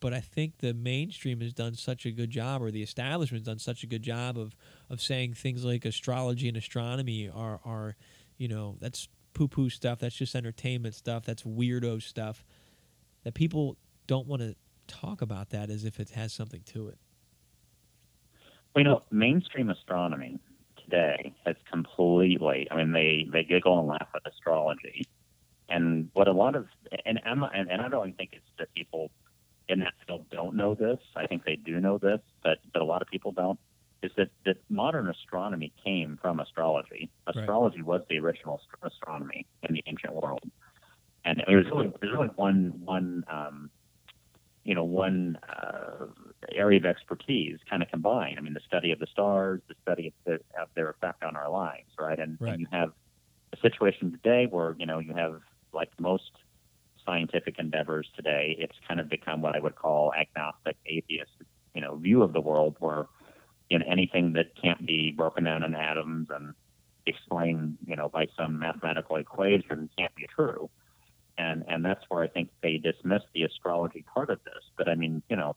But 0.00 0.12
I 0.12 0.20
think 0.20 0.58
the 0.58 0.74
mainstream 0.74 1.40
has 1.40 1.52
done 1.52 1.74
such 1.74 2.04
a 2.04 2.10
good 2.10 2.30
job, 2.30 2.62
or 2.62 2.70
the 2.70 2.82
establishment's 2.82 3.46
done 3.46 3.58
such 3.58 3.82
a 3.82 3.86
good 3.86 4.02
job 4.02 4.36
of 4.38 4.54
of 4.90 5.00
saying 5.00 5.34
things 5.34 5.64
like 5.64 5.84
astrology 5.84 6.48
and 6.48 6.56
astronomy 6.56 7.28
are 7.28 7.60
are, 7.64 7.96
you 8.36 8.48
know, 8.48 8.76
that's 8.80 9.08
poo 9.32 9.48
poo 9.48 9.70
stuff. 9.70 10.00
That's 10.00 10.14
just 10.14 10.34
entertainment 10.34 10.94
stuff. 10.94 11.24
That's 11.24 11.42
weirdo 11.42 12.02
stuff. 12.02 12.44
That 13.22 13.32
people 13.32 13.78
don't 14.06 14.26
want 14.26 14.42
to 14.42 14.54
talk 14.86 15.22
about 15.22 15.50
that 15.50 15.70
as 15.70 15.84
if 15.84 15.98
it 15.98 16.10
has 16.10 16.32
something 16.32 16.62
to 16.66 16.88
it. 16.88 16.98
Well, 18.74 18.84
you 18.84 18.90
know, 18.90 19.02
mainstream 19.10 19.70
astronomy 19.70 20.38
today 20.82 21.32
has 21.46 21.56
completely, 21.70 22.68
I 22.70 22.76
mean, 22.76 22.92
they, 22.92 23.28
they 23.32 23.44
giggle 23.44 23.78
and 23.78 23.88
laugh 23.88 24.08
at 24.14 24.22
astrology. 24.30 25.06
And 25.68 26.10
what 26.12 26.28
a 26.28 26.32
lot 26.32 26.54
of, 26.54 26.66
and, 27.06 27.18
not- 27.24 27.56
and, 27.56 27.70
and 27.70 27.80
I 27.80 27.88
don't 27.88 28.16
think 28.16 28.30
it's 28.32 28.44
that 28.58 28.72
people 28.74 29.10
in 29.68 29.80
that 29.80 29.94
field 30.06 30.26
don't 30.30 30.54
know 30.54 30.74
this. 30.74 30.98
I 31.16 31.26
think 31.26 31.44
they 31.44 31.56
do 31.56 31.80
know 31.80 31.98
this, 31.98 32.20
but, 32.42 32.58
but 32.72 32.82
a 32.82 32.84
lot 32.84 33.02
of 33.02 33.08
people 33.08 33.32
don't. 33.32 33.58
Is 34.02 34.10
that, 34.18 34.28
that 34.44 34.58
modern 34.68 35.08
astronomy 35.08 35.72
came 35.82 36.18
from 36.20 36.38
astrology. 36.38 37.08
Right. 37.26 37.36
Astrology 37.38 37.80
was 37.80 38.02
the 38.10 38.18
original 38.18 38.60
astronomy 38.82 39.46
in 39.66 39.74
the 39.74 39.82
ancient 39.86 40.12
world. 40.12 40.42
And 41.24 41.42
there's 41.46 41.64
really, 41.66 41.90
there's 42.02 42.12
really 42.12 42.28
one, 42.36 42.82
one, 42.84 43.24
um, 43.30 43.70
you 44.62 44.74
know, 44.74 44.84
one 44.84 45.38
uh, 45.48 46.06
area 46.52 46.78
of 46.78 46.84
expertise 46.84 47.58
kind 47.70 47.82
of 47.82 47.88
combined. 47.88 48.36
I 48.38 48.42
mean, 48.42 48.52
the 48.52 48.60
study 48.66 48.92
of 48.92 48.98
the 48.98 49.06
stars, 49.06 49.62
the 49.68 49.74
study 49.80 50.08
of, 50.08 50.12
the, 50.26 50.34
of 50.60 50.68
their 50.74 50.90
effect 50.90 51.22
on 51.24 51.34
our 51.34 51.48
lives, 51.48 51.88
right? 51.98 52.18
And, 52.18 52.36
Right. 52.38 52.52
and 52.52 52.60
you 52.60 52.66
have 52.70 52.92
a 53.54 53.56
situation 53.62 54.10
today 54.10 54.46
where 54.50 54.74
you 54.78 54.84
know 54.84 54.98
you 54.98 55.14
have 55.14 55.40
like 55.74 55.90
most 55.98 56.30
scientific 57.04 57.58
endeavors 57.58 58.08
today, 58.16 58.56
it's 58.58 58.76
kind 58.88 59.00
of 59.00 59.08
become 59.08 59.42
what 59.42 59.54
I 59.54 59.60
would 59.60 59.76
call 59.76 60.12
agnostic 60.14 60.76
atheist, 60.86 61.32
you 61.74 61.80
know, 61.80 61.96
view 61.96 62.22
of 62.22 62.32
the 62.32 62.40
world, 62.40 62.76
where 62.78 63.06
you 63.70 63.78
know 63.78 63.84
anything 63.88 64.32
that 64.34 64.54
can't 64.60 64.86
be 64.86 65.10
broken 65.10 65.44
down 65.44 65.62
in 65.62 65.74
atoms 65.74 66.28
and 66.30 66.54
explained, 67.06 67.76
you 67.86 67.96
know, 67.96 68.08
by 68.08 68.26
some 68.36 68.58
mathematical 68.58 69.16
equation 69.16 69.90
can't 69.96 70.14
be 70.14 70.26
true 70.34 70.70
and 71.38 71.64
and 71.68 71.84
that's 71.84 72.04
where 72.08 72.22
I 72.22 72.28
think 72.28 72.50
they 72.62 72.78
dismiss 72.78 73.22
the 73.34 73.42
astrology 73.42 74.04
part 74.12 74.30
of 74.30 74.42
this. 74.44 74.62
But 74.76 74.88
I 74.88 74.94
mean, 74.94 75.22
you 75.28 75.36
know, 75.36 75.56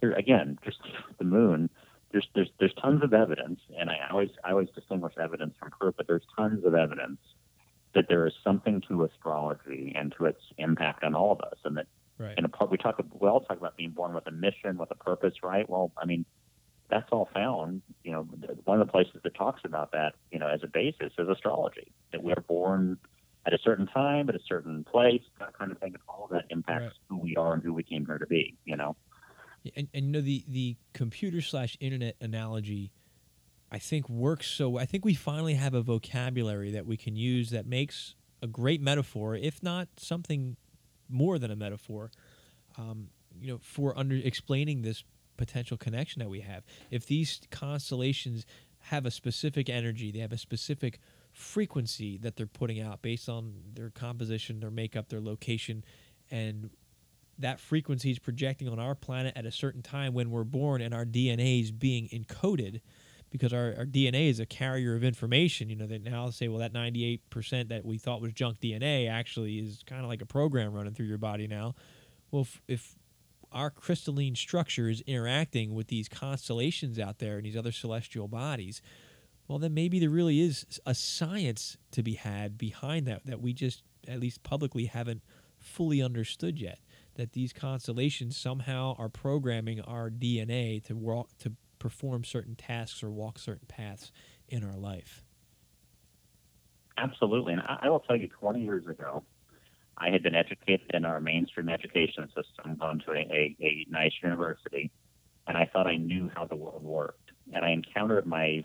here 0.00 0.12
again, 0.12 0.58
just 0.64 0.78
the 1.18 1.24
moon. 1.24 1.70
There's 2.10 2.28
there's 2.34 2.50
there's 2.58 2.74
tons 2.74 3.02
of 3.02 3.14
evidence, 3.14 3.60
and 3.78 3.88
I 3.88 3.96
always 4.10 4.30
I 4.44 4.50
always 4.50 4.68
distinguish 4.74 5.14
evidence 5.20 5.54
from 5.58 5.70
proof. 5.70 5.94
But 5.96 6.06
there's 6.06 6.26
tons 6.36 6.64
of 6.64 6.74
evidence 6.74 7.18
that 7.94 8.06
there 8.08 8.26
is 8.26 8.32
something 8.44 8.82
to 8.88 9.04
astrology 9.04 9.92
and 9.96 10.14
to 10.18 10.24
its 10.26 10.40
impact 10.58 11.04
on 11.04 11.14
all 11.14 11.32
of 11.32 11.40
us, 11.40 11.58
and 11.64 11.76
that 11.76 11.86
Right. 12.18 12.36
in 12.38 12.44
a 12.44 12.48
part 12.48 12.70
we 12.70 12.76
talk 12.76 13.02
we 13.20 13.28
all 13.28 13.40
talk 13.40 13.56
about 13.58 13.76
being 13.76 13.90
born 13.90 14.14
with 14.14 14.26
a 14.26 14.30
mission, 14.30 14.78
with 14.78 14.90
a 14.90 14.94
purpose, 14.96 15.34
right? 15.42 15.68
Well, 15.68 15.92
I 15.96 16.04
mean, 16.06 16.24
that's 16.88 17.08
all 17.10 17.28
found. 17.34 17.82
You 18.04 18.12
know, 18.12 18.22
one 18.64 18.80
of 18.80 18.86
the 18.86 18.92
places 18.92 19.20
that 19.24 19.34
talks 19.34 19.62
about 19.64 19.90
that, 19.92 20.14
you 20.30 20.38
know, 20.38 20.46
as 20.46 20.60
a 20.62 20.68
basis 20.68 21.12
is 21.18 21.28
astrology. 21.28 21.92
That 22.12 22.22
we 22.22 22.32
are 22.32 22.44
born 22.46 22.98
at 23.46 23.52
a 23.54 23.58
certain 23.64 23.86
time, 23.88 24.28
at 24.28 24.36
a 24.36 24.40
certain 24.46 24.84
place, 24.84 25.22
that 25.40 25.56
kind 25.58 25.72
of 25.72 25.78
thing. 25.78 25.94
And 25.94 26.02
all 26.08 26.24
of 26.26 26.30
that 26.30 26.44
impacts 26.50 26.82
Right. 26.84 26.92
who 27.08 27.18
we 27.18 27.34
are 27.36 27.54
and 27.54 27.62
who 27.62 27.72
we 27.74 27.82
came 27.82 28.06
here 28.06 28.18
to 28.18 28.26
be. 28.26 28.56
You 28.64 28.76
know, 28.76 28.94
And, 29.74 29.88
and 29.94 30.06
you 30.06 30.12
know 30.12 30.20
the 30.20 30.44
the 30.46 30.76
computer 30.92 31.40
slash 31.40 31.76
internet 31.80 32.16
analogy, 32.20 32.92
I 33.72 33.78
think 33.78 34.06
works 34.08 34.46
so. 34.46 34.78
I 34.78 34.84
think 34.84 35.02
we 35.02 35.14
finally 35.14 35.54
have 35.54 35.72
a 35.72 35.80
vocabulary 35.80 36.70
that 36.72 36.84
we 36.84 36.98
can 36.98 37.16
use 37.16 37.50
that 37.50 37.66
makes 37.66 38.14
a 38.42 38.46
great 38.46 38.82
metaphor, 38.82 39.34
if 39.34 39.62
not 39.62 39.88
something 39.96 40.56
more 41.08 41.38
than 41.38 41.50
a 41.50 41.56
metaphor. 41.56 42.10
Um, 42.76 43.08
you 43.40 43.50
know, 43.50 43.58
for 43.62 43.98
under 43.98 44.14
explaining 44.14 44.82
this 44.82 45.04
potential 45.38 45.78
connection 45.78 46.20
that 46.20 46.28
we 46.28 46.40
have. 46.40 46.64
If 46.90 47.06
these 47.06 47.40
constellations 47.50 48.44
have 48.78 49.06
a 49.06 49.10
specific 49.10 49.70
energy, 49.70 50.12
they 50.12 50.18
have 50.18 50.32
a 50.32 50.38
specific 50.38 50.98
frequency 51.32 52.18
that 52.18 52.36
they're 52.36 52.46
putting 52.46 52.80
out 52.80 53.00
based 53.00 53.28
on 53.28 53.54
their 53.74 53.90
composition, 53.90 54.60
their 54.60 54.70
makeup, 54.70 55.08
their 55.08 55.20
location, 55.20 55.82
and 56.30 56.70
that 57.38 57.58
frequency 57.58 58.10
is 58.10 58.18
projecting 58.18 58.68
on 58.68 58.78
our 58.78 58.94
planet 58.94 59.32
at 59.34 59.46
a 59.46 59.50
certain 59.50 59.82
time 59.82 60.12
when 60.12 60.30
we're 60.30 60.44
born 60.44 60.82
and 60.82 60.92
our 60.92 61.06
DNA 61.06 61.62
is 61.62 61.72
being 61.72 62.08
encoded 62.08 62.80
because 63.32 63.52
our, 63.54 63.74
our 63.78 63.86
DNA 63.86 64.28
is 64.28 64.38
a 64.40 64.46
carrier 64.46 64.94
of 64.94 65.02
information. 65.02 65.70
You 65.70 65.76
know, 65.76 65.86
they 65.86 65.98
now 65.98 66.28
say, 66.28 66.48
well, 66.48 66.58
that 66.58 66.74
98% 66.74 67.70
that 67.70 67.84
we 67.84 67.96
thought 67.96 68.20
was 68.20 68.32
junk 68.34 68.60
DNA 68.60 69.10
actually 69.10 69.58
is 69.58 69.82
kind 69.86 70.02
of 70.02 70.08
like 70.08 70.20
a 70.20 70.26
program 70.26 70.72
running 70.72 70.92
through 70.92 71.06
your 71.06 71.18
body 71.18 71.48
now. 71.48 71.74
Well, 72.30 72.42
if, 72.42 72.62
if 72.68 72.94
our 73.50 73.70
crystalline 73.70 74.34
structure 74.34 74.88
is 74.88 75.00
interacting 75.06 75.74
with 75.74 75.88
these 75.88 76.10
constellations 76.10 76.98
out 76.98 77.18
there 77.18 77.36
and 77.38 77.46
these 77.46 77.56
other 77.56 77.72
celestial 77.72 78.28
bodies, 78.28 78.82
well, 79.48 79.58
then 79.58 79.72
maybe 79.72 79.98
there 79.98 80.10
really 80.10 80.40
is 80.40 80.80
a 80.84 80.94
science 80.94 81.78
to 81.92 82.02
be 82.02 82.14
had 82.14 82.58
behind 82.58 83.06
that 83.06 83.24
that 83.24 83.40
we 83.40 83.54
just, 83.54 83.82
at 84.06 84.20
least 84.20 84.42
publicly, 84.42 84.86
haven't 84.86 85.22
fully 85.58 86.02
understood 86.02 86.58
yet. 86.58 86.78
That 87.16 87.32
these 87.32 87.52
constellations 87.52 88.36
somehow 88.36 88.94
are 88.98 89.08
programming 89.08 89.80
our 89.80 90.10
DNA 90.10 90.82
to 90.84 90.94
walk, 90.94 91.28
to 91.40 91.52
perform 91.82 92.22
certain 92.22 92.54
tasks 92.54 93.02
or 93.02 93.10
walk 93.10 93.40
certain 93.40 93.66
paths 93.66 94.12
in 94.48 94.62
our 94.62 94.76
life. 94.76 95.24
absolutely. 96.96 97.54
And 97.54 97.62
I, 97.66 97.90
will 97.90 97.98
tell 97.98 98.14
you, 98.14 98.28
20 98.28 98.62
years 98.62 98.86
ago, 98.86 99.24
I 99.98 100.10
had 100.10 100.22
been 100.22 100.36
educated 100.36 100.92
in 100.94 101.04
our 101.04 101.20
mainstream 101.20 101.68
education 101.68 102.28
system, 102.28 102.76
gone 102.78 103.02
to 103.06 103.10
a, 103.10 103.16
a, 103.16 103.56
a 103.60 103.86
nice 103.90 104.12
university, 104.22 104.92
and 105.48 105.56
I 105.56 105.68
thought 105.72 105.88
I 105.88 105.96
knew 105.96 106.30
how 106.36 106.44
the 106.44 106.54
world 106.54 106.84
worked. 106.84 107.30
And 107.52 107.64
I 107.64 107.70
encountered 107.70 108.26
my 108.26 108.64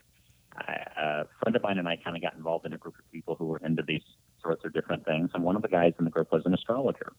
uh, 0.55 1.23
a 1.23 1.25
friend 1.41 1.55
of 1.55 1.63
mine 1.63 1.79
and 1.79 1.87
I 1.87 1.95
kind 1.95 2.15
of 2.15 2.21
got 2.21 2.35
involved 2.35 2.67
in 2.67 2.73
a 2.73 2.77
group 2.77 2.95
of 2.99 3.11
people 3.11 3.35
who 3.35 3.45
were 3.45 3.61
into 3.63 3.81
these 3.81 4.03
sorts 4.41 4.63
of 4.63 4.73
different 4.73 5.05
things. 5.05 5.31
And 5.33 5.43
one 5.43 5.55
of 5.55 5.63
the 5.63 5.67
guys 5.67 5.93
in 5.97 6.05
the 6.05 6.11
group 6.11 6.31
was 6.31 6.43
an 6.45 6.53
astrologer. 6.53 7.13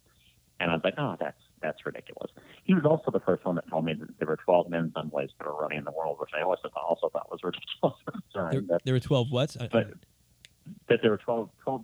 And 0.61 0.71
I 0.71 0.75
was 0.75 0.83
like, 0.85 0.95
oh, 0.99 1.17
that's 1.21 1.39
that's 1.63 1.85
ridiculous. 1.87 2.31
He 2.65 2.75
was 2.75 2.85
also 2.85 3.11
the 3.11 3.21
first 3.21 3.45
one 3.45 3.55
that 3.57 3.69
told 3.69 3.85
me 3.85 3.95
that 3.95 4.19
there 4.19 4.29
were 4.29 4.37
12 4.37 4.69
men 4.71 4.93
someplace 4.95 5.31
that 5.39 5.47
were 5.47 5.61
running 5.61 5.79
in 5.79 5.85
the 5.85 5.93
world, 5.93 6.19
which 6.21 6.31
I 6.39 6.43
also 6.43 6.69
thought, 6.69 6.85
also 6.89 7.09
thought 7.09 7.31
was 7.31 7.41
ridiculous. 7.43 7.97
at 8.07 8.15
the 8.15 8.21
time. 8.35 8.51
There, 8.53 8.61
But 8.63 8.69
that 8.71 8.81
there 8.85 8.95
were 8.95 9.01
12 9.01 9.31
what's? 9.31 9.57
I- 9.57 9.69
but 9.69 9.95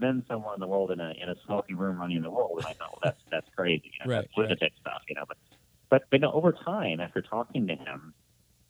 been 0.00 0.24
somewhere 0.28 0.54
in 0.54 0.60
the 0.60 0.66
world 0.66 0.90
in 0.90 1.00
a 1.00 1.12
in 1.20 1.28
a 1.28 1.34
smoky 1.46 1.74
room 1.74 1.98
running 1.98 2.16
the 2.22 2.30
world, 2.30 2.58
and 2.58 2.66
I 2.66 2.72
thought, 2.74 2.92
well, 2.92 3.00
that's 3.02 3.20
that's 3.30 3.48
crazy, 3.56 3.92
you 3.98 4.04
know, 4.06 4.16
Right, 4.16 4.22
that's 4.22 4.36
lunatic 4.36 4.72
stuff, 4.80 5.02
you 5.08 5.14
know. 5.14 5.24
But 5.26 5.38
but 5.90 6.02
but 6.10 6.20
no, 6.20 6.32
over 6.32 6.52
time, 6.52 7.00
after 7.00 7.22
talking 7.22 7.66
to 7.68 7.74
him, 7.74 8.14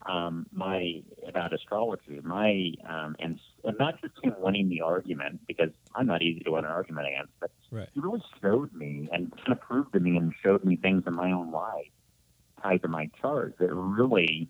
um, 0.07 0.47
my 0.53 1.03
about 1.27 1.53
astrology, 1.55 2.21
my 2.23 2.73
um, 2.89 3.17
and, 3.19 3.39
and 3.65 3.77
not 3.79 4.01
just 4.01 4.15
him 4.23 4.35
winning 4.39 4.69
the 4.69 4.81
argument 4.81 5.41
because 5.47 5.71
I'm 5.95 6.07
not 6.07 6.23
easy 6.23 6.41
to 6.41 6.53
win 6.53 6.65
an 6.65 6.71
argument 6.71 7.09
against, 7.09 7.33
but 7.41 7.51
Right. 7.71 7.89
he 7.93 8.01
really 8.01 8.23
showed 8.41 8.73
me 8.73 9.09
and 9.13 9.31
kind 9.37 9.53
of 9.53 9.61
proved 9.61 9.93
to 9.95 10.01
me 10.01 10.17
and 10.17 10.33
showed 10.43 10.65
me 10.65 10.77
things 10.77 11.05
in 11.07 11.15
my 11.15 11.33
own 11.33 11.51
life 11.51 11.91
tied 12.63 12.83
to 12.83 12.89
my 12.89 13.09
chart 13.21 13.57
that 13.59 13.73
really 13.75 14.49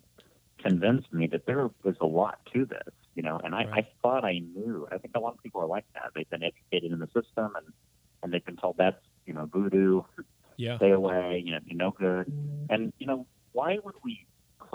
convinced 0.61 1.11
me 1.11 1.27
that 1.27 1.45
there 1.45 1.69
was 1.83 1.95
a 2.01 2.05
lot 2.05 2.39
to 2.53 2.65
this, 2.65 2.93
you 3.15 3.23
know. 3.23 3.39
And 3.43 3.53
I, 3.55 3.61
I 3.73 3.87
thought 4.01 4.23
I 4.25 4.39
knew. 4.39 4.87
I 4.91 4.97
think 4.97 5.15
a 5.15 5.19
lot 5.19 5.33
of 5.33 5.43
people 5.43 5.61
are 5.61 5.67
like 5.67 5.85
that. 5.95 6.11
They've 6.15 6.29
been 6.29 6.43
educated 6.43 6.91
in 6.91 6.99
the 6.99 7.07
system 7.07 7.53
and 7.55 7.73
and 8.23 8.33
they've 8.33 8.45
been 8.45 8.57
told 8.57 8.75
that's 8.77 8.97
you 9.25 9.33
know 9.33 9.45
voodoo, 9.51 10.01
Yeah. 10.57 10.77
stay 10.77 10.91
away, 10.91 11.41
you 11.45 11.51
know, 11.51 11.59
you're 11.65 11.77
no 11.77 11.91
good. 11.91 12.31
And 12.69 12.91
you 12.99 13.07
know, 13.07 13.27
why 13.53 13.77
would 13.83 13.95
we 14.03 14.25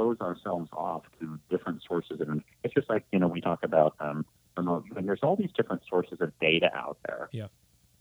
close 0.00 0.20
ourselves 0.20 0.70
off 0.72 1.02
to 1.20 1.38
different 1.50 1.82
sources? 1.86 2.20
And 2.20 2.42
it's 2.64 2.74
just 2.74 2.88
like 2.88 3.04
you 3.12 3.18
know, 3.18 3.28
we 3.28 3.40
talk 3.40 3.60
about 3.62 3.94
um, 4.00 4.24
remote 4.56 4.84
viewing. 4.84 5.04
There's 5.04 5.20
all 5.22 5.36
these 5.36 5.52
different 5.54 5.82
sources 5.88 6.18
of 6.20 6.32
data 6.40 6.70
out 6.74 6.98
there. 7.06 7.28
Yeah. 7.32 7.48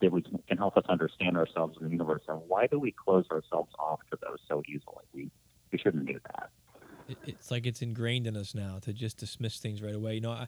That 0.01 0.13
we 0.13 0.21
can, 0.21 0.39
can 0.47 0.57
help 0.57 0.77
us 0.77 0.85
understand 0.87 1.35
ourselves 1.35 1.77
in 1.77 1.87
the 1.87 1.91
universe. 1.91 2.21
And 2.29 2.39
why 2.47 2.67
do 2.67 2.79
we 2.79 2.93
close 2.93 3.25
ourselves 3.29 3.73
off 3.77 3.99
to 4.11 4.17
those 4.21 4.37
so 4.47 4.63
easily? 4.65 5.03
We 5.13 5.29
we 5.73 5.77
shouldn't 5.77 6.05
do 6.05 6.19
that. 6.27 6.49
it's 7.25 7.51
like 7.51 7.65
it's 7.67 7.81
ingrained 7.81 8.25
in 8.25 8.37
us 8.37 8.55
now 8.55 8.79
to 8.83 8.93
just 8.93 9.17
dismiss 9.17 9.57
things 9.57 9.81
right 9.81 9.93
away. 9.93 10.15
You 10.15 10.21
know, 10.21 10.31
I, 10.31 10.47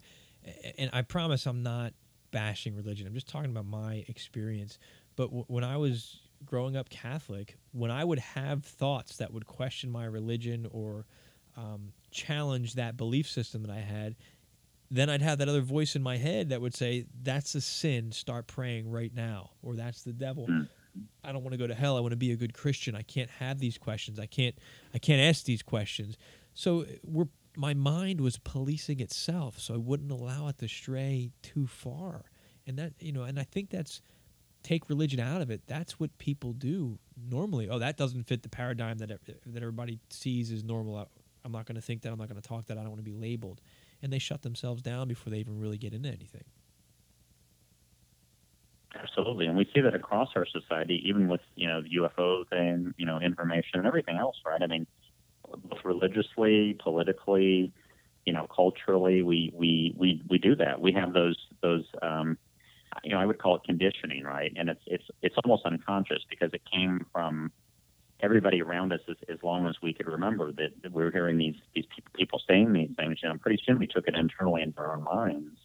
and 0.77 0.89
I 0.93 1.01
promise 1.01 1.45
I'm 1.45 1.63
not 1.63 1.93
bashing 2.31 2.77
religion. 2.77 3.07
I'm 3.07 3.13
just 3.13 3.27
talking 3.27 3.51
about 3.51 3.65
my 3.65 4.05
experience. 4.07 4.79
But 5.17 5.25
w- 5.25 5.45
when 5.47 5.65
I 5.65 5.75
was 5.75 6.21
growing 6.45 6.77
up 6.77 6.89
Catholic, 6.89 7.57
when 7.73 7.91
I 7.91 8.05
would 8.05 8.19
have 8.19 8.63
thoughts 8.63 9.17
that 9.17 9.33
would 9.33 9.45
question 9.45 9.91
my 9.91 10.05
religion 10.05 10.65
or 10.71 11.05
um, 11.57 11.93
challenge 12.11 12.75
that 12.75 12.97
belief 12.97 13.29
system 13.29 13.63
that 13.63 13.71
I 13.71 13.79
had, 13.79 14.15
then 14.89 15.09
I'd 15.09 15.21
have 15.21 15.37
that 15.39 15.47
other 15.47 15.61
voice 15.61 15.95
in 15.95 16.03
my 16.03 16.17
head 16.17 16.49
that 16.49 16.61
would 16.61 16.75
say, 16.75 17.05
"That's 17.21 17.55
a 17.55 17.61
sin. 17.61 18.11
Start 18.11 18.47
praying 18.47 18.89
right 18.89 19.13
now," 19.13 19.51
or 19.61 19.75
"That's 19.75 20.03
the 20.03 20.13
devil." 20.13 20.47
Mm. 20.47 20.67
I 21.23 21.31
don't 21.31 21.43
want 21.43 21.53
to 21.53 21.57
go 21.57 21.67
to 21.67 21.73
hell. 21.75 21.95
I 21.95 22.01
want 22.01 22.11
to 22.11 22.17
be 22.17 22.31
a 22.31 22.35
good 22.35 22.53
Christian. 22.53 22.95
I 22.95 23.01
can't 23.01 23.29
have 23.29 23.59
these 23.59 23.77
questions. 23.77 24.19
I 24.19 24.25
can't. 24.25 24.55
I 24.93 24.97
can't 24.97 25.21
ask 25.21 25.45
these 25.45 25.63
questions. 25.63 26.17
So 26.53 26.85
we're 27.03 27.27
my 27.55 27.73
mind 27.73 28.21
was 28.21 28.37
policing 28.37 28.99
itself, 28.99 29.59
so 29.59 29.73
I 29.73 29.77
wouldn't 29.77 30.11
allow 30.11 30.47
it 30.47 30.57
to 30.59 30.67
stray 30.67 31.31
too 31.41 31.67
far. 31.67 32.25
And 32.67 32.77
that 32.77 32.93
you 32.99 33.11
know, 33.11 33.23
and 33.23 33.39
I 33.39 33.43
think 33.43 33.69
that's 33.69 34.01
take 34.63 34.89
religion 34.89 35.19
out 35.19 35.41
of 35.41 35.49
it. 35.49 35.61
That's 35.67 35.99
what 35.99 36.15
people 36.17 36.53
do 36.53 36.99
normally. 37.17 37.69
Oh, 37.69 37.79
that 37.79 37.97
doesn't 37.97 38.27
fit 38.27 38.43
the 38.43 38.49
paradigm 38.49 38.97
that 38.99 39.09
that 39.25 39.57
everybody 39.57 39.99
sees 40.09 40.51
as 40.51 40.63
normal. 40.63 41.09
I'm 41.43 41.51
not 41.51 41.65
going 41.65 41.75
to 41.75 41.81
think 41.81 42.01
that. 42.01 42.11
I'm 42.11 42.19
not 42.19 42.29
going 42.29 42.41
to 42.41 42.47
talk 42.47 42.67
that. 42.67 42.77
I 42.77 42.81
don't 42.81 42.89
want 42.91 43.03
to 43.03 43.09
be 43.09 43.17
labeled. 43.17 43.61
And 44.01 44.11
they 44.11 44.19
shut 44.19 44.41
themselves 44.41 44.81
down 44.81 45.07
before 45.07 45.31
they 45.31 45.37
even 45.37 45.59
really 45.59 45.77
get 45.77 45.93
into 45.93 46.09
anything. 46.09 46.43
Absolutely, 48.93 49.45
and 49.45 49.57
we 49.57 49.69
see 49.73 49.79
that 49.81 49.95
across 49.95 50.29
our 50.35 50.45
society, 50.45 51.01
even 51.05 51.29
with 51.29 51.39
you 51.55 51.67
know 51.67 51.81
the 51.81 51.89
UFO 52.01 52.47
thing, 52.49 52.93
you 52.97 53.05
know, 53.05 53.19
information 53.19 53.79
and 53.79 53.87
everything 53.87 54.17
else, 54.17 54.35
right? 54.45 54.61
I 54.61 54.67
mean, 54.67 54.85
both 55.63 55.79
religiously, 55.85 56.77
politically, 56.83 57.71
you 58.25 58.33
know, 58.33 58.47
culturally, 58.53 59.21
we 59.21 59.51
we 59.55 59.95
we 59.97 60.21
we 60.29 60.37
do 60.37 60.55
that. 60.57 60.81
We 60.81 60.91
have 60.93 61.13
those 61.13 61.37
those, 61.61 61.85
um, 62.01 62.37
you 63.03 63.11
know, 63.11 63.19
I 63.19 63.25
would 63.25 63.39
call 63.39 63.55
it 63.55 63.63
conditioning, 63.63 64.23
right? 64.23 64.51
And 64.57 64.69
it's 64.69 64.83
it's 64.85 65.05
it's 65.21 65.35
almost 65.43 65.65
unconscious 65.65 66.23
because 66.29 66.51
it 66.53 66.61
came 66.71 67.05
from 67.13 67.51
everybody 68.21 68.61
around 68.61 68.93
us 68.93 68.99
as, 69.09 69.15
as 69.29 69.37
long 69.43 69.67
as 69.67 69.75
we 69.81 69.93
could 69.93 70.07
remember 70.07 70.51
that, 70.53 70.69
that 70.83 70.91
we 70.91 71.03
were 71.03 71.11
hearing 71.11 71.37
these 71.37 71.55
these 71.75 71.85
pe- 71.85 72.03
people 72.13 72.41
saying 72.47 72.73
these 72.73 72.89
things. 72.97 73.19
You 73.21 73.29
know, 73.29 73.37
pretty 73.37 73.61
soon 73.65 73.79
we 73.79 73.87
took 73.87 74.07
it 74.07 74.15
internally 74.15 74.61
into 74.61 74.79
our 74.79 74.97
minds. 74.97 75.57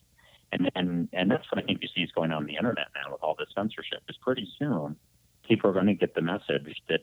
And, 0.52 0.70
and 0.76 1.08
and 1.12 1.30
that's 1.30 1.44
what 1.50 1.62
I 1.62 1.66
think 1.66 1.82
you 1.82 1.88
see 1.94 2.02
is 2.02 2.12
going 2.12 2.30
on, 2.30 2.38
on 2.38 2.46
the 2.46 2.56
internet 2.56 2.86
now 2.94 3.12
with 3.12 3.22
all 3.22 3.34
this 3.38 3.48
censorship. 3.54 4.02
Is 4.08 4.16
pretty 4.22 4.48
soon 4.58 4.96
people 5.46 5.70
are 5.70 5.72
going 5.72 5.86
to 5.86 5.94
get 5.94 6.14
the 6.14 6.22
message 6.22 6.82
that 6.88 7.00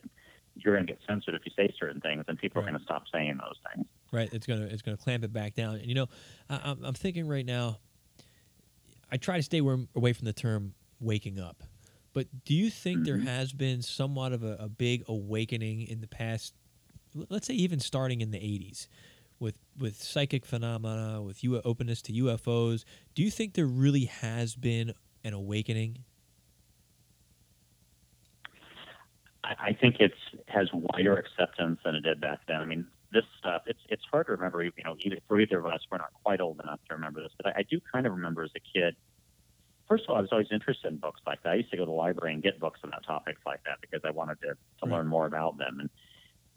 you're 0.56 0.74
going 0.74 0.86
to 0.86 0.92
get 0.92 1.00
censored 1.06 1.34
if 1.34 1.42
you 1.44 1.52
say 1.56 1.72
certain 1.78 2.00
things, 2.00 2.24
and 2.28 2.38
people 2.38 2.62
Right. 2.62 2.68
are 2.68 2.70
going 2.72 2.80
to 2.80 2.84
stop 2.84 3.04
saying 3.12 3.38
those 3.38 3.56
things. 3.74 3.86
Right. 4.12 4.32
It's 4.32 4.46
gonna 4.46 4.66
it's 4.66 4.82
gonna 4.82 4.96
clamp 4.96 5.24
it 5.24 5.32
back 5.32 5.54
down. 5.54 5.74
And 5.76 5.86
you 5.86 5.94
know, 5.94 6.06
I, 6.48 6.60
I'm 6.64 6.84
I'm 6.84 6.94
thinking 6.94 7.28
right 7.28 7.44
now. 7.44 7.78
I 9.12 9.16
try 9.16 9.36
to 9.36 9.42
stay 9.42 9.58
away 9.58 10.12
from 10.12 10.24
the 10.24 10.32
term 10.32 10.74
waking 11.00 11.38
up, 11.38 11.62
but 12.14 12.44
do 12.44 12.54
you 12.54 12.70
think 12.70 13.04
there 13.04 13.18
Mhm. 13.18 13.24
has 13.24 13.52
been 13.52 13.82
somewhat 13.82 14.32
of 14.32 14.42
a, 14.42 14.56
a 14.58 14.68
big 14.68 15.04
awakening 15.08 15.82
in 15.82 16.00
the 16.00 16.08
past? 16.08 16.54
Let's 17.14 17.46
say 17.46 17.54
even 17.54 17.80
starting 17.80 18.22
in 18.22 18.30
the 18.30 18.38
'80s, 18.38 18.88
with 19.38 19.58
with 19.78 20.02
psychic 20.02 20.46
phenomena, 20.46 21.22
with 21.22 21.44
U- 21.44 21.60
openness 21.64 22.00
to 22.02 22.12
UFOs. 22.12 22.84
Do 23.14 23.22
you 23.22 23.30
think 23.30 23.54
there 23.54 23.66
really 23.66 24.06
has 24.06 24.56
been 24.56 24.94
an 25.24 25.34
awakening? 25.34 26.04
I, 29.42 29.54
I 29.68 29.72
think 29.72 29.96
it's 30.00 30.14
has 30.48 30.68
wider 30.72 31.16
acceptance 31.16 31.80
than 31.84 31.94
it 31.94 32.02
did 32.02 32.20
back 32.20 32.40
then. 32.48 32.56
I 32.60 32.64
mean, 32.64 32.86
this 33.12 33.24
stuff 33.38 33.62
it's 33.66 33.80
it's 33.88 34.02
hard 34.10 34.26
to 34.26 34.32
remember. 34.32 34.62
You 34.62 34.72
know, 34.84 34.96
either 35.00 35.18
for 35.28 35.40
either 35.40 35.58
of 35.58 35.66
us, 35.66 35.80
we're 35.90 35.98
not 35.98 36.12
quite 36.22 36.40
old 36.40 36.60
enough 36.62 36.80
to 36.88 36.94
remember 36.94 37.22
this, 37.22 37.32
but 37.36 37.48
I, 37.54 37.60
I 37.60 37.62
do 37.68 37.80
kind 37.92 38.06
of 38.06 38.12
remember 38.12 38.42
as 38.42 38.50
a 38.56 38.60
kid. 38.60 38.96
First 39.88 40.04
of 40.04 40.10
all, 40.10 40.16
I 40.16 40.20
was 40.20 40.30
always 40.32 40.48
interested 40.52 40.88
in 40.92 40.98
books 40.98 41.20
like 41.26 41.42
that. 41.42 41.50
I 41.52 41.56
used 41.56 41.70
to 41.70 41.76
go 41.76 41.84
to 41.84 41.90
the 41.90 41.92
library 41.92 42.34
and 42.34 42.42
get 42.42 42.58
books 42.60 42.80
about 42.82 43.04
topics 43.06 43.40
like 43.46 43.60
that 43.66 43.78
because 43.82 44.00
I 44.04 44.10
wanted 44.10 44.38
to, 44.42 44.54
to 44.80 44.86
Right. 44.86 44.90
learn 44.90 45.06
more 45.08 45.26
about 45.26 45.58
them. 45.58 45.78
And 45.80 45.90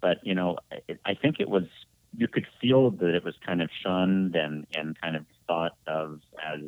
but 0.02 0.18
you 0.24 0.36
know, 0.36 0.58
I, 0.72 0.78
I 1.06 1.16
think 1.16 1.38
it 1.40 1.50
was 1.50 1.66
you 2.14 2.28
could 2.28 2.48
feel 2.62 2.92
that 2.92 3.16
it 3.16 3.24
was 3.24 3.36
kind 3.46 3.62
of 3.62 3.70
shunned 3.84 4.36
and 4.36 4.66
and 4.76 5.00
kind 5.02 5.16
of 5.16 5.26
thought 5.48 5.74
of 5.88 6.20
as 6.44 6.62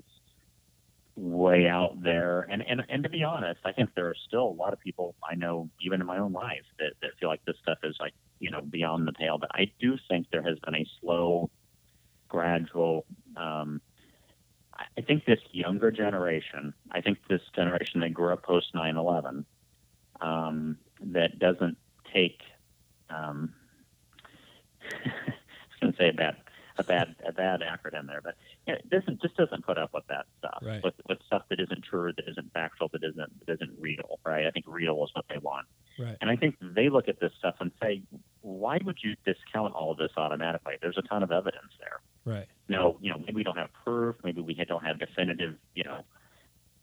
way 1.15 1.67
out 1.67 2.01
there. 2.01 2.41
And, 2.41 2.63
and 2.67 2.81
and 2.89 3.03
to 3.03 3.09
be 3.09 3.23
honest, 3.23 3.59
I 3.65 3.73
think 3.73 3.89
there 3.95 4.07
are 4.07 4.15
still 4.27 4.43
a 4.47 4.55
lot 4.57 4.73
of 4.73 4.79
people 4.79 5.15
I 5.29 5.35
know, 5.35 5.69
even 5.81 6.01
in 6.01 6.07
my 6.07 6.17
own 6.19 6.31
life, 6.31 6.65
that, 6.79 6.93
that 7.01 7.11
feel 7.19 7.29
like 7.29 7.41
this 7.45 7.57
stuff 7.61 7.79
is 7.83 7.95
like, 7.99 8.13
you 8.39 8.51
know, 8.51 8.61
beyond 8.61 9.07
the 9.07 9.13
pale. 9.13 9.37
But 9.37 9.51
I 9.53 9.71
do 9.79 9.97
think 10.09 10.27
there 10.31 10.43
has 10.43 10.57
been 10.65 10.75
a 10.75 10.85
slow, 11.01 11.49
gradual 12.29 13.05
um 13.37 13.81
I- 14.97 15.01
think 15.01 15.25
this 15.25 15.39
younger 15.51 15.91
generation, 15.91 16.73
I 16.91 17.01
think 17.01 17.17
this 17.27 17.41
generation 17.55 18.01
that 18.01 18.13
grew 18.13 18.31
up 18.33 18.43
post 18.43 18.73
9 18.75 18.95
11, 18.95 19.45
um, 20.21 20.77
that 21.01 21.39
doesn't 21.39 21.77
take, 22.13 22.41
um, 23.09 23.53
I 24.83 25.09
was 25.25 25.79
going 25.81 25.93
to 25.93 25.97
say 25.97 26.09
a 26.09 26.13
bad, 26.13 26.37
a 26.77 26.83
bad, 26.83 27.15
a 27.25 27.31
bad 27.31 27.61
acronym 27.61 28.07
there, 28.07 28.21
but 28.23 28.35
you 28.67 28.73
know, 28.73 28.79
doesn't 28.89 29.21
just 29.21 29.35
doesn't 29.35 29.65
put 29.65 29.77
up 29.77 29.93
with 29.93 30.05
that 30.07 30.25
stuff, 30.37 30.59
Right. 30.61 30.83
with, 30.83 30.95
with 31.07 31.19
stuff 31.25 31.43
that 31.49 31.59
isn't 31.59 31.83
true, 31.83 32.13
that 32.15 32.27
isn't 32.27 32.53
factual, 32.53 32.89
that 32.89 33.03
isn't 33.03 33.45
that 33.45 33.53
isn't 33.53 33.73
real, 33.79 34.19
right? 34.25 34.45
I 34.45 34.51
think 34.51 34.65
real 34.67 35.03
is 35.03 35.11
what 35.13 35.25
they 35.29 35.37
want, 35.39 35.67
Right. 35.99 36.17
and 36.21 36.29
I 36.29 36.37
think 36.37 36.55
they 36.61 36.89
look 36.89 37.09
at 37.09 37.19
this 37.19 37.33
stuff 37.37 37.55
and 37.59 37.71
say, 37.81 38.01
why 38.41 38.79
would 38.85 38.99
you 39.03 39.15
discount 39.25 39.73
all 39.73 39.91
of 39.91 39.97
this 39.97 40.11
automatically? 40.15 40.75
There's 40.81 40.97
a 40.97 41.01
ton 41.01 41.23
of 41.23 41.31
evidence 41.31 41.73
there 41.79 41.99
Right. 42.25 42.47
no, 42.67 42.97
you 43.01 43.11
know, 43.11 43.17
maybe 43.17 43.33
we 43.33 43.43
don't 43.43 43.57
have 43.57 43.69
proof, 43.83 44.15
maybe 44.23 44.41
we 44.41 44.53
don't 44.53 44.85
have 44.85 44.99
definitive, 44.99 45.55
you 45.73 45.83
know, 45.83 46.03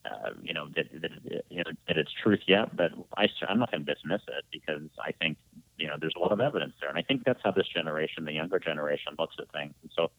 uh, 0.05 0.31
you 0.43 0.55
know, 0.55 0.69
that, 0.77 0.87
that, 1.01 1.11
you 1.49 1.59
know, 1.59 1.71
that 1.89 1.97
it's 1.97 2.13
truth 2.23 2.41
yet, 2.47 2.77
but 2.77 2.93
I, 3.17 3.29
I'm 3.49 3.59
not 3.59 3.71
going 3.71 3.85
to 3.85 3.95
dismiss 3.95 4.23
it 4.29 4.45
because 4.53 4.89
I 5.01 5.13
think, 5.13 5.37
you 5.79 5.89
know, 5.89 5.97
there's 6.01 6.15
a 6.17 6.21
lot 6.21 6.33
of 6.33 6.41
evidence 6.41 6.75
there. 6.81 6.89
And 6.89 6.99
I 6.99 7.03
think 7.03 7.25
that's 7.25 7.41
how 7.43 7.51
this 7.51 7.67
generation, 7.67 8.25
the 8.25 8.33
younger 8.33 8.59
generation, 8.59 9.15
looks 9.19 9.37
at 9.41 9.51
things. 9.53 9.75
And 9.83 9.91
so 9.97 10.11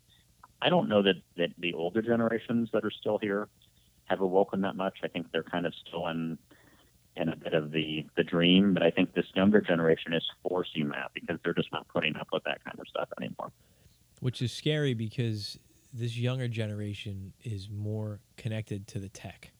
I 0.61 0.69
don't 0.69 0.89
know 0.89 1.01
that, 1.03 1.15
that 1.37 1.51
the 1.57 1.73
older 1.73 2.01
generations 2.01 2.69
that 2.73 2.83
are 2.83 2.91
still 2.91 3.17
here 3.17 3.47
have 4.05 4.21
awoken 4.21 4.61
that 4.61 4.75
much. 4.75 4.99
I 5.03 5.07
think 5.07 5.31
they're 5.31 5.43
kind 5.43 5.65
of 5.65 5.73
still 5.87 6.07
in, 6.07 6.37
in 7.19 7.29
a 7.29 7.35
bit 7.35 7.53
of 7.53 7.71
the, 7.71 8.05
the 8.15 8.23
dream, 8.23 8.73
but 8.73 8.83
I 8.83 8.91
think 8.91 9.13
this 9.13 9.25
younger 9.35 9.61
generation 9.61 10.13
is 10.13 10.23
forcing 10.47 10.89
that 10.89 11.11
because 11.13 11.37
they're 11.43 11.53
just 11.53 11.71
not 11.71 11.87
putting 11.89 12.15
up 12.15 12.27
with 12.31 12.43
that 12.45 12.63
kind 12.63 12.79
of 12.79 12.87
stuff 12.87 13.09
anymore. 13.19 13.51
which 14.19 14.41
is 14.41 14.51
scary 14.51 14.93
because 14.93 15.57
this 15.93 16.17
younger 16.17 16.47
generation 16.47 17.33
is 17.43 17.69
more 17.69 18.19
connected 18.35 18.87
to 18.87 18.99
the 18.99 19.09
tech. 19.09 19.51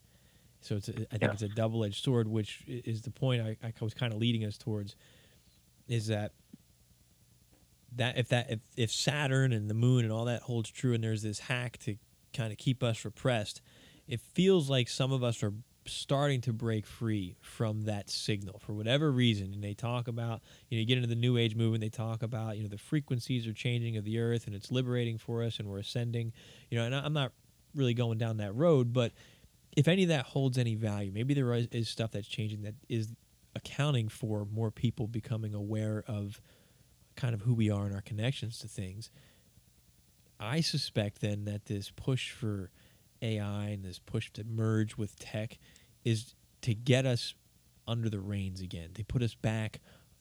So 0.62 0.76
it's 0.76 0.90
a, 0.90 0.94
I 0.94 1.18
think 1.18 1.22
Yeah. 1.24 1.32
it's 1.32 1.42
a 1.44 1.48
double 1.48 1.84
edged 1.86 2.04
sword, 2.04 2.28
which 2.28 2.64
is 2.68 3.02
the 3.04 3.12
point 3.12 3.42
I, 3.42 3.58
I 3.64 3.74
was 3.82 3.94
kind 3.94 4.12
of 4.14 4.20
leading 4.20 4.44
us 4.46 4.58
towards, 4.58 4.96
is 5.88 6.08
that 6.08 6.34
that 7.96 8.18
if 8.18 8.28
that 8.30 8.52
if, 8.52 8.60
if 8.76 8.92
Saturn 8.92 9.54
and 9.54 9.70
the 9.70 9.74
moon 9.74 10.04
and 10.04 10.12
all 10.12 10.26
that 10.26 10.42
holds 10.44 10.70
true, 10.70 10.94
and 10.94 11.04
there's 11.04 11.22
this 11.24 11.40
hack 11.40 11.78
to 11.80 11.96
kind 12.34 12.52
of 12.52 12.58
keep 12.58 12.84
us 12.84 13.06
repressed, 13.06 13.62
it 14.08 14.20
feels 14.20 14.70
like 14.70 14.90
some 14.90 15.12
of 15.12 15.24
us 15.24 15.42
are 15.42 15.54
starting 15.88 16.42
to 16.42 16.54
break 16.54 16.86
free 16.86 17.36
from 17.42 17.84
that 17.84 18.10
signal 18.10 18.60
for 18.60 18.74
whatever 18.74 19.12
reason 19.12 19.54
and 19.54 19.64
they 19.64 19.74
talk 19.74 20.08
about 20.08 20.42
you 20.70 20.78
know 20.78 20.82
you 20.82 20.86
get 20.86 20.98
into 20.98 21.08
the 21.08 21.16
new 21.16 21.38
age 21.38 21.56
movement 21.56 21.82
they 21.82 21.90
talk 21.90 22.22
about 22.22 22.58
you 22.58 22.64
know 22.64 22.70
the 22.70 22.78
frequencies 22.78 23.48
are 23.48 23.54
changing 23.54 23.98
of 23.98 24.04
the 24.04 24.20
earth 24.20 24.48
and 24.48 24.56
it's 24.56 24.72
liberating 24.72 25.18
for 25.18 25.44
us 25.44 25.60
and 25.60 25.68
we're 25.68 25.80
ascending 25.80 26.34
you 26.70 26.78
know 26.78 26.86
and 26.86 26.94
i'm 26.94 27.14
not 27.14 27.32
really 27.74 27.94
going 27.94 28.18
down 28.18 28.38
that 28.38 28.54
road 28.54 28.92
but 28.92 29.12
if 29.78 29.88
any 29.88 30.02
of 30.02 30.10
that 30.10 30.26
holds 30.26 30.58
any 30.58 30.74
value, 30.74 31.12
maybe 31.14 31.36
there 31.36 31.54
is, 31.54 31.68
is 31.68 31.88
stuff 31.88 32.12
that's 32.12 32.28
changing 32.28 32.64
that 32.64 32.74
is 32.90 33.14
accounting 33.56 34.10
for 34.10 34.44
more 34.46 34.72
people 34.72 35.06
becoming 35.08 35.54
aware 35.54 36.04
of 36.08 36.42
kind 37.16 37.36
of 37.36 37.42
who 37.42 37.54
we 37.54 37.70
are 37.70 37.86
and 37.86 37.94
our 37.94 38.02
connections 38.02 38.58
to 38.58 38.68
things. 38.68 39.12
I 40.40 40.62
suspect 40.62 41.22
then 41.22 41.46
that 41.46 41.66
this 41.66 41.92
push 41.92 42.32
for 42.32 42.72
AI 43.22 43.70
and 43.70 43.84
this 43.84 44.00
push 44.00 44.32
to 44.32 44.44
merge 44.44 44.98
with 44.98 45.18
tech 45.20 45.58
is 46.04 46.36
to 46.62 46.74
get 46.74 47.06
us 47.06 47.34
under 47.88 48.10
the 48.10 48.20
reins 48.20 48.62
again, 48.62 48.90
to 48.96 49.04
put 49.04 49.22
us 49.22 49.36
back 49.36 49.80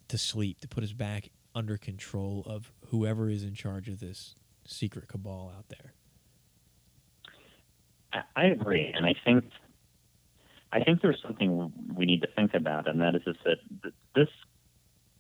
to 0.09 0.19
sleep, 0.19 0.61
to 0.61 0.69
put 0.69 0.85
us 0.85 0.93
back 0.93 1.31
under 1.55 1.77
control 1.77 2.45
of 2.47 2.73
whoever 2.89 3.29
is 3.29 3.43
in 3.43 3.55
charge 3.55 3.89
of 3.89 4.01
this 4.01 4.35
secret 4.67 5.09
cabal 5.09 5.53
out 5.57 5.69
there. 5.69 5.95
I 8.35 8.47
agree, 8.47 8.93
and 8.95 9.05
I 9.05 9.15
think 9.25 9.45
I 10.73 10.83
think 10.83 11.01
there's 11.01 11.21
something 11.23 11.73
we 11.95 12.07
need 12.07 12.23
to 12.23 12.29
think 12.35 12.55
about, 12.55 12.89
and 12.89 13.01
that 13.01 13.15
is, 13.15 13.23
that 13.45 13.93
this 14.15 14.29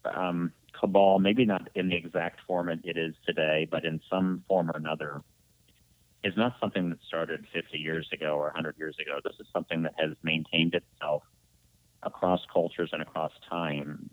um, 0.04 0.52
cabal, 0.78 1.18
maybe 1.18 1.44
not 1.44 1.68
in 1.74 1.88
the 1.88 1.96
exact 1.96 2.40
form 2.46 2.68
it 2.68 2.80
is 2.84 3.14
today, 3.26 3.66
but 3.70 3.84
in 3.84 4.00
some 4.10 4.44
form 4.48 4.70
or 4.70 4.76
another, 4.76 5.22
is 6.26 6.36
not 6.36 6.56
something 6.60 6.90
that 6.90 6.98
started 7.06 7.46
50 7.52 7.78
years 7.78 8.08
ago 8.12 8.34
or 8.34 8.46
100 8.46 8.76
years 8.78 8.96
ago. 9.00 9.20
This 9.22 9.34
is 9.38 9.46
something 9.52 9.82
that 9.82 9.94
has 9.96 10.10
maintained 10.24 10.74
itself 10.74 11.22
across 12.02 12.40
cultures 12.52 12.90
and 12.92 13.00
across 13.00 13.30
time, 13.48 14.10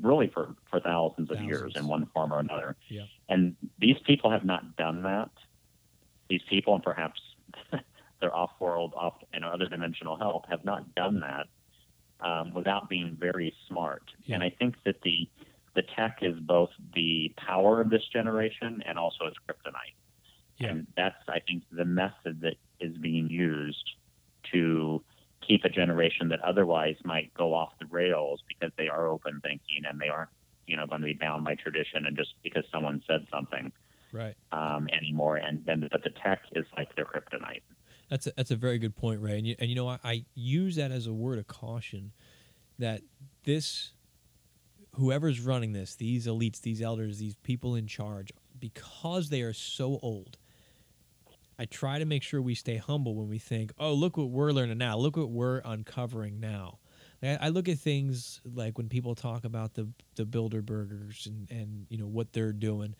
really 0.00 0.30
for, 0.32 0.54
for 0.70 0.78
thousands 0.78 1.28
of 1.28 1.38
thousands. 1.38 1.48
years 1.48 1.72
in 1.74 1.88
one 1.88 2.06
form 2.14 2.32
or 2.32 2.38
another. 2.38 2.76
Yeah. 2.88 3.02
And 3.28 3.56
these 3.80 3.96
people 4.06 4.30
have 4.30 4.44
not 4.44 4.76
done 4.76 5.02
that. 5.02 5.30
These 6.28 6.42
people, 6.48 6.74
and 6.74 6.84
perhaps 6.84 7.20
their 8.20 8.34
off-world, 8.34 8.94
off 8.96 9.14
and 9.32 9.44
other 9.44 9.66
dimensional 9.66 10.16
help, 10.16 10.48
have 10.48 10.64
not 10.64 10.94
done 10.94 11.20
that 11.20 11.46
um, 12.24 12.54
without 12.54 12.88
being 12.88 13.16
very 13.18 13.52
smart. 13.68 14.04
Yeah. 14.24 14.36
And 14.36 14.44
I 14.44 14.50
think 14.50 14.76
that 14.84 15.02
the 15.02 15.28
the 15.74 15.82
tech 15.94 16.20
is 16.22 16.34
both 16.40 16.70
the 16.94 17.34
power 17.36 17.82
of 17.82 17.90
this 17.90 18.00
generation 18.10 18.82
and 18.86 18.98
also 18.98 19.26
its 19.26 19.36
kryptonite. 19.46 19.92
Yeah. 20.58 20.68
And 20.68 20.86
that's, 20.96 21.16
I 21.28 21.40
think, 21.40 21.64
the 21.70 21.84
method 21.84 22.40
that 22.40 22.54
is 22.80 22.96
being 22.96 23.28
used 23.28 23.90
to 24.52 25.02
keep 25.46 25.64
a 25.64 25.68
generation 25.68 26.28
that 26.28 26.40
otherwise 26.40 26.96
might 27.04 27.32
go 27.34 27.54
off 27.54 27.72
the 27.78 27.86
rails 27.86 28.42
because 28.48 28.72
they 28.76 28.88
are 28.88 29.06
open 29.06 29.40
thinking 29.42 29.84
and 29.88 30.00
they 30.00 30.08
aren't, 30.08 30.30
you 30.66 30.76
know, 30.76 30.86
going 30.86 31.00
to 31.00 31.06
be 31.06 31.12
bound 31.12 31.44
by 31.44 31.54
tradition 31.54 32.06
and 32.06 32.16
just 32.16 32.34
because 32.42 32.64
someone 32.72 33.02
said 33.06 33.26
something, 33.30 33.70
right, 34.12 34.34
um, 34.52 34.88
anymore. 34.92 35.36
And 35.36 35.64
then, 35.64 35.88
but 35.92 36.02
the 36.02 36.10
tech 36.10 36.40
is 36.52 36.64
like 36.76 36.94
their 36.96 37.04
kryptonite. 37.04 37.62
That's 38.08 38.26
a, 38.26 38.32
that's 38.36 38.50
a 38.50 38.56
very 38.56 38.78
good 38.78 38.96
point, 38.96 39.20
Ray. 39.20 39.38
And 39.38 39.46
you, 39.46 39.56
and 39.58 39.68
you 39.68 39.76
know, 39.76 39.88
I, 39.88 39.98
I 40.02 40.24
use 40.34 40.76
that 40.76 40.90
as 40.90 41.06
a 41.06 41.12
word 41.12 41.38
of 41.38 41.46
caution 41.46 42.12
that 42.78 43.02
this 43.44 43.92
whoever's 44.96 45.40
running 45.40 45.72
this, 45.72 45.94
these 45.94 46.26
elites, 46.26 46.62
these 46.62 46.80
elders, 46.80 47.18
these 47.18 47.34
people 47.36 47.74
in 47.74 47.86
charge, 47.86 48.32
because 48.58 49.28
they 49.28 49.42
are 49.42 49.52
so 49.52 49.98
old, 50.02 50.38
I 51.58 51.64
try 51.64 51.98
to 51.98 52.04
make 52.04 52.22
sure 52.22 52.42
we 52.42 52.54
stay 52.54 52.76
humble 52.76 53.14
when 53.14 53.28
we 53.28 53.38
think, 53.38 53.72
oh, 53.78 53.94
look 53.94 54.16
what 54.16 54.28
we're 54.28 54.52
learning 54.52 54.78
now. 54.78 54.96
Look 54.98 55.16
what 55.16 55.30
we're 55.30 55.62
uncovering 55.64 56.38
now. 56.40 56.78
I, 57.22 57.48
look 57.48 57.68
at 57.68 57.78
things 57.78 58.40
like 58.44 58.78
when 58.78 58.88
people 58.88 59.14
talk 59.14 59.44
about 59.44 59.74
the 59.74 59.88
the 60.14 60.24
Bilderbergers 60.24 61.26
and 61.26 61.50
and 61.50 61.86
you 61.88 61.98
know 61.98 62.06
what 62.06 62.32
they're 62.32 62.52
doing. 62.52 62.94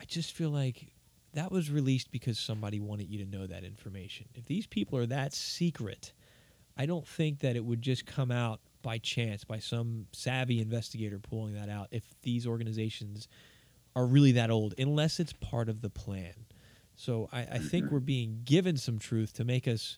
I 0.00 0.04
just 0.06 0.32
feel 0.32 0.50
like 0.50 0.94
that 1.34 1.52
was 1.52 1.70
released 1.70 2.10
because 2.10 2.38
somebody 2.38 2.80
wanted 2.80 3.08
you 3.10 3.24
to 3.24 3.30
know 3.30 3.46
that 3.46 3.62
information. 3.62 4.26
If 4.34 4.46
these 4.46 4.66
people 4.66 4.98
are 4.98 5.06
that 5.06 5.32
secret, 5.32 6.12
I 6.76 6.86
don't 6.86 7.06
think 7.06 7.40
that 7.40 7.54
it 7.54 7.64
would 7.64 7.82
just 7.82 8.06
come 8.06 8.30
out 8.30 8.60
by 8.82 8.98
chance 8.98 9.44
by 9.44 9.58
some 9.58 10.06
savvy 10.12 10.60
investigator 10.60 11.18
pulling 11.18 11.54
that 11.54 11.68
out 11.68 11.88
if 11.90 12.02
these 12.22 12.46
organizations 12.46 13.28
are 13.94 14.06
really 14.06 14.32
that 14.32 14.50
old, 14.50 14.74
unless 14.78 15.20
it's 15.20 15.34
part 15.34 15.68
of 15.68 15.82
the 15.82 15.90
plan. 15.90 16.34
So 17.00 17.30
I, 17.32 17.40
I 17.40 17.58
think 17.58 17.86
mm-hmm. 17.86 17.94
we're 17.94 18.00
being 18.00 18.42
given 18.44 18.76
some 18.76 18.98
truth 18.98 19.32
to 19.34 19.44
make 19.44 19.66
us 19.66 19.96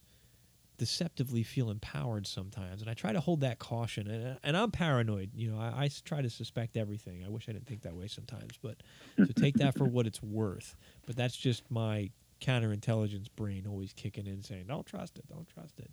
deceptively 0.78 1.42
feel 1.42 1.68
empowered 1.68 2.28
sometimes, 2.28 2.80
and 2.80 2.88
I 2.88 2.94
try 2.94 3.12
to 3.12 3.18
hold 3.18 3.40
that 3.40 3.58
caution. 3.58 4.08
And, 4.08 4.38
and 4.44 4.56
I'm 4.56 4.70
paranoid, 4.70 5.30
you 5.34 5.50
know. 5.50 5.58
I, 5.58 5.84
I, 5.84 5.90
try 6.04 6.22
to 6.22 6.30
suspect 6.30 6.76
everything. 6.76 7.24
I 7.24 7.28
wish 7.28 7.48
I 7.48 7.52
didn't 7.52 7.66
think 7.66 7.82
that 7.82 7.96
way 7.96 8.06
sometimes, 8.06 8.56
but 8.62 8.76
so 9.18 9.26
take 9.34 9.56
that 9.56 9.76
for 9.76 9.84
what 9.84 10.06
it's 10.06 10.22
worth. 10.22 10.76
But 11.04 11.16
that's 11.16 11.36
just 11.36 11.68
my 11.68 12.10
counterintelligence 12.40 13.26
brain 13.34 13.66
always 13.68 13.92
kicking 13.92 14.28
in, 14.28 14.44
saying, 14.44 14.66
"Don't 14.68 14.86
trust 14.86 15.18
it. 15.18 15.28
Don't 15.28 15.48
trust 15.48 15.80
it." 15.80 15.90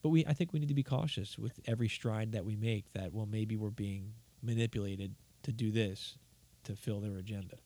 But 0.00 0.08
we, 0.08 0.24
I 0.24 0.32
think 0.32 0.54
we 0.54 0.60
need 0.60 0.68
to 0.68 0.74
be 0.74 0.82
cautious 0.82 1.38
with 1.38 1.60
every 1.66 1.88
stride 1.88 2.32
that 2.32 2.46
we 2.46 2.56
make. 2.56 2.90
That 2.94 3.12
well, 3.12 3.26
maybe 3.26 3.56
we're 3.56 3.68
being 3.68 4.14
manipulated 4.42 5.14
to 5.42 5.52
do 5.52 5.70
this 5.70 6.16
to 6.64 6.74
fill 6.74 7.00
their 7.00 7.18
agenda. 7.18 7.56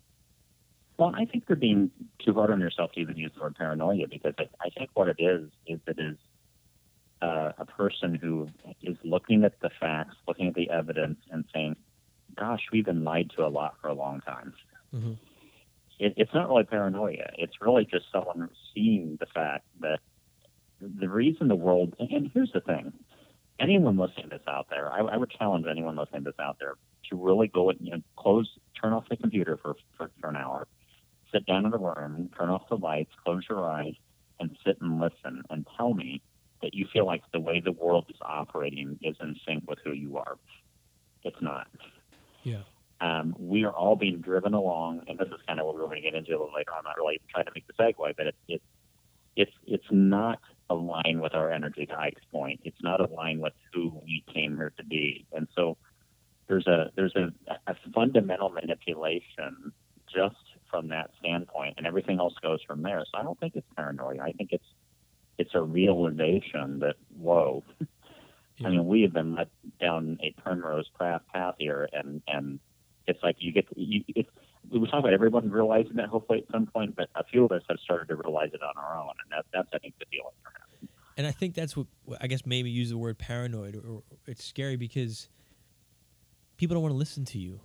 Well, 0.99 1.13
I 1.15 1.25
think 1.25 1.45
you're 1.49 1.57
being 1.57 1.91
too 2.25 2.35
hard 2.35 2.51
on 2.51 2.61
yourself 2.61 2.93
to 2.93 3.01
even 3.01 3.17
use 3.17 3.33
the 3.35 3.43
word 3.43 3.57
paranoia 3.57 4.07
because 4.09 4.35
I, 4.39 4.45
I 4.61 4.69
think 4.71 4.91
what 4.95 5.09
it 5.09 5.17
is 5.19 5.49
is 5.67 5.81
it 5.87 5.99
is 5.99 6.17
uh, 7.21 7.53
a 7.59 7.65
person 7.65 8.15
who 8.15 8.49
is 8.83 8.97
looking 9.05 9.45
at 9.45 9.61
the 9.61 9.71
facts, 9.81 10.17
looking 10.27 10.49
at 10.49 10.55
the 10.55 10.71
evidence, 10.71 11.19
and 11.31 11.45
saying, 11.55 11.77
"Gosh, 12.37 12.63
we've 12.73 12.85
been 12.85 13.05
lied 13.05 13.31
to 13.37 13.47
a 13.47 13.49
lot 13.49 13.75
for 13.81 13.89
a 13.89 13.95
long 13.95 14.21
time." 14.21 14.53
Mm-hmm. 14.95 15.13
It, 15.99 16.15
it's 16.17 16.35
not 16.35 16.49
really 16.49 16.65
paranoia. 16.65 17.31
It's 17.39 17.61
really 17.61 17.85
just 17.85 18.07
someone 18.13 18.49
seeing 18.75 19.17
the 19.21 19.27
fact 19.27 19.65
that 19.81 20.01
the 20.81 21.09
reason 21.09 21.49
the 21.49 21.55
world, 21.55 21.95
and 21.99 22.31
here's 22.35 22.53
the 22.53 22.61
thing, 22.61 22.93
anyone 23.61 23.97
listening 23.97 24.31
to 24.31 24.39
this 24.39 24.49
out 24.49 24.67
there, 24.71 24.93
I, 24.93 25.01
I 25.01 25.17
would 25.17 25.31
challenge 25.31 25.67
anyone 25.71 25.97
listening 25.97 26.25
to 26.25 26.31
this 26.31 26.41
out 26.41 26.57
there 26.59 26.75
to 27.11 27.17
really 27.17 27.49
go 27.49 27.71
and 27.71 27.79
you 27.81 27.93
know, 27.93 28.03
close, 28.17 28.49
turn 28.81 28.93
off 28.93 29.05
the 29.09 29.17
computer 29.17 29.57
for, 29.57 29.77
for, 29.97 30.11
for 30.21 30.31
an 30.31 30.37
hour, 30.37 30.67
sit 31.33 31.47
down 31.47 31.65
in 31.65 31.71
the 31.71 31.79
room, 31.79 32.31
turn 32.37 32.51
off 32.51 32.69
the 32.69 32.77
lights, 32.77 33.11
close 33.25 33.43
your 33.49 33.69
eyes, 33.69 33.95
and 34.41 34.57
sit 34.65 34.81
and 34.81 35.01
listen 35.01 35.43
and 35.51 35.67
tell 35.77 35.95
me 35.95 36.23
that 36.63 36.75
you 36.75 36.87
feel 36.93 37.07
like 37.07 37.23
the 37.33 37.41
way 37.41 37.61
the 37.61 37.73
world 37.73 38.07
is 38.09 38.17
operating 38.23 38.99
is 39.03 39.17
in 39.21 39.37
sync 39.47 39.69
with 39.69 39.79
who 39.85 39.93
you 39.93 40.17
are. 40.17 40.39
It's 41.25 41.41
not. 41.41 41.69
Yeah. 42.43 42.63
Um, 43.01 43.35
we 43.39 43.65
are 43.65 43.73
all 43.73 43.97
being 43.97 44.21
driven 44.21 44.55
along, 44.55 45.03
and 45.09 45.19
this 45.19 45.29
is 45.29 45.41
kind 45.47 45.59
of 45.59 45.67
what 45.67 45.75
we're 45.75 45.87
going 45.87 45.97
to 45.97 46.03
get 46.03 46.15
into 46.15 46.31
a 46.31 46.39
little 46.39 46.53
later. 46.55 46.71
I'm 46.77 46.85
not 46.85 46.97
really 46.97 47.21
trying 47.31 47.47
to 47.47 47.53
make 47.55 47.67
the 47.67 47.73
segue, 47.73 48.17
but 48.17 48.27
it's 48.27 48.39
it's 48.47 48.65
it's 49.35 49.53
it's 49.67 49.87
not 49.91 50.39
aligned 50.71 51.21
with 51.21 51.35
our 51.35 51.51
energy 51.51 51.87
to 51.87 51.99
Ike's 51.99 52.23
point. 52.31 52.61
It's 52.65 52.81
not 52.83 53.01
aligned 53.01 53.41
with 53.41 53.55
who 53.73 53.93
we 54.05 54.25
came 54.33 54.57
here 54.57 54.73
to 54.77 54.85
be. 54.85 55.27
And 55.33 55.49
so 55.57 55.77
there's 56.49 56.67
a 56.67 56.91
there's 56.95 57.17
a, 57.17 57.33
a 57.67 57.75
fundamental 57.95 58.51
manipulation 58.51 59.73
just 60.13 60.37
from 60.73 60.89
that 60.89 61.11
standpoint, 61.21 61.75
and 61.77 61.87
everything 61.87 62.19
else 62.19 62.35
goes 62.43 62.61
from 62.67 62.83
there. 62.83 63.05
So 63.13 63.21
I 63.21 63.23
don't 63.23 63.39
think 63.39 63.55
it's 63.55 63.67
paranoia. 63.77 64.21
I 64.21 64.33
think 64.33 64.51
it's 64.53 64.65
it's 65.39 65.55
a 65.55 65.63
realization 65.63 66.81
that 66.81 66.97
whoa. 67.17 67.63
Yeah. 68.59 68.69
I 68.69 68.71
mean, 68.73 68.87
we 68.87 69.01
have 69.01 69.15
been 69.15 69.35
led 69.35 69.49
down 69.81 70.19
a 70.23 70.39
primrose 70.43 70.89
path 70.99 71.23
path 71.33 71.55
here, 71.59 71.89
and 71.91 72.21
and 72.29 72.61
it's 73.07 73.19
like 73.23 73.37
you 73.39 73.51
get 73.51 73.67
you. 73.75 74.05
It's, 74.09 74.29
we 74.71 74.79
were 74.79 74.87
talking 74.87 75.01
about 75.01 75.15
everyone 75.15 75.51
realizing 75.51 75.97
that 75.97 76.09
hopefully 76.09 76.45
at 76.47 76.53
some 76.53 76.67
point, 76.67 76.95
but 76.95 77.09
a 77.15 77.25
few 77.25 77.47
of 77.47 77.51
us 77.51 77.63
have 77.69 77.79
started 77.83 78.09
to 78.09 78.17
realize 78.17 78.51
it 78.53 78.61
on 78.63 78.75
our 78.77 78.99
own, 78.99 79.15
and 79.25 79.33
that, 79.33 79.47
that's 79.55 79.69
I 79.73 79.79
think 79.79 79.95
the 79.99 80.05
deal. 80.13 80.35
And 81.17 81.27
I 81.27 81.31
think 81.31 81.55
that's 81.55 81.77
what 81.77 81.87
I 82.21 82.27
guess 82.27 82.45
maybe 82.45 82.71
use 82.71 82.91
the 82.91 82.99
word 82.99 83.19
paranoid, 83.19 83.75
or, 83.75 83.97
or 83.97 84.03
it's 84.27 84.45
scary 84.45 84.77
because 84.77 85.29
people 86.57 86.75
don't 86.75 86.83
want 86.83 86.93
to 86.93 86.99
listen 86.99 87.25
to 87.25 87.39
you. 87.39 87.61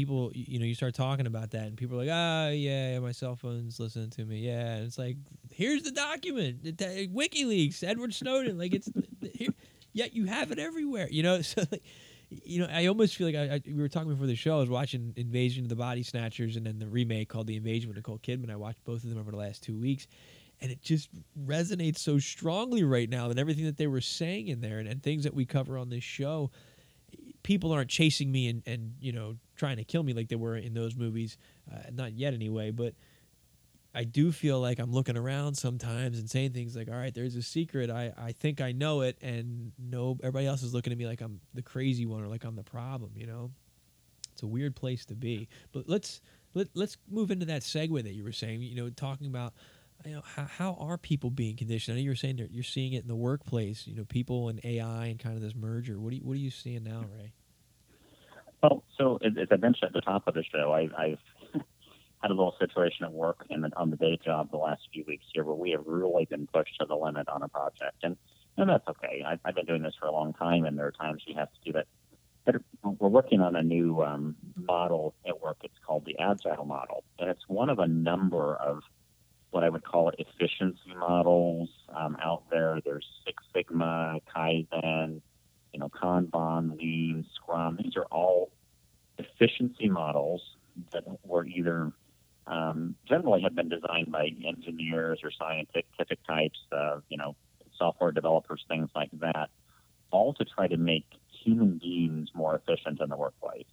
People, 0.00 0.32
you 0.34 0.58
know, 0.58 0.64
you 0.64 0.74
start 0.74 0.94
talking 0.94 1.26
about 1.26 1.50
that, 1.50 1.66
and 1.66 1.76
people 1.76 1.96
are 1.96 2.04
like, 2.04 2.08
"Ah, 2.10 2.46
oh, 2.46 2.50
yeah, 2.52 2.98
my 3.00 3.12
cell 3.12 3.36
phone's 3.36 3.78
listening 3.78 4.08
to 4.08 4.24
me." 4.24 4.38
Yeah, 4.38 4.76
and 4.76 4.86
it's 4.86 4.96
like, 4.96 5.18
here's 5.52 5.82
the 5.82 5.90
document, 5.90 6.64
the 6.64 7.06
WikiLeaks, 7.08 7.84
Edward 7.84 8.14
Snowden, 8.14 8.56
like 8.56 8.72
it's 8.72 8.88
here. 9.34 9.52
Yet 9.92 10.14
you 10.14 10.24
have 10.24 10.52
it 10.52 10.58
everywhere, 10.58 11.06
you 11.10 11.22
know. 11.22 11.42
So 11.50 11.64
like, 11.70 11.82
you 12.30 12.60
know, 12.60 12.68
I 12.72 12.86
almost 12.86 13.16
feel 13.16 13.26
like 13.26 13.36
I, 13.36 13.56
I, 13.56 13.60
we 13.66 13.74
were 13.74 13.88
talking 13.88 14.08
before 14.08 14.26
the 14.26 14.36
show. 14.36 14.56
I 14.56 14.60
was 14.60 14.70
watching 14.70 15.12
Invasion 15.16 15.64
of 15.64 15.68
the 15.68 15.76
Body 15.76 16.02
Snatchers 16.02 16.56
and 16.56 16.64
then 16.64 16.78
the 16.78 16.86
remake 16.86 17.28
called 17.28 17.46
The 17.46 17.56
Invasion 17.56 17.88
with 17.88 17.96
Nicole 17.96 18.20
Kidman. 18.20 18.50
I 18.50 18.56
watched 18.56 18.82
both 18.84 19.04
of 19.04 19.10
them 19.10 19.18
over 19.18 19.32
the 19.32 19.36
last 19.36 19.62
two 19.62 19.76
weeks, 19.76 20.06
and 20.62 20.70
it 20.70 20.80
just 20.80 21.10
resonates 21.44 21.98
so 21.98 22.18
strongly 22.18 22.84
right 22.84 23.10
now 23.10 23.28
that 23.28 23.38
everything 23.38 23.66
that 23.66 23.76
they 23.76 23.88
were 23.88 24.00
saying 24.00 24.48
in 24.48 24.62
there 24.62 24.78
and, 24.78 24.88
and 24.88 25.02
things 25.02 25.24
that 25.24 25.34
we 25.34 25.44
cover 25.44 25.76
on 25.76 25.90
this 25.90 26.04
show. 26.04 26.50
People 27.42 27.72
aren't 27.72 27.90
chasing 27.90 28.30
me 28.30 28.48
and, 28.48 28.62
and 28.66 28.94
you 29.00 29.12
know 29.12 29.36
trying 29.56 29.76
to 29.76 29.84
kill 29.84 30.02
me 30.02 30.12
like 30.12 30.28
they 30.28 30.36
were 30.36 30.56
in 30.56 30.74
those 30.74 30.96
movies, 30.96 31.38
uh, 31.72 31.78
not 31.92 32.12
yet 32.12 32.34
anyway. 32.34 32.70
But 32.70 32.94
I 33.94 34.04
do 34.04 34.30
feel 34.30 34.60
like 34.60 34.78
I'm 34.78 34.92
looking 34.92 35.16
around 35.16 35.54
sometimes 35.54 36.18
and 36.18 36.30
saying 36.30 36.52
things 36.52 36.76
like, 36.76 36.88
"All 36.88 36.94
right, 36.94 37.12
there's 37.12 37.34
a 37.36 37.42
secret. 37.42 37.90
I, 37.90 38.12
I 38.16 38.32
think 38.32 38.60
I 38.60 38.72
know 38.72 39.00
it, 39.00 39.16
and 39.20 39.72
no, 39.78 40.16
everybody 40.20 40.46
else 40.46 40.62
is 40.62 40.72
looking 40.72 40.92
at 40.92 40.98
me 40.98 41.06
like 41.06 41.20
I'm 41.20 41.40
the 41.54 41.62
crazy 41.62 42.06
one 42.06 42.22
or 42.22 42.28
like 42.28 42.44
I'm 42.44 42.56
the 42.56 42.62
problem." 42.62 43.12
You 43.16 43.26
know, 43.26 43.50
it's 44.32 44.42
a 44.42 44.46
weird 44.46 44.76
place 44.76 45.04
to 45.06 45.14
be. 45.14 45.48
But 45.72 45.88
let's 45.88 46.20
let 46.54 46.68
let's 46.74 46.96
move 47.10 47.30
into 47.30 47.46
that 47.46 47.62
segue 47.62 48.02
that 48.02 48.12
you 48.12 48.22
were 48.22 48.32
saying. 48.32 48.62
You 48.62 48.76
know, 48.76 48.90
talking 48.90 49.26
about 49.26 49.54
you 50.04 50.14
know, 50.14 50.22
how, 50.24 50.44
how 50.44 50.76
are 50.80 50.96
people 50.96 51.30
being 51.30 51.56
conditioned? 51.56 51.96
I 51.96 52.00
know 52.00 52.04
you 52.04 52.10
were 52.10 52.16
saying 52.16 52.36
that 52.36 52.52
you're 52.52 52.64
seeing 52.64 52.92
it 52.92 53.02
in 53.02 53.08
the 53.08 53.16
workplace. 53.16 53.86
You 53.86 53.96
know, 53.96 54.04
people 54.04 54.48
and 54.48 54.60
AI 54.64 55.06
and 55.06 55.18
kind 55.18 55.36
of 55.36 55.42
this 55.42 55.54
merger. 55.54 55.98
What 55.98 56.12
you, 56.12 56.20
what 56.20 56.34
are 56.34 56.40
you 56.40 56.50
seeing 56.50 56.84
now, 56.84 57.04
Ray? 57.16 57.32
Well, 58.62 58.84
so 58.98 59.18
as 59.24 59.48
I 59.50 59.56
mentioned 59.56 59.84
at 59.84 59.92
the 59.92 60.00
top 60.00 60.26
of 60.26 60.34
the 60.34 60.44
show, 60.44 60.72
I, 60.72 60.88
I've 60.96 61.18
had 62.22 62.30
a 62.30 62.34
little 62.34 62.54
situation 62.58 63.04
at 63.04 63.12
work 63.12 63.46
and 63.50 63.72
on 63.76 63.90
the 63.90 63.96
day 63.96 64.18
job 64.22 64.50
the 64.50 64.58
last 64.58 64.82
few 64.92 65.04
weeks 65.06 65.24
here 65.32 65.44
where 65.44 65.54
we 65.54 65.70
have 65.70 65.86
really 65.86 66.26
been 66.26 66.46
pushed 66.46 66.78
to 66.80 66.86
the 66.86 66.94
limit 66.94 67.28
on 67.28 67.42
a 67.42 67.48
project, 67.48 67.96
and 68.02 68.16
and 68.56 68.68
that's 68.68 68.86
okay. 68.88 69.22
I, 69.26 69.38
I've 69.44 69.54
been 69.54 69.66
doing 69.66 69.82
this 69.82 69.94
for 69.98 70.06
a 70.06 70.12
long 70.12 70.34
time, 70.34 70.64
and 70.64 70.78
there 70.78 70.86
are 70.86 70.92
times 70.92 71.22
you 71.26 71.34
have 71.36 71.48
to 71.52 71.58
do 71.64 71.72
that. 71.72 71.86
But 72.44 72.56
we're 72.82 73.08
working 73.08 73.40
on 73.40 73.54
a 73.54 73.62
new 73.62 74.02
um, 74.02 74.34
model 74.56 75.14
at 75.26 75.40
work. 75.40 75.58
It's 75.62 75.78
called 75.86 76.04
the 76.06 76.18
Agile 76.18 76.64
model, 76.64 77.04
and 77.18 77.30
it's 77.30 77.46
one 77.48 77.68
of 77.68 77.78
a 77.78 77.86
number 77.86 78.56
of 78.56 78.82
what 79.50 79.64
I 79.64 79.68
would 79.68 79.84
call 79.84 80.10
efficiency 80.18 80.94
models 80.96 81.68
um, 81.94 82.16
out 82.22 82.44
there. 82.50 82.80
There's 82.84 83.06
Six 83.24 83.42
Sigma, 83.54 84.20
Kaizen, 84.34 85.20
you 85.72 85.80
know, 85.80 85.88
Kanban, 85.88 86.78
Lean, 86.78 87.26
Scrum. 87.34 87.78
These 87.82 87.96
are 87.96 88.06
all 88.06 88.50
efficiency 89.18 89.88
models 89.88 90.42
that 90.92 91.04
were 91.24 91.44
either 91.46 91.92
um, 92.46 92.94
generally 93.08 93.42
have 93.42 93.54
been 93.54 93.68
designed 93.68 94.10
by 94.10 94.30
engineers 94.44 95.20
or 95.22 95.30
scientific 95.30 96.18
types, 96.26 96.58
uh, 96.72 97.00
you 97.08 97.16
know, 97.16 97.36
software 97.76 98.12
developers, 98.12 98.64
things 98.68 98.88
like 98.94 99.10
that, 99.20 99.50
all 100.10 100.34
to 100.34 100.44
try 100.44 100.66
to 100.66 100.76
make 100.76 101.06
human 101.44 101.78
beings 101.78 102.30
more 102.34 102.54
efficient 102.56 103.00
in 103.00 103.08
the 103.08 103.16
workplace. 103.16 103.64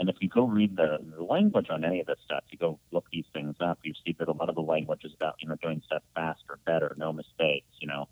And 0.00 0.08
if 0.08 0.16
you 0.20 0.30
go 0.30 0.46
read 0.46 0.78
the, 0.78 0.96
the 1.14 1.22
language 1.22 1.66
on 1.68 1.84
any 1.84 2.00
of 2.00 2.06
this 2.06 2.16
stuff, 2.24 2.42
you 2.48 2.56
go 2.56 2.80
look 2.90 3.04
these 3.12 3.26
things 3.34 3.56
up, 3.60 3.80
you 3.82 3.92
see 4.02 4.16
that 4.18 4.28
a 4.28 4.32
lot 4.32 4.48
of 4.48 4.54
the 4.54 4.62
language 4.62 5.02
is 5.04 5.12
about, 5.12 5.34
you 5.40 5.48
know, 5.48 5.56
doing 5.62 5.82
stuff 5.84 6.02
faster, 6.14 6.58
better, 6.64 6.94
no 6.96 7.12
mistakes, 7.12 7.68
you 7.80 7.86
know, 7.86 8.08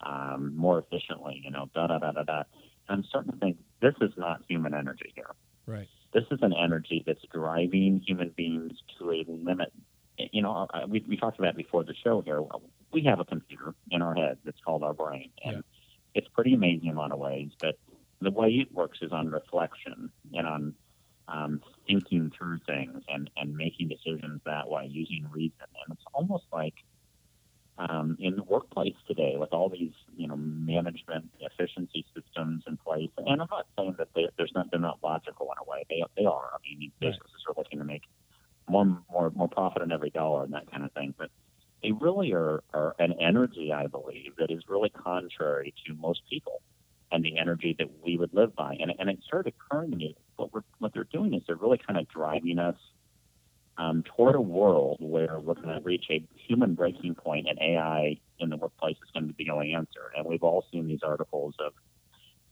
um, 0.00 0.56
more 0.56 0.80
efficiently, 0.80 1.40
you 1.44 1.52
know, 1.52 1.70
da 1.72 1.86
da 1.86 1.98
da 1.98 2.10
da 2.10 2.24
da. 2.24 2.42
And 2.88 2.98
I'm 2.98 3.04
starting 3.04 3.30
to 3.30 3.38
think 3.38 3.58
this 3.80 3.94
is 4.00 4.10
not 4.16 4.42
human 4.48 4.74
energy 4.74 5.12
here. 5.14 5.30
Right. 5.66 5.86
This 6.12 6.24
is 6.32 6.40
an 6.42 6.52
energy 6.52 7.04
that's 7.06 7.24
driving 7.32 8.02
human 8.04 8.30
beings 8.30 8.72
to 8.98 9.12
a 9.12 9.24
limit. 9.28 9.72
You 10.32 10.42
know, 10.42 10.66
we, 10.88 11.04
we 11.08 11.16
talked 11.16 11.38
about 11.38 11.56
before 11.56 11.84
the 11.84 11.94
show 12.02 12.22
here. 12.22 12.42
We 12.92 13.04
have 13.04 13.20
a 13.20 13.24
computer 13.24 13.76
in 13.92 14.02
our 14.02 14.16
head 14.16 14.38
that's 14.44 14.60
called 14.66 14.82
our 14.82 14.94
brain, 14.94 15.30
and 15.44 15.58
yeah. 15.58 15.62
it's 16.16 16.28
pretty 16.34 16.54
amazing 16.54 16.88
in 16.88 16.96
a 16.96 16.98
lot 16.98 17.12
of 17.12 17.20
ways. 17.20 17.50
But 17.60 17.78
the 18.20 18.32
way 18.32 18.48
it 18.48 18.74
works 18.74 18.98
is 19.00 19.12
on 19.12 19.30
reflection 19.30 20.10
and 20.34 20.46
on 20.46 20.74
um, 21.30 21.60
thinking 21.86 22.32
through 22.36 22.58
things 22.66 23.02
and, 23.08 23.30
and 23.36 23.56
making 23.56 23.88
decisions 23.88 24.40
that 24.44 24.68
way 24.68 24.86
using 24.90 25.26
reason. 25.32 25.66
And 25.86 25.96
it's 25.96 26.04
almost 26.12 26.44
like 26.52 26.74
um, 27.78 28.16
in 28.20 28.36
the 28.36 28.42
workplace 28.42 28.96
today 29.06 29.36
with 29.38 29.50
all 29.52 29.70
these, 29.70 29.92
you 30.16 30.26
know, 30.26 30.36
management 30.36 31.30
efficiency 31.40 32.04
systems 32.14 32.64
in 32.66 32.76
place. 32.76 33.10
And 33.16 33.40
I'm 33.40 33.48
not 33.50 33.66
saying 33.78 33.94
that 33.98 34.08
they, 34.14 34.28
there's 34.36 34.52
not, 34.54 34.70
they're 34.70 34.80
not 34.80 34.98
logical 35.02 35.46
in 35.46 35.66
a 35.66 35.70
way. 35.70 35.84
They, 35.88 36.02
they 36.16 36.26
are. 36.26 36.50
I 36.52 36.58
mean, 36.62 36.92
businesses 37.00 37.44
are 37.48 37.54
looking 37.56 37.78
to 37.78 37.84
make 37.84 38.02
more, 38.68 38.84
more, 39.10 39.30
more 39.30 39.48
profit 39.48 39.82
on 39.82 39.92
every 39.92 40.10
dollar 40.10 40.44
and 40.44 40.52
that 40.52 40.70
kind 40.70 40.84
of 40.84 40.92
thing. 40.92 41.14
But 41.16 41.30
they 41.82 41.92
really 41.92 42.32
are, 42.32 42.62
are 42.74 42.94
an 42.98 43.14
energy, 43.20 43.72
I 43.72 43.86
believe, 43.86 44.36
that 44.38 44.50
is 44.50 44.62
really 44.68 44.90
contrary 44.90 45.72
to 45.86 45.94
most 45.94 46.22
people 46.28 46.60
and 47.12 47.24
the 47.24 47.38
energy 47.38 47.74
that 47.78 47.88
we 48.04 48.18
would 48.18 48.34
live 48.34 48.54
by. 48.54 48.76
And, 48.78 48.92
and 48.98 49.08
it 49.08 49.20
started 49.26 49.54
occurring 49.54 49.92
to 49.92 49.96
me 49.96 50.16
what 50.40 50.52
we're, 50.52 50.62
what 50.78 50.94
they're 50.94 51.04
doing 51.04 51.34
is 51.34 51.42
they're 51.46 51.56
really 51.56 51.78
kind 51.78 51.98
of 51.98 52.08
driving 52.08 52.58
us 52.58 52.76
um, 53.76 54.02
toward 54.02 54.34
a 54.34 54.40
world 54.40 54.98
where 55.00 55.38
we're 55.38 55.54
going 55.54 55.68
to 55.68 55.80
reach 55.82 56.06
a 56.10 56.22
human 56.34 56.74
breaking 56.74 57.14
point, 57.14 57.46
and 57.48 57.58
AI 57.60 58.18
in 58.38 58.50
the 58.50 58.56
workplace 58.56 58.96
is 58.96 59.10
going 59.12 59.28
to 59.28 59.34
be 59.34 59.44
the 59.44 59.50
only 59.50 59.72
answer. 59.72 60.12
And 60.16 60.26
we've 60.26 60.42
all 60.42 60.64
seen 60.72 60.88
these 60.88 61.00
articles 61.02 61.54
of, 61.60 61.72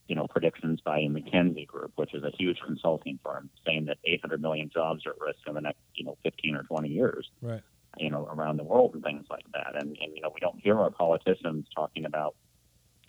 you 0.07 0.15
know, 0.15 0.27
predictions 0.27 0.81
by 0.81 0.99
a 1.01 1.09
McKinsey 1.09 1.67
Group, 1.67 1.93
which 1.97 2.15
is 2.15 2.23
a 2.25 2.31
huge 2.39 2.59
consulting 2.65 3.19
firm, 3.25 3.51
saying 3.67 3.87
that 3.87 3.99
800 4.05 4.41
million 4.41 4.71
jobs 4.73 5.05
are 5.07 5.11
at 5.11 5.21
risk 5.21 5.41
in 5.47 5.55
the 5.55 5.61
next, 5.61 5.81
you 5.95 6.05
know, 6.05 6.17
15 6.23 6.55
or 6.55 6.63
20 6.63 6.89
years. 6.89 7.29
Right. 7.43 7.63
You 7.99 8.11
know, 8.11 8.27
around 8.27 8.59
the 8.59 8.65
world 8.65 8.95
and 8.95 9.03
things 9.03 9.27
like 9.29 9.45
that. 9.55 9.75
And, 9.75 9.97
and 10.01 10.15
you 10.15 10.23
know, 10.23 10.31
we 10.33 10.41
don't 10.41 10.61
hear 10.61 10.79
our 10.79 10.91
politicians 10.91 11.67
talking 11.75 12.05
about 12.05 12.37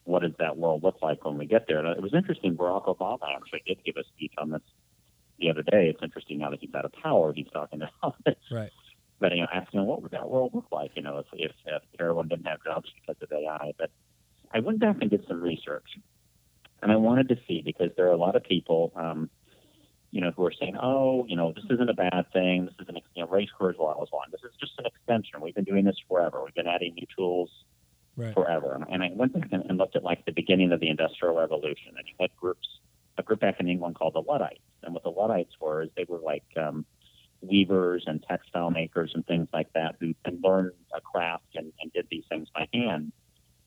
what 0.10 0.24
does 0.24 0.34
that 0.40 0.58
world 0.58 0.84
look 0.84 0.98
like 1.04 1.24
when 1.24 1.38
we 1.38 1.46
get 1.46 1.68
there. 1.68 1.78
And 1.78 1.88
it 1.88 2.02
was 2.02 2.16
interesting. 2.16 2.58
Barack 2.58 2.86
Obama 2.88 3.36
actually 3.36 3.62
did 3.68 3.78
give 3.86 3.96
a 3.96 4.04
speech 4.16 4.34
on 4.40 4.50
this 4.50 4.62
the 5.38 5.52
other 5.52 5.62
day. 5.62 5.88
It's 5.88 6.02
interesting 6.02 6.40
now 6.40 6.50
that 6.50 6.60
he's 6.60 6.74
out 6.74 6.84
of 6.84 6.92
power, 6.92 7.32
he's 7.32 7.48
talking 7.54 7.82
about 7.82 8.16
it. 8.26 8.40
Right. 8.52 8.72
But 9.20 9.36
you 9.36 9.42
know, 9.42 9.48
asking 9.54 9.86
what 9.86 10.02
would 10.02 10.12
that 10.12 10.28
world 10.28 10.52
look 10.54 10.66
like? 10.72 10.92
You 10.96 11.04
know, 11.04 11.20
if 11.20 11.28
if, 11.34 11.52
if 11.66 11.84
everyone 12.00 12.28
didn't 12.28 12.48
have 12.48 12.64
jobs 12.64 12.90
because 13.00 13.22
of 13.22 13.32
AI. 13.32 13.74
But 13.78 13.92
I 14.52 14.60
went 14.62 14.80
back 14.80 14.98
and 15.00 15.12
did 15.12 15.26
some 15.28 15.42
research, 15.42 16.00
and 16.82 16.92
I 16.92 16.96
wanted 16.96 17.30
to 17.30 17.36
see 17.48 17.62
because 17.62 17.92
there 17.96 18.08
are 18.08 18.14
a 18.14 18.18
lot 18.18 18.36
of 18.36 18.44
people, 18.44 18.94
um, 18.96 19.30
you 20.10 20.22
know, 20.22 20.32
who 20.32 20.46
are 20.46 20.54
saying, 20.58 20.78
"Oh, 20.82 21.26
you 21.28 21.36
know, 21.36 21.52
this 21.54 21.66
isn't 21.70 21.90
a 21.90 21.94
bad 21.94 22.32
thing. 22.32 22.66
This 22.66 22.76
is 22.80 22.88
an 22.88 22.96
you 23.14 23.24
know, 23.24 23.30
Ray 23.30 23.48
Kurzweil 23.60 24.00
was 24.00 24.08
one. 24.12 24.30
This 24.32 24.42
is 24.42 24.56
just 24.60 24.72
an 24.80 24.86
extension. 24.86 25.42
We've 25.42 25.54
been 25.54 25.66
doing 25.66 25.84
this 25.84 25.98
forever. 26.08 26.42
We've 26.44 26.56
been 26.56 26.68
adding 26.68 26.96
new 26.96 27.08
tools." 27.16 27.52
Right. 28.20 28.34
Forever, 28.34 28.86
and 28.90 29.02
I 29.02 29.12
went 29.16 29.32
back 29.32 29.48
and 29.52 29.78
looked 29.78 29.96
at 29.96 30.04
like 30.04 30.26
the 30.26 30.34
beginning 30.34 30.74
of 30.74 30.82
the 30.82 30.90
Industrial 30.90 31.34
Revolution, 31.34 31.94
and 31.98 32.06
you 32.06 32.14
had 32.20 32.36
groups, 32.36 32.68
a 33.18 33.24
group 33.24 33.40
back 33.40 33.62
in 33.62 33.70
England 33.70 33.96
called 33.96 34.14
the 34.14 34.22
Luddites, 34.22 34.60
and 34.84 34.94
what 34.94 35.04
the 35.04 35.10
Luddites 35.10 35.54
were 35.62 35.84
is 35.84 35.90
they 35.96 36.06
were 36.06 36.20
like 36.20 36.44
um, 36.58 36.86
weavers 37.42 38.04
and 38.08 38.22
textile 38.28 38.72
makers 38.72 39.12
and 39.16 39.26
things 39.26 39.48
like 39.54 39.72
that 39.74 39.96
who 40.02 40.14
and 40.26 40.44
learned 40.44 40.74
a 40.94 41.00
craft 41.00 41.56
and, 41.56 41.72
and 41.82 41.94
did 41.94 42.08
these 42.12 42.26
things 42.28 42.50
by 42.54 42.68
hand. 42.74 43.14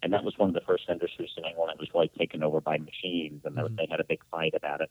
And 0.03 0.13
that 0.13 0.23
was 0.23 0.37
one 0.37 0.51
of 0.51 0.55
the 0.55 0.61
first 0.67 0.85
industries 0.89 1.31
in 1.39 1.45
England 1.45 1.71
that 1.71 1.79
was 1.79 1.89
really 1.95 2.11
taken 2.19 2.43
over 2.43 2.61
by 2.61 2.77
machines, 2.77 3.43
and 3.45 3.57
mm-hmm. 3.57 3.75
they 3.77 3.87
had 3.91 4.01
a 4.01 4.05
big 4.05 4.21
fight 4.31 4.53
about 4.55 4.83
it. 4.83 4.91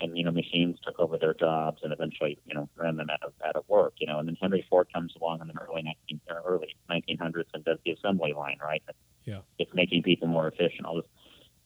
And 0.00 0.16
you 0.16 0.24
know, 0.24 0.30
machines 0.30 0.78
took 0.84 0.98
over 0.98 1.16
their 1.16 1.34
jobs 1.34 1.80
and 1.82 1.92
eventually, 1.92 2.38
you 2.46 2.54
know, 2.54 2.68
ran 2.76 2.96
them 2.96 3.08
out 3.10 3.22
of 3.22 3.32
out 3.44 3.56
of 3.56 3.64
work. 3.68 3.94
You 3.98 4.06
know, 4.06 4.18
and 4.18 4.28
then 4.28 4.36
Henry 4.40 4.66
Ford 4.68 4.88
comes 4.92 5.14
along 5.20 5.40
in 5.40 5.48
the 5.48 5.54
early 5.54 5.82
19 5.82 6.20
early 6.44 6.76
1900s 6.90 7.44
and 7.54 7.64
does 7.64 7.78
the 7.84 7.92
assembly 7.92 8.32
line, 8.32 8.58
right? 8.62 8.82
Yeah, 9.24 9.40
it's 9.58 9.72
making 9.74 10.02
people 10.02 10.28
more 10.28 10.48
efficient. 10.48 10.84
All 10.84 10.96
this 10.96 11.06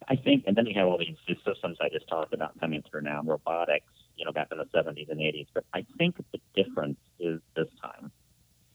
I 0.09 0.17
think, 0.17 0.45
and 0.47 0.57
then 0.57 0.67
you 0.67 0.75
have 0.75 0.89
all 0.89 0.99
these, 0.99 1.17
these 1.29 1.37
systems 1.47 1.79
I 1.81 1.89
just 1.89 2.09
talked 2.09 2.33
about 2.33 2.59
coming 2.59 2.83
through 2.91 3.03
now, 3.03 3.23
robotics, 3.23 3.93
you 4.17 4.25
know, 4.25 4.33
back 4.33 4.49
in 4.51 4.59
the 4.59 4.65
70s 4.65 5.11
and 5.11 5.21
80s. 5.21 5.47
But 5.55 5.65
I 5.75 5.85
think 5.99 6.17
the 6.33 6.41
difference 6.55 6.99
is 7.19 7.41
this 7.55 7.69
time, 7.83 8.11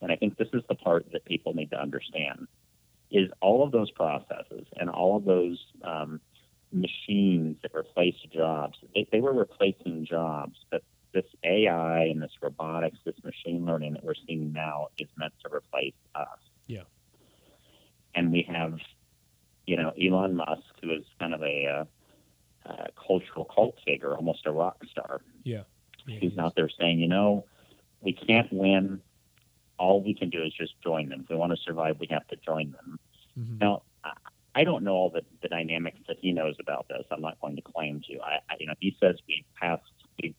and 0.00 0.12
I 0.12 0.16
think 0.16 0.36
this 0.36 0.48
is 0.52 0.62
the 0.68 0.74
part 0.74 1.06
that 1.12 1.24
people 1.24 1.54
need 1.54 1.70
to 1.70 1.80
understand, 1.80 2.46
is 3.10 3.30
all 3.40 3.62
of 3.64 3.72
those 3.72 3.90
processes 3.92 4.66
and 4.78 4.88
all 4.88 5.16
of 5.16 5.24
those 5.24 5.58
um, 5.84 6.20
machines 6.80 7.56
that 7.62 7.74
replace 7.74 8.16
jobs, 8.32 8.78
they, 8.94 9.06
they 9.10 9.20
were 9.20 9.32
replacing 9.32 10.06
jobs, 10.08 10.58
but 10.70 10.82
this 11.12 11.24
AI 11.44 12.04
and 12.04 12.22
this 12.22 12.32
robotics, 12.42 12.98
this 13.04 13.16
machine 13.24 13.64
learning 13.64 13.94
that 13.94 14.04
we're 14.04 14.14
seeing 14.26 14.52
now 14.52 14.88
is 14.98 15.08
meant 15.16 15.32
to 15.44 15.54
replace 15.54 15.94
us. 16.14 16.38
Yeah. 16.66 16.82
And 18.14 18.32
we 18.32 18.46
have 18.48 18.78
you 19.66 19.76
know, 19.76 19.92
Elon 20.00 20.36
Musk, 20.36 20.62
who 20.82 20.92
is 20.92 21.04
kind 21.18 21.34
of 21.34 21.42
a 21.42 21.66
uh, 21.66 22.70
uh, 22.70 22.86
cultural 23.06 23.44
cult 23.44 23.76
figure, 23.84 24.14
almost 24.14 24.46
a 24.46 24.52
rock 24.52 24.82
star. 24.90 25.20
Yeah. 25.42 25.62
yeah 26.06 26.18
he's 26.20 26.32
he 26.32 26.38
out 26.38 26.54
there 26.56 26.70
saying, 26.80 27.00
you 27.00 27.08
know, 27.08 27.44
we 28.00 28.12
can't 28.12 28.50
win. 28.52 29.00
All 29.78 30.02
we 30.02 30.14
can 30.14 30.30
do 30.30 30.42
is 30.42 30.54
just 30.54 30.80
join 30.82 31.08
them. 31.08 31.22
If 31.24 31.28
we 31.28 31.36
want 31.36 31.52
to 31.52 31.58
survive, 31.58 31.96
we 32.00 32.06
have 32.10 32.26
to 32.28 32.36
join 32.36 32.72
them. 32.72 32.98
Mm-hmm. 33.38 33.58
Now, 33.58 33.82
I 34.56 34.64
don't 34.64 34.84
know 34.84 34.94
all 34.94 35.10
the, 35.10 35.20
the 35.42 35.48
dynamics 35.48 35.98
that 36.08 36.16
he 36.18 36.32
knows 36.32 36.56
about 36.58 36.88
this. 36.88 37.04
I'm 37.10 37.20
not 37.20 37.38
going 37.42 37.56
to 37.56 37.62
claim 37.62 38.00
to. 38.08 38.18
I, 38.20 38.38
I 38.48 38.56
you 38.58 38.66
know, 38.66 38.72
he 38.80 38.96
says 38.98 39.16
we 39.28 39.44
passed, 39.60 39.82
we 40.22 40.34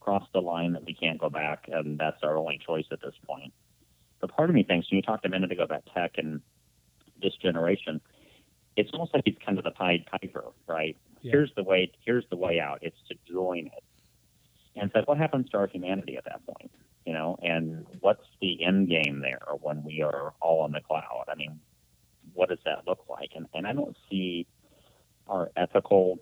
crossed 0.00 0.30
the 0.34 0.42
line 0.42 0.74
that 0.74 0.84
we 0.84 0.92
can't 0.92 1.18
go 1.18 1.30
back, 1.30 1.64
and 1.72 1.98
that's 1.98 2.18
our 2.22 2.36
only 2.36 2.60
choice 2.64 2.84
at 2.92 3.00
this 3.00 3.14
point. 3.26 3.54
But 4.20 4.36
part 4.36 4.50
of 4.50 4.54
me 4.54 4.64
thinks, 4.64 4.90
when 4.90 4.96
you 4.96 5.02
talked 5.02 5.24
a 5.24 5.30
minute 5.30 5.50
ago 5.50 5.62
about 5.62 5.88
tech 5.94 6.12
and 6.18 6.42
this 7.22 7.32
generation, 7.40 8.02
it's 8.76 8.90
almost 8.92 9.14
like 9.14 9.22
he's 9.24 9.36
kind 9.44 9.56
of 9.56 9.64
the 9.64 9.70
Pied 9.70 10.04
Piper, 10.10 10.44
right? 10.66 10.98
Yeah. 11.22 11.32
Here's 11.32 11.50
the 11.56 11.62
way. 11.62 11.90
Here's 12.04 12.24
the 12.28 12.36
way 12.36 12.60
out. 12.60 12.80
It's 12.82 12.98
to 13.08 13.16
join 13.32 13.68
it. 13.68 13.84
And 14.76 14.90
so, 14.92 15.00
what 15.06 15.16
happens 15.16 15.48
to 15.50 15.56
our 15.56 15.68
humanity 15.68 16.18
at 16.18 16.24
that 16.24 16.44
point? 16.46 16.70
You 17.06 17.14
know, 17.14 17.38
and 17.42 17.86
what's 18.00 18.26
the 18.42 18.62
end 18.62 18.90
game 18.90 19.20
there 19.20 19.46
when 19.62 19.84
we 19.84 20.02
are 20.02 20.34
all 20.42 20.66
in 20.66 20.72
the 20.72 20.80
cloud? 20.80 21.24
I 21.28 21.34
mean, 21.34 21.60
what 22.34 22.48
does 22.50 22.58
that 22.64 22.86
look 22.86 23.04
like? 23.08 23.30
And 23.34 23.46
and 23.54 23.66
I 23.66 23.72
don't 23.72 23.96
see 24.10 24.46
our 25.26 25.50
ethical 25.56 26.18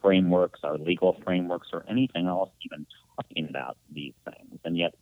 frameworks, 0.00 0.60
our 0.62 0.78
legal 0.78 1.16
frameworks, 1.24 1.68
or 1.72 1.84
anything 1.88 2.26
else 2.26 2.50
even 2.62 2.86
talking 3.16 3.48
about 3.50 3.76
these 3.92 4.14
things. 4.24 4.60
And 4.64 4.76
yet, 4.76 4.94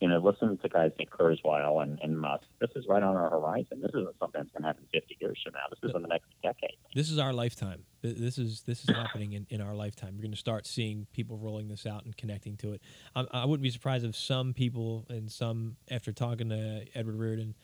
You 0.00 0.08
know, 0.08 0.18
listen 0.18 0.56
to 0.58 0.68
guys 0.68 0.92
like 0.98 1.10
Kurzweil 1.10 1.82
and, 1.82 1.98
and 2.02 2.18
Musk. 2.18 2.44
This 2.58 2.70
is 2.74 2.86
right 2.88 3.02
on 3.02 3.16
our 3.16 3.28
horizon. 3.28 3.82
This 3.82 3.90
isn't 3.90 4.16
something 4.18 4.40
that's 4.40 4.50
going 4.50 4.62
to 4.62 4.68
happen 4.68 4.84
50 4.94 5.18
years 5.20 5.38
from 5.44 5.52
now. 5.52 5.66
This 5.70 5.90
is 5.90 5.94
in 5.94 6.00
the 6.00 6.08
next 6.08 6.28
decade. 6.42 6.76
This 6.94 7.10
is 7.10 7.18
our 7.18 7.34
lifetime. 7.34 7.84
This 8.00 8.38
is 8.38 8.62
this 8.62 8.82
is 8.82 8.88
happening 8.96 9.34
in, 9.34 9.46
in 9.50 9.60
our 9.60 9.74
lifetime. 9.74 10.14
We're 10.16 10.22
going 10.22 10.30
to 10.30 10.38
start 10.38 10.66
seeing 10.66 11.06
people 11.12 11.36
rolling 11.36 11.68
this 11.68 11.84
out 11.84 12.06
and 12.06 12.16
connecting 12.16 12.56
to 12.58 12.72
it. 12.72 12.80
I, 13.14 13.26
I 13.30 13.44
wouldn't 13.44 13.62
be 13.62 13.68
surprised 13.68 14.06
if 14.06 14.16
some 14.16 14.54
people 14.54 15.04
and 15.10 15.30
some, 15.30 15.76
after 15.90 16.12
talking 16.12 16.48
to 16.48 16.86
Edward 16.94 17.16
Reardon, 17.16 17.54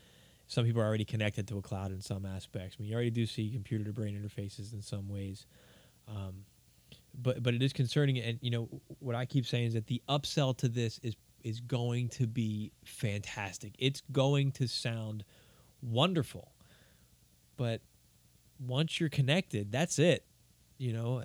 some 0.47 0.65
people 0.65 0.81
are 0.81 0.87
already 0.87 1.05
connected 1.05 1.49
to 1.49 1.59
a 1.59 1.63
cloud 1.63 1.91
in 1.91 2.01
some 2.01 2.25
aspects. 2.25 2.77
I 2.79 2.83
mean, 2.83 2.89
you 2.91 2.95
already 2.95 3.11
do 3.11 3.27
see 3.27 3.51
computer 3.51 3.85
to 3.85 3.93
brain 3.93 4.15
interfaces 4.15 4.73
in 4.73 4.83
some 4.83 5.09
ways. 5.09 5.47
Um, 6.09 6.45
but 7.21 7.43
but 7.43 7.55
it 7.55 7.63
is 7.63 7.73
concerning, 7.73 8.19
and 8.19 8.39
you 8.43 8.51
know 8.51 8.69
what 9.01 9.15
I 9.15 9.25
keep 9.25 9.47
saying 9.47 9.67
is 9.67 9.75
that 9.75 9.87
the 9.87 10.03
upsell 10.09 10.57
to 10.59 10.69
this 10.69 11.01
is 11.03 11.17
is 11.43 11.61
going 11.61 12.09
to 12.09 12.27
be 12.27 12.73
fantastic. 12.85 13.75
It's 13.79 14.03
going 14.13 14.53
to 14.53 14.67
sound 14.67 15.25
wonderful. 15.81 16.53
But 17.57 17.83
once 18.59 18.99
you're 19.01 19.09
connected, 19.09 19.71
that's 19.71 19.99
it. 19.99 20.25
You 20.79 20.93
know, 20.93 21.23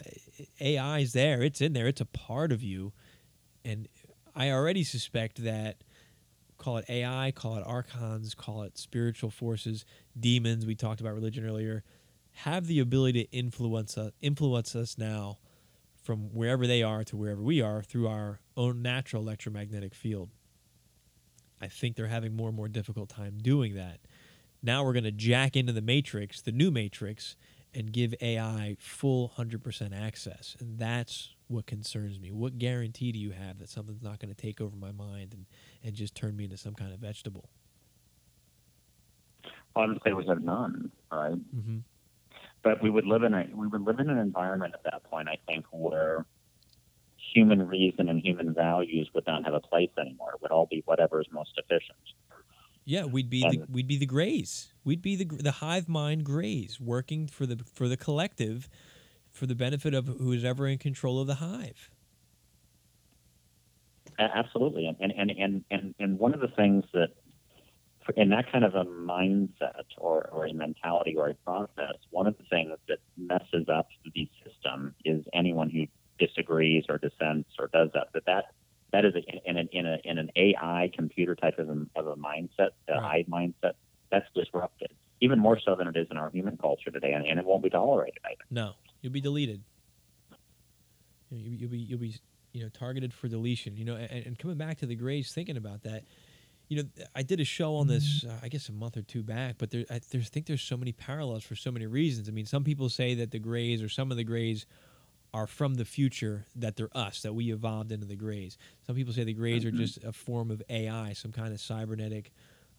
AI 0.60 1.00
is 1.00 1.14
there. 1.14 1.42
It's 1.42 1.60
in 1.60 1.74
there. 1.74 1.88
It's 1.88 2.02
a 2.02 2.06
part 2.06 2.52
of 2.52 2.64
you. 2.64 2.94
And 3.66 3.88
I 4.36 4.52
already 4.52 4.84
suspect 4.84 5.44
that 5.44 5.84
call 6.62 6.78
it 6.78 6.86
AI, 6.90 7.32
call 7.32 7.58
it 7.58 7.64
archons, 7.66 8.36
call 8.36 8.62
it 8.62 8.78
spiritual 8.78 9.32
forces, 9.32 9.84
demons, 10.20 10.64
we 10.64 10.76
talked 10.76 11.02
about 11.02 11.16
religion 11.16 11.44
earlier, 11.44 11.84
have 12.34 12.68
the 12.68 12.80
ability 12.80 13.24
to 13.24 13.32
influence 13.32 13.98
us, 13.98 14.12
influence 14.22 14.76
us 14.76 14.96
now 14.96 15.40
from 16.04 16.30
wherever 16.34 16.68
they 16.68 16.84
are 16.84 17.04
to 17.04 17.18
wherever 17.18 17.42
we 17.42 17.62
are 17.62 17.82
through 17.82 18.08
our 18.08 18.40
own 18.56 18.84
natural 18.84 19.24
electromagnetic 19.24 19.96
field. 19.96 20.30
I 21.60 21.68
think 21.68 21.96
they're 21.96 22.08
having 22.08 22.36
more 22.36 22.50
and 22.50 22.58
more 22.58 22.68
difficult 22.68 23.10
time 23.10 23.40
doing 23.42 23.74
that. 23.74 24.00
Now 24.62 24.84
we're 24.84 24.94
going 24.94 25.04
to 25.06 25.12
jack 25.12 25.56
into 25.56 25.74
the 25.74 25.82
matrix, 25.82 26.42
the 26.42 26.52
new 26.52 26.70
matrix, 26.70 27.36
and 27.74 27.92
give 27.92 28.14
AI 28.22 28.76
full 28.80 29.34
100% 29.36 30.00
access. 30.00 30.56
And 30.60 30.78
that's 30.78 31.34
what 31.52 31.66
concerns 31.66 32.20
me. 32.20 32.32
What 32.32 32.58
guarantee 32.58 33.12
do 33.12 33.20
you 33.20 33.32
have 33.32 33.60
that 33.60 33.70
something's 33.70 34.02
not 34.02 34.20
going 34.20 34.34
to 34.34 34.40
take 34.40 34.62
over 34.62 34.76
my 34.76 34.92
mind 34.92 35.34
and, 35.34 35.46
and 35.84 35.94
just 35.94 36.16
turn 36.16 36.36
me 36.36 36.46
into 36.46 36.58
some 36.58 36.74
kind 36.74 36.94
of 36.94 37.00
vegetable? 37.00 37.50
Honestly, 39.76 40.14
we 40.14 40.26
have 40.28 40.42
none, 40.42 40.92
right? 41.12 41.34
Mm-hmm 41.34 41.80
but 42.64 42.82
we 42.82 42.90
would 42.90 43.06
live 43.06 43.24
in 43.24 43.34
a 43.34 43.48
we 43.54 43.68
would 43.68 43.82
live 43.82 44.00
in 44.00 44.10
an 44.10 44.18
environment 44.18 44.74
at 44.74 44.84
that 44.84 45.04
point, 45.04 45.28
I 45.28 45.38
think, 45.48 45.66
where 45.72 46.26
human 47.34 47.68
reason 47.68 48.10
and 48.10 48.20
human 48.20 48.54
values 48.54 49.10
would 49.14 49.26
not 49.26 49.46
have 49.46 49.54
a 49.54 49.60
place 49.60 49.90
anymore. 50.00 50.32
It 50.36 50.42
would 50.42 50.52
all 50.52 50.68
be 50.70 50.84
whatever 50.86 51.22
is 51.22 51.28
most 51.32 51.52
efficient. 51.58 51.98
Yeah, 52.84 53.06
we'd 53.06 53.30
be 53.30 53.44
and, 53.44 53.54
the, 53.54 53.66
we'd 53.70 53.88
be 53.88 53.98
the 53.98 54.06
grays. 54.06 54.74
We'd 54.84 55.02
be 55.02 55.16
the 55.16 55.26
the 55.26 55.52
hive 55.52 55.88
mind 55.88 56.24
grays 56.24 56.80
working 56.80 57.28
for 57.28 57.46
the 57.46 57.60
for 57.74 57.88
the 57.88 57.98
collective, 57.98 58.70
for 59.32 59.46
the 59.46 59.56
benefit 59.56 59.94
of 59.94 60.08
who 60.08 60.32
is 60.32 60.44
ever 60.44 60.68
in 60.68 60.78
control 60.78 61.20
of 61.20 61.28
the 61.28 61.36
hive. 61.36 61.90
Absolutely, 64.20 64.86
and 64.86 65.12
and 65.12 65.32
and 65.32 65.64
and 65.72 65.96
and 66.00 66.20
one 66.20 66.34
of 66.34 66.42
the 66.42 66.50
things 66.50 66.86
that 66.94 67.10
in 68.16 68.30
that 68.30 68.52
kind 68.52 68.64
of 68.66 68.76
a 68.76 68.84
mindset 68.84 69.86
or, 69.98 70.28
or 70.32 70.46
a 70.46 70.54
mentality 70.54 71.16
or 71.16 71.30
a 71.30 71.34
process, 71.34 71.96
one 72.10 72.28
of 72.28 72.38
the 72.38 72.44
things 72.50 72.72
that 72.88 72.98
messes 73.18 73.68
up 73.70 73.88
the 74.14 74.30
system 74.44 74.94
is 75.06 75.24
anyone 75.34 75.70
who 75.70 75.86
disagrees 76.20 76.84
or 76.90 76.98
dissents 76.98 77.50
or 77.58 77.68
does 77.68 77.90
that. 77.94 78.08
That 78.14 78.26
that 78.26 78.46
that 78.92 79.06
is 79.06 79.14
a, 79.16 79.50
in, 79.50 79.58
a, 79.58 79.62
in, 79.72 79.86
a, 79.86 79.98
in 80.04 80.18
an 80.18 80.30
AI 80.36 80.92
computer 80.94 81.34
type 81.34 81.58
of 81.58 81.70
a, 81.70 81.86
of 81.96 82.08
a 82.08 82.16
mindset, 82.16 82.72
a 82.90 83.00
right. 83.00 83.30
mindset, 83.30 83.74
that's 84.12 84.28
disrupted 84.36 84.92
even 85.22 85.40
more 85.40 85.60
so 85.64 85.76
than 85.76 85.88
it 85.88 85.96
is 85.96 86.08
in 86.12 86.18
our 86.18 86.30
human 86.32 86.58
culture 86.58 86.92
today, 86.92 87.14
and, 87.14 87.26
and 87.26 87.40
it 87.40 87.46
won't 87.46 87.64
be 87.64 87.70
tolerated 87.70 88.18
either. 88.26 88.44
No, 88.50 88.74
you'll 89.02 89.14
be 89.14 89.22
deleted. 89.22 89.64
You'll 91.30 91.70
be 91.70 91.80
you'll 91.80 92.00
be 92.00 92.16
you 92.54 92.64
know 92.64 92.70
targeted 92.70 93.14
for 93.14 93.28
deletion. 93.28 93.78
You 93.78 93.86
know, 93.86 93.96
and, 93.96 94.26
and 94.26 94.40
coming 94.40 94.58
back 94.58 94.80
to 94.80 94.86
the 94.86 94.96
Greys, 94.96 95.32
thinking 95.32 95.58
about 95.58 95.84
that 95.84 96.04
you 96.72 96.78
know, 96.78 96.90
I 97.14 97.22
did 97.22 97.42
a 97.42 97.44
show 97.44 97.76
on 97.76 97.88
this, 97.88 98.24
uh, 98.24 98.32
I 98.42 98.48
guess, 98.48 98.70
a 98.70 98.72
month 98.72 98.96
or 98.96 99.02
two 99.02 99.24
back, 99.24 99.56
but 99.58 99.72
there, 99.72 99.84
I 99.90 100.00
there's, 100.10 100.30
think 100.30 100.46
there's 100.46 100.62
so 100.62 100.78
many 100.78 100.94
parallels 100.94 101.44
for 101.44 101.54
so 101.54 101.70
many 101.70 101.86
reasons. 101.86 102.30
I 102.30 102.32
mean, 102.32 102.46
some 102.46 102.64
people 102.64 102.88
say 102.88 103.14
that 103.16 103.32
the 103.32 103.40
Greys 103.40 103.84
or 103.84 103.90
some 103.90 104.10
of 104.10 104.16
the 104.16 104.24
Greys 104.24 104.66
are 105.34 105.48
from 105.48 105.74
the 105.74 105.84
future, 105.84 106.46
that 106.56 106.78
they're 106.78 106.96
us, 106.96 107.24
that 107.24 107.34
we 107.34 107.52
evolved 107.52 107.92
into 107.92 108.06
the 108.06 108.16
Greys. 108.16 108.58
Some 108.88 108.96
people 108.96 109.14
say 109.14 109.26
the 109.26 109.34
Greys 109.34 109.66
mm-hmm. 109.66 109.76
are 109.76 109.78
just 109.78 110.02
a 110.06 110.14
form 110.14 110.50
of 110.50 110.64
AI, 110.70 111.12
some 111.12 111.34
kind 111.34 111.52
of 111.52 111.60
cybernetic, 111.60 112.32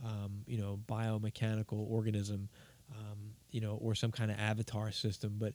um, 0.02 0.40
you 0.46 0.56
know, 0.56 0.80
biomechanical 0.88 1.86
organism, 1.90 2.48
um, 2.92 3.34
you 3.50 3.60
know, 3.60 3.78
or 3.82 3.94
some 3.94 4.10
kind 4.10 4.30
of 4.30 4.38
avatar 4.38 4.90
system. 4.90 5.34
But 5.38 5.52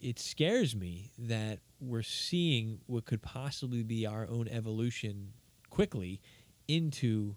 it 0.00 0.18
scares 0.18 0.76
me 0.76 1.12
that 1.18 1.60
we're 1.80 2.02
seeing 2.02 2.80
what 2.86 3.04
could 3.04 3.22
possibly 3.22 3.82
be 3.82 4.06
our 4.06 4.28
own 4.28 4.48
evolution 4.48 5.32
quickly 5.70 6.20
into 6.66 7.36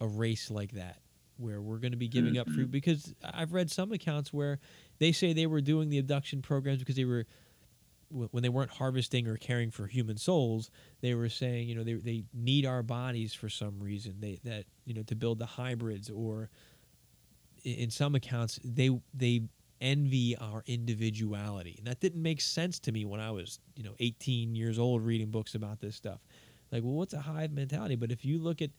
a 0.00 0.06
race 0.06 0.50
like 0.50 0.72
that 0.72 1.00
where 1.38 1.60
we're 1.60 1.78
going 1.78 1.92
to 1.92 1.98
be 1.98 2.08
giving 2.08 2.36
up 2.36 2.46
fruit 2.48 2.64
mm-hmm. 2.64 2.70
because 2.70 3.14
I've 3.22 3.52
read 3.52 3.70
some 3.70 3.92
accounts 3.92 4.32
where 4.32 4.58
they 4.98 5.12
say 5.12 5.32
they 5.32 5.46
were 5.46 5.60
doing 5.60 5.88
the 5.88 5.98
abduction 5.98 6.42
programs 6.42 6.80
because 6.80 6.96
they 6.96 7.04
were 7.04 7.26
when 8.10 8.42
they 8.42 8.48
weren't 8.48 8.70
harvesting 8.70 9.28
or 9.28 9.36
caring 9.36 9.70
for 9.70 9.86
human 9.86 10.16
souls 10.16 10.70
they 11.02 11.14
were 11.14 11.28
saying 11.28 11.68
you 11.68 11.74
know 11.74 11.84
they, 11.84 11.92
they 11.92 12.24
need 12.32 12.64
our 12.64 12.82
bodies 12.82 13.34
for 13.34 13.50
some 13.50 13.78
reason 13.80 14.14
they 14.18 14.38
that 14.44 14.64
you 14.86 14.94
know 14.94 15.02
to 15.02 15.14
build 15.14 15.38
the 15.38 15.46
hybrids 15.46 16.08
or 16.08 16.48
in 17.64 17.90
some 17.90 18.14
accounts 18.14 18.58
they 18.64 18.88
they 19.12 19.42
envy 19.80 20.36
our 20.36 20.62
individuality 20.66 21.76
and 21.78 21.86
that 21.86 22.00
didn't 22.00 22.22
make 22.22 22.40
sense 22.40 22.78
to 22.80 22.92
me 22.92 23.04
when 23.04 23.20
I 23.20 23.30
was 23.30 23.60
you 23.76 23.84
know 23.84 23.94
18 24.00 24.54
years 24.54 24.78
old 24.78 25.02
reading 25.02 25.30
books 25.30 25.54
about 25.54 25.80
this 25.80 25.96
stuff 25.96 26.20
like, 26.70 26.82
well, 26.82 26.94
what's 26.94 27.14
a 27.14 27.20
hive 27.20 27.52
mentality? 27.52 27.96
But 27.96 28.12
if 28.12 28.24
you 28.24 28.38
look 28.38 28.60
at 28.60 28.70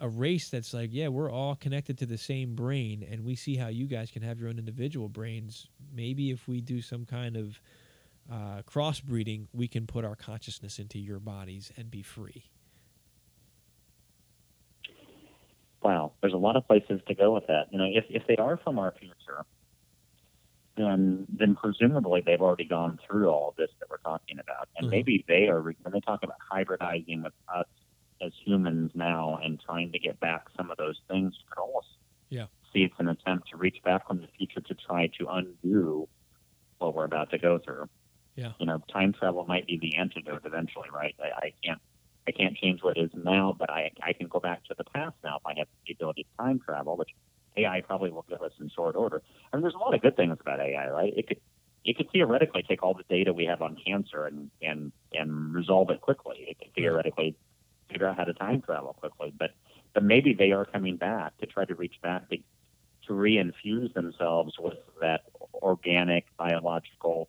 a 0.00 0.08
race 0.08 0.48
that's 0.50 0.74
like, 0.74 0.90
yeah, 0.92 1.08
we're 1.08 1.30
all 1.30 1.54
connected 1.54 1.98
to 1.98 2.06
the 2.06 2.18
same 2.18 2.54
brain, 2.54 3.06
and 3.08 3.24
we 3.24 3.34
see 3.34 3.56
how 3.56 3.68
you 3.68 3.86
guys 3.86 4.10
can 4.10 4.22
have 4.22 4.38
your 4.38 4.48
own 4.48 4.58
individual 4.58 5.08
brains. 5.08 5.68
Maybe 5.94 6.30
if 6.30 6.46
we 6.48 6.60
do 6.60 6.82
some 6.82 7.04
kind 7.04 7.36
of 7.36 7.60
uh, 8.30 8.62
crossbreeding, 8.62 9.46
we 9.52 9.68
can 9.68 9.86
put 9.86 10.04
our 10.04 10.16
consciousness 10.16 10.78
into 10.78 10.98
your 10.98 11.20
bodies 11.20 11.72
and 11.76 11.90
be 11.90 12.02
free. 12.02 12.44
Wow, 15.82 16.12
there's 16.20 16.34
a 16.34 16.38
lot 16.38 16.56
of 16.56 16.66
places 16.66 17.00
to 17.08 17.14
go 17.14 17.34
with 17.34 17.46
that. 17.48 17.66
You 17.72 17.78
know, 17.78 17.86
if 17.92 18.04
if 18.08 18.24
they 18.28 18.36
are 18.36 18.56
from 18.56 18.78
our 18.78 18.94
future, 19.00 19.44
then 20.76 21.26
then 21.28 21.54
presumably 21.54 22.22
they've 22.24 22.40
already 22.40 22.64
gone 22.64 22.98
through 23.06 23.28
all 23.28 23.50
of 23.50 23.56
this 23.56 23.70
that 23.80 23.90
we're 23.90 23.98
talking 23.98 24.38
about, 24.38 24.68
and 24.76 24.86
mm-hmm. 24.86 24.90
maybe 24.90 25.24
they 25.28 25.48
are 25.48 25.60
when 25.60 25.92
they 25.92 26.00
talk 26.00 26.22
about 26.22 26.36
hybridizing 26.50 27.22
with 27.22 27.32
us 27.54 27.66
as 28.20 28.32
humans 28.44 28.90
now 28.94 29.38
and 29.42 29.60
trying 29.60 29.92
to 29.92 29.98
get 29.98 30.18
back 30.20 30.46
some 30.56 30.70
of 30.70 30.76
those 30.76 30.98
things. 31.08 31.34
You 31.38 31.44
could 31.50 31.60
almost 31.60 31.88
yeah. 32.30 32.46
see 32.72 32.80
it's 32.80 32.94
an 32.98 33.08
attempt 33.08 33.50
to 33.50 33.56
reach 33.56 33.78
back 33.84 34.06
from 34.06 34.20
the 34.20 34.28
future 34.38 34.60
to 34.60 34.74
try 34.74 35.08
to 35.18 35.26
undo 35.28 36.08
what 36.78 36.94
we're 36.94 37.04
about 37.04 37.30
to 37.30 37.38
go 37.38 37.58
through. 37.58 37.88
Yeah, 38.36 38.52
you 38.58 38.66
know, 38.66 38.80
time 38.90 39.12
travel 39.12 39.44
might 39.46 39.66
be 39.66 39.78
the 39.78 39.96
antidote 39.96 40.42
eventually, 40.44 40.88
right? 40.92 41.14
I, 41.20 41.46
I 41.46 41.52
can't 41.62 41.80
I 42.26 42.30
can't 42.30 42.56
change 42.56 42.82
what 42.82 42.96
is 42.96 43.10
now, 43.14 43.54
but 43.58 43.68
I 43.70 43.90
I 44.02 44.14
can 44.14 44.28
go 44.28 44.40
back 44.40 44.64
to 44.64 44.74
the 44.76 44.84
past 44.84 45.16
now 45.22 45.36
if 45.36 45.42
I 45.44 45.58
have 45.58 45.68
the 45.86 45.92
ability 45.92 46.22
to 46.24 46.42
time 46.42 46.60
travel, 46.60 46.96
which 46.96 47.10
AI 47.56 47.80
probably 47.82 48.10
will 48.10 48.24
give 48.28 48.42
us 48.42 48.52
in 48.60 48.70
short 48.70 48.96
order. 48.96 49.22
I 49.52 49.56
mean, 49.56 49.62
there's 49.62 49.74
a 49.74 49.78
lot 49.78 49.94
of 49.94 50.02
good 50.02 50.16
things 50.16 50.36
about 50.40 50.60
AI, 50.60 50.90
right? 50.90 51.12
It 51.16 51.28
could 51.28 51.40
it 51.84 51.96
could 51.96 52.10
theoretically 52.12 52.62
take 52.62 52.82
all 52.82 52.94
the 52.94 53.02
data 53.08 53.32
we 53.32 53.44
have 53.46 53.60
on 53.62 53.76
cancer 53.84 54.26
and 54.26 54.50
and 54.60 54.92
and 55.12 55.54
resolve 55.54 55.90
it 55.90 56.00
quickly. 56.00 56.46
It 56.48 56.58
could 56.58 56.74
theoretically 56.74 57.36
figure 57.90 58.06
out 58.06 58.16
how 58.16 58.24
to 58.24 58.34
time 58.34 58.62
travel 58.62 58.94
quickly, 58.94 59.32
but 59.36 59.50
but 59.94 60.02
maybe 60.02 60.34
they 60.34 60.52
are 60.52 60.64
coming 60.64 60.96
back 60.96 61.36
to 61.38 61.46
try 61.46 61.64
to 61.64 61.74
reach 61.74 61.96
back 62.02 62.28
to, 62.30 62.38
to 63.06 63.12
reinfuse 63.12 63.92
themselves 63.92 64.54
with 64.58 64.78
that 65.00 65.22
organic 65.54 66.24
biological 66.36 67.28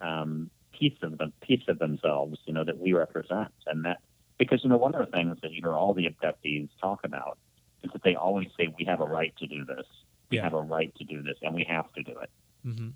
um, 0.00 0.50
piece 0.72 0.98
of 1.02 1.18
them 1.18 1.32
piece 1.40 1.62
of 1.68 1.78
themselves, 1.78 2.38
you 2.46 2.52
know, 2.52 2.64
that 2.64 2.78
we 2.78 2.92
represent, 2.92 3.52
and 3.66 3.84
that 3.84 3.98
because 4.38 4.62
you 4.64 4.70
know 4.70 4.76
one 4.76 4.94
of 4.94 5.04
the 5.04 5.12
things 5.12 5.36
that 5.42 5.52
you 5.52 5.62
know 5.62 5.72
all 5.72 5.94
the 5.94 6.08
abductees 6.08 6.68
talk 6.80 7.00
about 7.04 7.38
is 7.86 7.92
that 7.92 8.02
they 8.02 8.14
always 8.14 8.48
say 8.58 8.72
we 8.78 8.84
have 8.84 9.00
a 9.00 9.06
right 9.06 9.34
to 9.38 9.46
do 9.46 9.64
this. 9.64 9.86
We 10.30 10.36
yeah. 10.36 10.42
have 10.42 10.54
a 10.54 10.60
right 10.60 10.94
to 10.96 11.04
do 11.04 11.22
this, 11.22 11.36
and 11.42 11.54
we 11.54 11.64
have 11.64 11.92
to 11.94 12.02
do 12.02 12.18
it. 12.18 12.30
Mm-hmm. 12.66 12.88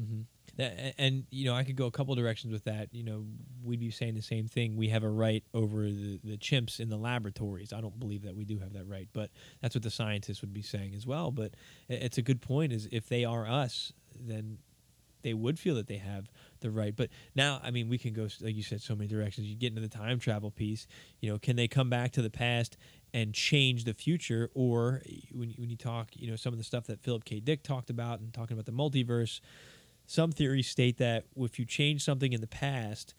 Mm-hmm. 0.00 0.20
And, 0.60 0.94
and, 0.98 1.24
you 1.30 1.44
know, 1.44 1.54
I 1.54 1.62
could 1.62 1.76
go 1.76 1.86
a 1.86 1.90
couple 1.90 2.14
directions 2.16 2.52
with 2.52 2.64
that. 2.64 2.88
You 2.92 3.04
know, 3.04 3.24
we'd 3.62 3.78
be 3.78 3.92
saying 3.92 4.14
the 4.14 4.22
same 4.22 4.48
thing. 4.48 4.76
We 4.76 4.88
have 4.88 5.04
a 5.04 5.08
right 5.08 5.44
over 5.54 5.84
the, 5.84 6.18
the 6.24 6.36
chimps 6.36 6.80
in 6.80 6.88
the 6.88 6.96
laboratories. 6.96 7.72
I 7.72 7.80
don't 7.80 7.98
believe 7.98 8.22
that 8.22 8.34
we 8.34 8.44
do 8.44 8.58
have 8.58 8.72
that 8.72 8.88
right, 8.88 9.08
but 9.12 9.30
that's 9.62 9.76
what 9.76 9.84
the 9.84 9.90
scientists 9.90 10.40
would 10.40 10.52
be 10.52 10.62
saying 10.62 10.94
as 10.96 11.06
well. 11.06 11.30
But 11.30 11.54
it's 11.88 12.18
a 12.18 12.22
good 12.22 12.40
point. 12.40 12.72
Is 12.72 12.88
if 12.90 13.08
they 13.08 13.24
are 13.24 13.46
us, 13.46 13.92
then 14.18 14.58
they 15.22 15.34
would 15.34 15.58
feel 15.58 15.74
that 15.76 15.86
they 15.86 15.96
have 15.96 16.28
the 16.60 16.70
right. 16.70 16.94
But 16.94 17.10
now, 17.34 17.60
I 17.62 17.70
mean, 17.70 17.88
we 17.88 17.98
can 17.98 18.12
go 18.12 18.28
like 18.40 18.56
you 18.56 18.62
said, 18.62 18.82
so 18.82 18.96
many 18.96 19.08
directions. 19.08 19.46
You 19.46 19.56
get 19.56 19.68
into 19.68 19.80
the 19.80 19.88
time 19.88 20.18
travel 20.18 20.50
piece. 20.50 20.86
You 21.20 21.30
know, 21.30 21.38
can 21.38 21.56
they 21.56 21.68
come 21.68 21.90
back 21.90 22.12
to 22.12 22.22
the 22.22 22.30
past 22.30 22.76
and 23.14 23.32
change 23.32 23.84
the 23.84 23.94
future, 23.94 24.50
or 24.54 25.02
when 25.32 25.54
when 25.56 25.70
you 25.70 25.76
talk, 25.76 26.10
you 26.14 26.30
know, 26.30 26.36
some 26.36 26.52
of 26.52 26.58
the 26.58 26.64
stuff 26.64 26.86
that 26.86 27.00
Philip 27.00 27.24
K. 27.24 27.40
Dick 27.40 27.62
talked 27.62 27.90
about 27.90 28.20
and 28.20 28.32
talking 28.32 28.54
about 28.58 28.66
the 28.66 28.72
multiverse. 28.72 29.40
Some 30.06 30.32
theories 30.32 30.68
state 30.68 30.98
that 30.98 31.24
if 31.36 31.58
you 31.58 31.64
change 31.64 32.02
something 32.02 32.32
in 32.32 32.40
the 32.40 32.46
past, 32.46 33.14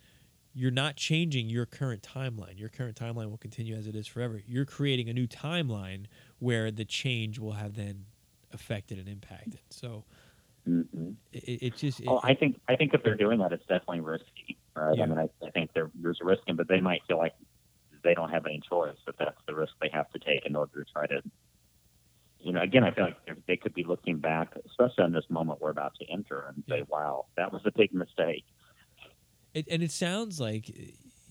you're 0.52 0.72
not 0.72 0.96
changing 0.96 1.48
your 1.48 1.66
current 1.66 2.02
timeline. 2.02 2.58
Your 2.58 2.68
current 2.68 2.96
timeline 2.96 3.30
will 3.30 3.38
continue 3.38 3.76
as 3.76 3.86
it 3.86 3.94
is 3.94 4.08
forever. 4.08 4.40
You're 4.44 4.64
creating 4.64 5.08
a 5.08 5.12
new 5.12 5.28
timeline 5.28 6.06
where 6.40 6.70
the 6.72 6.84
change 6.84 7.38
will 7.38 7.52
have 7.52 7.76
then 7.76 8.06
affected 8.52 8.98
and 8.98 9.08
impacted. 9.08 9.60
So 9.70 10.04
Mm-hmm. 10.68 11.12
it, 11.32 11.62
it 11.62 11.76
just. 11.76 12.00
It, 12.00 12.06
Oh, 12.08 12.20
I 12.22 12.34
think 12.34 12.60
I 12.68 12.76
think 12.76 12.94
if 12.94 13.02
they're 13.02 13.16
doing 13.16 13.38
that, 13.38 13.52
it's 13.52 13.64
definitely 13.66 14.00
risky. 14.00 14.58
Right? 14.76 14.96
Yeah. 14.96 15.04
I 15.04 15.06
mean, 15.06 15.18
I, 15.18 15.28
I 15.44 15.50
think 15.50 15.72
there, 15.74 15.90
there's 15.94 16.18
a 16.20 16.24
risk, 16.24 16.42
in, 16.46 16.56
but 16.56 16.68
they 16.68 16.80
might 16.80 17.00
feel 17.08 17.18
like 17.18 17.34
they 18.02 18.14
don't 18.14 18.30
have 18.30 18.46
any 18.46 18.60
choice. 18.68 18.96
That 19.06 19.16
that's 19.18 19.40
the 19.46 19.54
risk 19.54 19.72
they 19.80 19.90
have 19.92 20.10
to 20.10 20.18
take 20.18 20.46
in 20.46 20.56
order 20.56 20.84
to 20.84 20.92
try 20.92 21.06
to. 21.06 21.22
You 22.38 22.52
know, 22.52 22.62
again, 22.62 22.84
I 22.84 22.90
feel 22.90 23.04
like 23.04 23.24
they- 23.26 23.42
they 23.46 23.56
could 23.56 23.74
be 23.74 23.84
looking 23.84 24.18
back, 24.18 24.56
especially 24.64 25.04
on 25.04 25.12
this 25.12 25.28
moment 25.28 25.60
we're 25.60 25.70
about 25.70 25.94
to 25.96 26.06
enter, 26.10 26.46
and 26.48 26.64
say. 26.68 26.82
"Wow, 26.82 27.26
that 27.36 27.52
was 27.52 27.62
a 27.66 27.72
big 27.72 27.92
mistake." 27.92 28.44
it, 29.54 29.66
and 29.70 29.82
it 29.82 29.90
sounds 29.90 30.40
like 30.40 30.70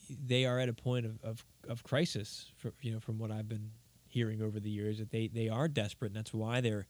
they 0.09 0.45
are 0.45 0.59
at 0.59 0.69
a 0.69 0.73
point 0.73 1.05
of, 1.05 1.19
of, 1.23 1.45
of 1.67 1.83
crisis. 1.83 2.51
For, 2.57 2.73
you 2.81 2.91
know, 2.91 2.99
from 2.99 3.17
what 3.17 3.31
I've 3.31 3.47
been 3.47 3.71
hearing 4.07 4.41
over 4.41 4.59
the 4.59 4.69
years, 4.69 4.99
that 4.99 5.11
they 5.11 5.27
they 5.27 5.49
are 5.49 5.67
desperate, 5.67 6.09
and 6.09 6.15
that's 6.17 6.33
why 6.33 6.61
they're 6.61 6.87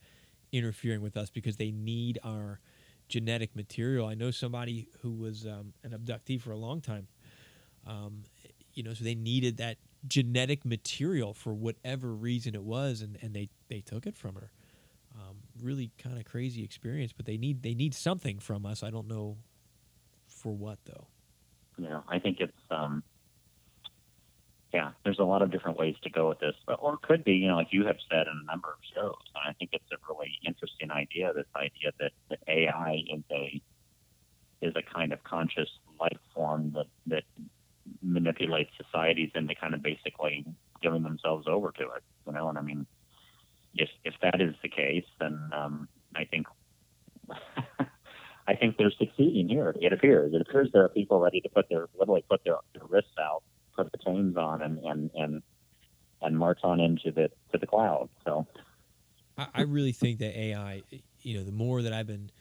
interfering 0.51 1.01
with 1.01 1.15
us 1.15 1.29
because 1.29 1.57
they 1.57 1.71
need 1.71 2.19
our 2.23 2.59
genetic 3.07 3.55
material. 3.55 4.07
I 4.07 4.15
know 4.15 4.31
somebody 4.31 4.87
who 5.01 5.11
was 5.11 5.45
um, 5.45 5.73
an 5.83 5.91
abductee 5.91 6.41
for 6.41 6.51
a 6.51 6.57
long 6.57 6.81
time. 6.81 7.07
Um, 7.85 8.23
you 8.73 8.83
know, 8.83 8.93
so 8.93 9.03
they 9.03 9.15
needed 9.15 9.57
that 9.57 9.77
genetic 10.07 10.65
material 10.65 11.33
for 11.33 11.53
whatever 11.53 12.13
reason 12.13 12.55
it 12.55 12.63
was, 12.63 13.01
and, 13.01 13.17
and 13.21 13.33
they, 13.33 13.49
they 13.67 13.81
took 13.81 14.05
it 14.05 14.15
from 14.15 14.35
her. 14.35 14.51
Um, 15.15 15.37
really 15.61 15.91
kind 15.97 16.17
of 16.17 16.25
crazy 16.25 16.63
experience, 16.63 17.11
but 17.11 17.25
they 17.25 17.37
need 17.37 17.63
they 17.63 17.73
need 17.73 17.93
something 17.93 18.39
from 18.39 18.65
us. 18.65 18.83
I 18.83 18.89
don't 18.89 19.07
know 19.07 19.37
for 20.27 20.53
what 20.53 20.77
though. 20.85 21.07
Yeah, 21.77 22.01
I 22.07 22.19
think 22.19 22.39
it's 22.39 22.53
um, 22.69 23.03
yeah. 24.71 24.91
There's 25.03 25.19
a 25.19 25.23
lot 25.23 25.41
of 25.41 25.51
different 25.51 25.77
ways 25.77 25.95
to 26.03 26.09
go 26.09 26.29
with 26.29 26.39
this, 26.39 26.55
but 26.65 26.79
or 26.81 26.93
it 26.93 27.01
could 27.01 27.23
be, 27.23 27.33
you 27.33 27.47
know, 27.47 27.55
like 27.55 27.69
you 27.71 27.85
have 27.85 27.97
said 28.09 28.27
in 28.27 28.41
a 28.43 28.45
number 28.45 28.69
of 28.69 28.79
shows. 28.95 29.17
And 29.35 29.49
I 29.49 29.53
think 29.53 29.71
it's 29.73 29.91
a 29.91 29.97
really 30.07 30.31
interesting 30.45 30.91
idea. 30.91 31.33
This 31.33 31.45
idea 31.55 31.91
that, 31.99 32.11
that 32.29 32.39
AI 32.47 33.01
is 33.11 33.23
a 33.31 33.61
is 34.61 34.73
a 34.75 34.83
kind 34.93 35.11
of 35.11 35.23
conscious 35.23 35.69
life 35.99 36.19
form 36.33 36.71
that 36.75 36.87
that 37.07 37.23
manipulates 38.01 38.71
societies 38.81 39.31
into 39.35 39.55
kind 39.55 39.73
of 39.73 39.81
basically 39.81 40.45
giving 40.81 41.03
themselves 41.03 41.47
over 41.47 41.71
to 41.71 41.83
it. 41.83 42.03
You 42.25 42.33
know, 42.33 42.49
and 42.49 42.57
I 42.57 42.61
mean, 42.61 42.85
if 43.75 43.89
if 44.03 44.13
that 44.21 44.41
is 44.41 44.55
the 44.61 44.69
case, 44.69 45.05
then 45.19 45.49
um, 45.53 45.87
I 46.15 46.25
think 46.25 46.47
I 48.47 48.55
think 48.55 48.77
they're 48.77 48.91
succeeding 48.97 49.47
here. 49.47 49.75
It 49.79 49.93
appears. 49.93 50.33
It 50.33 50.41
appears 50.41 50.69
there 50.73 50.83
are 50.83 50.89
people 50.89 51.19
ready 51.19 51.41
to 51.41 51.49
put 51.49 51.69
their 51.69 51.87
literally 51.97 52.23
put 52.29 52.43
their, 52.43 52.57
their 52.73 52.85
wrists 52.87 53.11
out, 53.19 53.43
put 53.75 53.91
the 53.91 53.97
chains 53.99 54.37
on, 54.37 54.61
and 54.61 54.79
and 54.79 55.11
and 55.15 55.43
and 56.21 56.37
march 56.37 56.59
on 56.63 56.79
into 56.79 57.11
the 57.11 57.29
to 57.51 57.57
the 57.57 57.67
cloud. 57.67 58.09
So 58.25 58.47
I, 59.37 59.47
I 59.53 59.61
really 59.61 59.91
think 59.91 60.19
that 60.19 60.37
AI, 60.37 60.83
you 61.21 61.37
know, 61.37 61.43
the 61.43 61.51
more 61.51 61.81
that 61.81 61.93
I've 61.93 62.07
been 62.07 62.31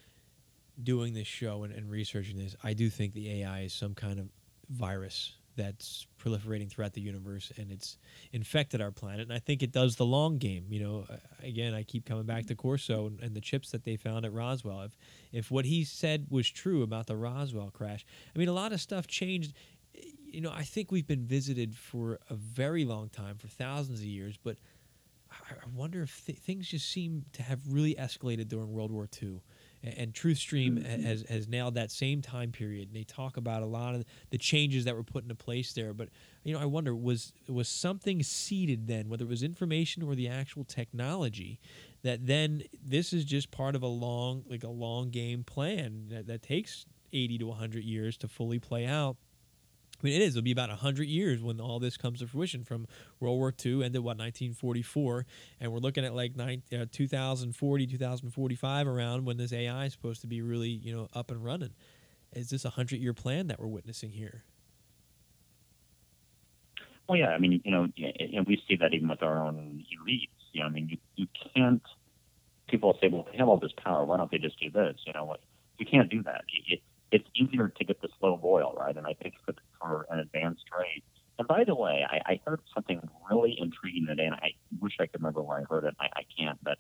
doing 0.82 1.12
this 1.12 1.26
show 1.26 1.64
and, 1.64 1.72
and 1.72 1.90
researching 1.90 2.38
this, 2.38 2.56
I 2.62 2.72
do 2.72 2.88
think 2.88 3.14
the 3.14 3.42
AI 3.42 3.62
is 3.62 3.72
some 3.72 3.94
kind 3.94 4.18
of 4.18 4.28
virus 4.68 5.34
that's 5.58 6.06
proliferating 6.22 6.70
throughout 6.70 6.92
the 6.92 7.00
universe 7.00 7.52
and 7.58 7.72
it's 7.72 7.98
infected 8.32 8.80
our 8.80 8.92
planet. 8.92 9.22
And 9.22 9.32
I 9.32 9.40
think 9.40 9.62
it 9.62 9.72
does 9.72 9.96
the 9.96 10.06
long 10.06 10.38
game. 10.38 10.66
You 10.70 10.80
know, 10.80 11.06
again, 11.42 11.74
I 11.74 11.82
keep 11.82 12.06
coming 12.06 12.24
back 12.24 12.46
to 12.46 12.54
Corso 12.54 13.08
and, 13.08 13.20
and 13.20 13.34
the 13.34 13.40
chips 13.40 13.72
that 13.72 13.84
they 13.84 13.96
found 13.96 14.24
at 14.24 14.32
Roswell. 14.32 14.82
If 14.82 14.96
if 15.32 15.50
what 15.50 15.64
he 15.64 15.84
said 15.84 16.26
was 16.30 16.48
true 16.48 16.82
about 16.82 17.08
the 17.08 17.16
Roswell 17.16 17.70
crash, 17.70 18.06
I 18.34 18.38
mean, 18.38 18.48
a 18.48 18.52
lot 18.52 18.72
of 18.72 18.80
stuff 18.80 19.06
changed. 19.08 19.52
You 19.92 20.42
know, 20.42 20.52
I 20.52 20.62
think 20.62 20.92
we've 20.92 21.06
been 21.06 21.26
visited 21.26 21.74
for 21.74 22.20
a 22.30 22.34
very 22.34 22.84
long 22.84 23.08
time, 23.08 23.36
for 23.36 23.48
thousands 23.48 23.98
of 23.98 24.06
years, 24.06 24.38
but 24.42 24.58
I 25.30 25.54
I 25.54 25.68
wonder 25.74 26.02
if 26.02 26.24
th- 26.24 26.38
things 26.38 26.68
just 26.68 26.88
seem 26.88 27.24
to 27.32 27.42
have 27.42 27.60
really 27.68 27.96
escalated 27.96 28.48
during 28.48 28.70
World 28.72 28.92
War 28.92 29.08
II. 29.20 29.40
And, 29.82 30.12
TruthStream 30.12 30.78
mm-hmm. 30.78 31.02
has, 31.04 31.24
has 31.28 31.48
nailed 31.48 31.74
that 31.74 31.90
same 31.90 32.20
time 32.20 32.50
period. 32.50 32.88
And 32.88 32.96
they 32.96 33.04
talk 33.04 33.36
about 33.36 33.62
a 33.62 33.66
lot 33.66 33.94
of 33.94 34.04
the 34.30 34.38
changes 34.38 34.84
that 34.84 34.96
were 34.96 35.04
put 35.04 35.22
into 35.22 35.34
place 35.34 35.72
there. 35.72 35.94
But, 35.94 36.08
you 36.42 36.52
know, 36.52 36.60
I 36.60 36.64
wonder, 36.64 36.94
was, 36.94 37.32
was 37.48 37.68
something 37.68 38.22
seeded 38.22 38.86
then, 38.88 39.08
whether 39.08 39.24
it 39.24 39.28
was 39.28 39.42
information 39.42 40.02
or 40.02 40.14
the 40.14 40.28
actual 40.28 40.64
technology, 40.64 41.60
that 42.02 42.26
then 42.26 42.64
this 42.84 43.12
is 43.12 43.24
just 43.24 43.50
part 43.50 43.74
of 43.74 43.82
a 43.82 43.86
long, 43.86 44.44
like 44.48 44.64
a 44.64 44.68
long 44.68 45.10
game 45.10 45.44
plan 45.44 46.06
that, 46.08 46.26
that 46.26 46.42
takes 46.42 46.86
80 47.12 47.38
to 47.38 47.46
100 47.46 47.84
years 47.84 48.16
to 48.18 48.28
fully 48.28 48.58
play 48.58 48.86
out? 48.86 49.16
I 50.00 50.06
mean, 50.06 50.14
it 50.14 50.22
is. 50.24 50.36
It'll 50.36 50.44
be 50.44 50.52
about 50.52 50.68
100 50.68 51.08
years 51.08 51.42
when 51.42 51.60
all 51.60 51.80
this 51.80 51.96
comes 51.96 52.20
to 52.20 52.26
fruition 52.26 52.64
from 52.64 52.86
World 53.20 53.38
War 53.38 53.52
II 53.52 53.82
ended, 53.82 54.02
what, 54.02 54.16
1944. 54.18 55.26
And 55.60 55.72
we're 55.72 55.78
looking 55.80 56.04
at 56.04 56.14
like 56.14 56.36
nine, 56.36 56.62
uh, 56.72 56.86
2040, 56.90 57.86
2045 57.86 58.86
around 58.86 59.24
when 59.24 59.36
this 59.38 59.52
AI 59.52 59.86
is 59.86 59.92
supposed 59.92 60.20
to 60.20 60.26
be 60.28 60.40
really, 60.40 60.70
you 60.70 60.94
know, 60.94 61.08
up 61.14 61.30
and 61.30 61.44
running. 61.44 61.74
Is 62.32 62.50
this 62.50 62.64
a 62.64 62.68
100 62.68 63.00
year 63.00 63.14
plan 63.14 63.48
that 63.48 63.58
we're 63.60 63.66
witnessing 63.68 64.12
here? 64.12 64.44
Well, 67.08 67.18
yeah, 67.18 67.28
I 67.28 67.38
mean, 67.38 67.60
you 67.64 67.70
know, 67.70 67.88
y- 67.98 68.44
we 68.46 68.62
see 68.68 68.76
that 68.76 68.92
even 68.94 69.08
with 69.08 69.22
our 69.22 69.38
own 69.46 69.84
elites. 70.06 70.28
You 70.52 70.60
know, 70.60 70.66
I 70.66 70.70
mean, 70.70 70.88
you, 70.88 70.98
you 71.16 71.26
can't. 71.54 71.82
People 72.68 72.96
say, 73.00 73.08
"Well, 73.08 73.26
they 73.30 73.38
have 73.38 73.48
all 73.48 73.58
this 73.58 73.72
power. 73.82 74.04
Why 74.04 74.16
don't 74.18 74.30
they 74.30 74.38
just 74.38 74.60
do 74.60 74.70
this?" 74.70 74.98
You 75.06 75.12
know, 75.14 75.24
what? 75.24 75.40
You 75.78 75.86
can't 75.86 76.10
do 76.10 76.22
that. 76.24 76.44
It, 76.68 76.82
it's 77.10 77.28
easier 77.34 77.68
to 77.68 77.84
get 77.84 78.00
the 78.02 78.08
slow 78.18 78.36
boil, 78.36 78.74
right? 78.78 78.96
And 78.96 79.06
I 79.06 79.14
think 79.14 79.34
for, 79.44 79.54
for 79.80 80.06
an 80.10 80.18
advanced 80.18 80.64
trade. 80.66 81.02
And 81.38 81.46
by 81.46 81.64
the 81.64 81.74
way, 81.74 82.04
I, 82.08 82.32
I 82.32 82.40
heard 82.44 82.60
something 82.74 83.00
really 83.30 83.56
intriguing 83.58 84.06
today, 84.06 84.26
and 84.26 84.34
I 84.34 84.50
wish 84.80 84.94
I 85.00 85.06
could 85.06 85.20
remember 85.20 85.42
where 85.42 85.58
I 85.58 85.64
heard 85.70 85.84
it. 85.84 85.94
I, 86.00 86.06
I 86.06 86.22
can't, 86.36 86.58
but 86.62 86.78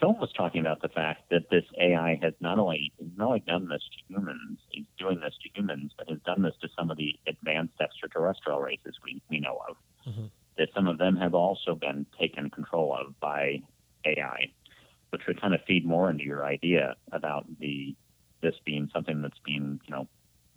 someone 0.00 0.20
was 0.20 0.32
talking 0.32 0.60
about 0.60 0.80
the 0.82 0.88
fact 0.88 1.22
that 1.30 1.50
this 1.50 1.64
AI 1.78 2.18
has 2.22 2.32
not 2.40 2.58
only 2.58 2.92
not 3.16 3.26
only 3.26 3.40
done 3.40 3.68
this 3.68 3.82
to 3.82 4.14
humans, 4.14 4.58
is 4.72 4.86
doing 4.98 5.20
this 5.20 5.34
to 5.42 5.48
humans, 5.54 5.92
but 5.96 6.08
has 6.08 6.18
done 6.24 6.42
this 6.42 6.54
to 6.62 6.68
some 6.76 6.90
of 6.90 6.96
the 6.96 7.18
advanced 7.26 7.74
extraterrestrial 7.80 8.60
races 8.60 8.96
we, 9.04 9.20
we 9.30 9.38
know 9.38 9.60
of. 9.68 9.76
Mhm. 10.06 10.30
That 10.58 10.68
some 10.74 10.88
of 10.88 10.98
them 10.98 11.16
have 11.16 11.34
also 11.34 11.74
been 11.74 12.06
taken 12.18 12.50
control 12.50 12.94
of 12.98 13.18
by 13.20 13.62
AI, 14.04 14.50
which 15.10 15.26
would 15.26 15.40
kind 15.40 15.54
of 15.54 15.60
feed 15.66 15.84
more 15.86 16.10
into 16.10 16.24
your 16.24 16.44
idea 16.44 16.96
about 17.12 17.46
the 17.58 17.94
this 18.42 18.54
being 18.64 18.90
something 18.92 19.22
that's 19.22 19.38
being 19.44 19.80
you 19.86 19.94
know 19.94 20.08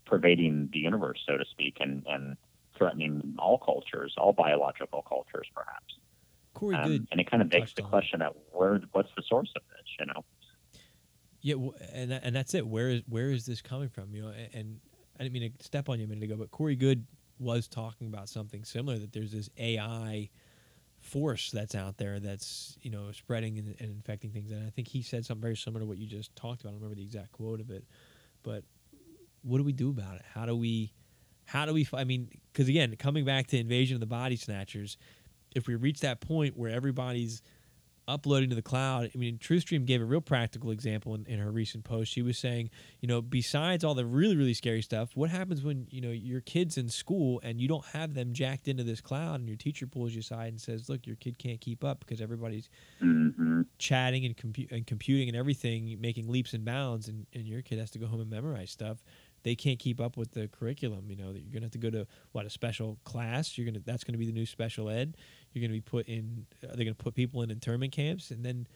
pervading 0.05 0.69
the 0.73 0.79
universe, 0.79 1.19
so 1.27 1.37
to 1.37 1.45
speak, 1.51 1.77
and 1.79 2.03
and 2.07 2.37
threatening 2.77 3.35
all 3.39 3.57
cultures, 3.57 4.13
all 4.17 4.33
biological 4.33 5.01
cultures, 5.07 5.47
perhaps. 5.55 5.93
Corey 6.53 6.75
Um, 6.75 6.83
Goode. 6.83 7.07
and 7.11 7.21
it 7.21 7.29
kind 7.29 7.41
of 7.41 7.49
begs 7.49 7.73
the 7.75 7.81
question 7.81 8.21
of 8.21 8.33
where, 8.51 8.79
what's 8.91 9.09
the 9.15 9.23
source 9.27 9.51
of 9.55 9.61
this? 9.69 9.87
You 9.99 10.05
know, 10.07 10.25
Yeah, 11.41 11.55
and 11.93 12.11
and 12.11 12.35
that's 12.35 12.53
it. 12.53 12.65
Where 12.67 12.89
is 12.89 13.01
where 13.07 13.29
is 13.31 13.45
this 13.45 13.61
coming 13.61 13.89
from? 13.89 14.13
You 14.13 14.23
know, 14.23 14.33
and 14.53 14.79
I 15.19 15.23
didn't 15.23 15.33
mean 15.33 15.53
to 15.57 15.63
step 15.65 15.89
on 15.89 15.99
you 15.99 16.05
a 16.05 16.07
minute 16.07 16.23
ago, 16.23 16.35
but 16.37 16.51
Corey 16.51 16.75
Goode 16.75 17.05
was 17.39 17.67
talking 17.67 18.07
about 18.07 18.29
something 18.29 18.63
similar. 18.63 18.97
That 18.97 19.13
there's 19.13 19.31
this 19.31 19.49
AI 19.57 20.29
force 21.05 21.51
that's 21.51 21.75
out 21.75 21.97
there 21.97 22.19
that's 22.19 22.77
you 22.81 22.89
know 22.89 23.11
spreading 23.11 23.59
and, 23.59 23.75
and 23.79 23.91
infecting 23.91 24.31
things. 24.31 24.51
And 24.51 24.65
I 24.65 24.69
think 24.71 24.87
he 24.87 25.01
said 25.01 25.25
something 25.25 25.41
very 25.41 25.55
similar 25.55 25.81
to 25.81 25.85
what 25.85 25.97
you 25.97 26.07
just 26.07 26.35
talked 26.35 26.61
about. 26.61 26.69
I 26.69 26.73
don't 26.73 26.81
remember 26.81 26.95
the 26.95 27.03
exact 27.03 27.31
quote 27.31 27.59
of 27.59 27.69
it, 27.69 27.85
but 28.43 28.63
what 29.43 29.59
do 29.59 29.63
we 29.63 29.71
do 29.71 29.89
about 29.89 30.15
it? 30.15 30.23
How 30.33 30.45
do 30.45 30.55
we, 30.55 30.91
how 31.45 31.65
do 31.65 31.73
we? 31.73 31.87
I 31.93 32.03
mean, 32.03 32.29
because 32.51 32.67
again, 32.67 32.95
coming 32.97 33.23
back 33.23 33.47
to 33.47 33.57
Invasion 33.57 33.95
of 33.95 33.99
the 33.99 34.07
Body 34.07 34.35
Snatchers, 34.35 34.97
if 35.55 35.67
we 35.67 35.75
reach 35.75 35.99
that 35.99 36.21
point 36.21 36.57
where 36.57 36.71
everybody's 36.71 37.43
uploading 38.07 38.49
to 38.49 38.55
the 38.55 38.61
cloud. 38.61 39.09
I 39.13 39.17
mean, 39.17 39.37
TruthStream 39.37 39.85
gave 39.85 40.01
a 40.01 40.05
real 40.05 40.21
practical 40.21 40.71
example 40.71 41.15
in, 41.15 41.25
in 41.25 41.39
her 41.39 41.51
recent 41.51 41.83
post. 41.83 42.11
She 42.11 42.21
was 42.21 42.37
saying, 42.37 42.69
you 42.99 43.07
know, 43.07 43.21
besides 43.21 43.83
all 43.83 43.95
the 43.95 44.05
really, 44.05 44.35
really 44.35 44.53
scary 44.53 44.81
stuff, 44.81 45.11
what 45.15 45.29
happens 45.29 45.63
when, 45.63 45.87
you 45.89 46.01
know, 46.01 46.11
your 46.11 46.41
kid's 46.41 46.77
in 46.77 46.89
school 46.89 47.39
and 47.43 47.59
you 47.59 47.67
don't 47.67 47.85
have 47.85 48.13
them 48.13 48.33
jacked 48.33 48.67
into 48.67 48.83
this 48.83 49.01
cloud 49.01 49.39
and 49.39 49.47
your 49.47 49.57
teacher 49.57 49.87
pulls 49.87 50.13
you 50.13 50.19
aside 50.19 50.49
and 50.49 50.61
says, 50.61 50.89
look, 50.89 51.07
your 51.07 51.15
kid 51.15 51.37
can't 51.37 51.61
keep 51.61 51.83
up 51.83 51.99
because 51.99 52.21
everybody's 52.21 52.69
mm-hmm. 53.01 53.61
chatting 53.77 54.25
and, 54.25 54.37
compu- 54.37 54.71
and 54.71 54.85
computing 54.85 55.27
and 55.27 55.37
everything, 55.37 55.97
making 55.99 56.27
leaps 56.27 56.53
and 56.53 56.65
bounds, 56.65 57.07
and, 57.07 57.25
and 57.33 57.47
your 57.47 57.61
kid 57.61 57.79
has 57.79 57.91
to 57.91 57.99
go 57.99 58.07
home 58.07 58.21
and 58.21 58.29
memorize 58.29 58.71
stuff. 58.71 59.03
They 59.45 59.55
can't 59.55 59.77
keep 59.77 60.01
up 60.01 60.17
with 60.17 60.31
the 60.31 60.47
curriculum. 60.47 61.05
You 61.07 61.17
know 61.17 61.31
that 61.31 61.39
you're 61.41 61.53
gonna 61.53 61.65
have 61.65 61.71
to 61.73 61.77
go 61.77 61.91
to 61.91 62.07
what 62.31 62.47
a 62.47 62.49
special 62.49 62.97
class. 63.03 63.55
You're 63.55 63.67
gonna 63.67 63.83
that's 63.85 64.03
gonna 64.03 64.17
be 64.17 64.25
the 64.25 64.31
new 64.31 64.47
special 64.47 64.89
ed. 64.89 65.17
You're 65.55 65.67
gonna 65.67 65.73
be 65.73 65.81
put 65.81 66.07
in. 66.07 66.45
Uh, 66.63 66.73
Are 66.73 66.75
they 66.75 66.83
gonna 66.83 66.95
put 66.95 67.15
people 67.15 67.41
in 67.41 67.49
internment 67.51 67.91
camps? 67.91 68.31
And 68.31 68.45
then 68.45 68.67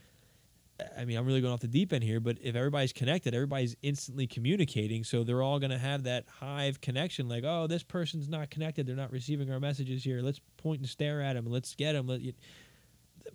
I 0.98 1.06
mean, 1.06 1.18
I'm 1.18 1.26
really 1.26 1.42
going 1.42 1.54
off 1.54 1.60
the 1.60 1.68
deep 1.68 1.94
end 1.94 2.04
here, 2.04 2.20
but 2.20 2.38
if 2.42 2.56
everybody's 2.56 2.94
connected, 2.94 3.34
everybody's 3.34 3.76
instantly 3.82 4.28
communicating. 4.28 5.04
So 5.04 5.24
they're 5.24 5.42
all 5.42 5.60
going 5.60 5.72
to 5.72 5.78
have 5.78 6.04
that 6.04 6.26
hive 6.40 6.82
connection 6.82 7.28
like, 7.28 7.44
oh, 7.46 7.68
this 7.68 7.84
person's 7.84 8.30
not 8.30 8.50
connected. 8.50 8.88
They're 8.88 8.96
not 8.96 9.12
receiving 9.12 9.52
our 9.52 9.60
messages 9.60 10.04
here. 10.04 10.22
Let's 10.22 10.40
point 10.58 10.80
and 10.80 10.90
stare 10.90 11.22
at 11.22 11.34
them 11.34 11.46
let's 11.46 11.76
get 11.76 11.94
them. 11.94 12.08
Let 12.08 12.22
you, 12.22 12.34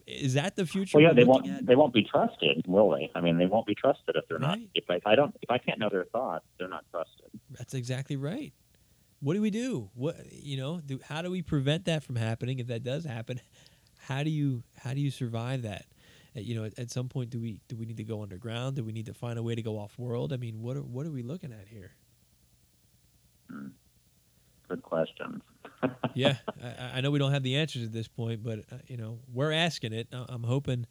is 0.06 0.34
that 0.34 0.56
the 0.56 0.66
future? 0.66 0.98
Well, 0.98 1.06
yeah, 1.06 1.12
they 1.12 1.24
won't. 1.24 1.48
at? 1.48 1.66
They 1.66 1.76
won't 1.76 1.92
be 1.92 2.04
trusted, 2.04 2.64
will 2.66 2.90
they? 2.90 3.10
I 3.14 3.20
mean, 3.20 3.38
they 3.38 3.46
won't 3.46 3.66
be 3.66 3.74
trusted 3.74 4.16
if 4.16 4.26
they're 4.28 4.38
not. 4.38 4.58
If 4.74 4.84
I, 4.88 4.96
if 4.96 5.06
I 5.06 5.14
don't, 5.14 5.34
if 5.42 5.50
I 5.50 5.58
can't 5.58 5.78
know 5.78 5.88
their 5.88 6.04
thoughts, 6.04 6.44
they're 6.58 6.68
not 6.68 6.84
trusted. 6.90 7.26
That's 7.50 7.74
exactly 7.74 8.16
right. 8.16 8.52
What 9.24 9.32
do 9.32 9.40
we 9.40 9.48
do? 9.50 9.88
What 9.94 10.16
you 10.30 10.58
know? 10.58 10.80
Do, 10.84 11.00
how 11.02 11.22
do 11.22 11.30
we 11.30 11.40
prevent 11.40 11.86
that 11.86 12.02
from 12.04 12.16
happening? 12.16 12.58
If 12.58 12.66
that 12.66 12.82
does 12.82 13.06
happen, 13.06 13.40
how 13.98 14.22
do 14.22 14.28
you 14.28 14.62
how 14.76 14.92
do 14.92 15.00
you 15.00 15.10
survive 15.10 15.62
that? 15.62 15.86
Uh, 16.36 16.40
You 16.40 16.56
know, 16.56 16.64
at, 16.64 16.78
at 16.78 16.90
some 16.90 17.08
point, 17.08 17.30
do 17.30 17.40
we 17.40 17.58
do 17.66 17.74
we 17.74 17.86
need 17.86 17.96
to 17.96 18.04
go 18.04 18.22
underground? 18.22 18.76
Do 18.76 18.84
we 18.84 18.92
need 18.92 19.06
to 19.06 19.14
find 19.14 19.38
a 19.38 19.42
way 19.42 19.54
to 19.54 19.62
go 19.62 19.78
off 19.78 19.98
world? 19.98 20.34
I 20.34 20.36
mean, 20.36 20.60
what 20.60 20.76
are, 20.76 20.82
what 20.82 21.06
are 21.06 21.10
we 21.10 21.22
looking 21.22 21.52
at 21.52 21.68
here? 21.68 21.92
Good 24.68 24.82
questions. 24.82 25.42
yeah, 26.14 26.36
I, 26.62 26.98
I 26.98 27.00
know 27.00 27.10
we 27.10 27.18
don't 27.18 27.32
have 27.32 27.42
the 27.42 27.56
answers 27.56 27.82
at 27.84 27.92
this 27.92 28.08
point, 28.08 28.42
but 28.42 28.58
uh, 28.70 28.76
you 28.88 28.98
know 28.98 29.20
we're 29.32 29.52
asking 29.52 29.94
it. 29.94 30.08
I- 30.12 30.26
I'm 30.28 30.42
hoping. 30.44 30.84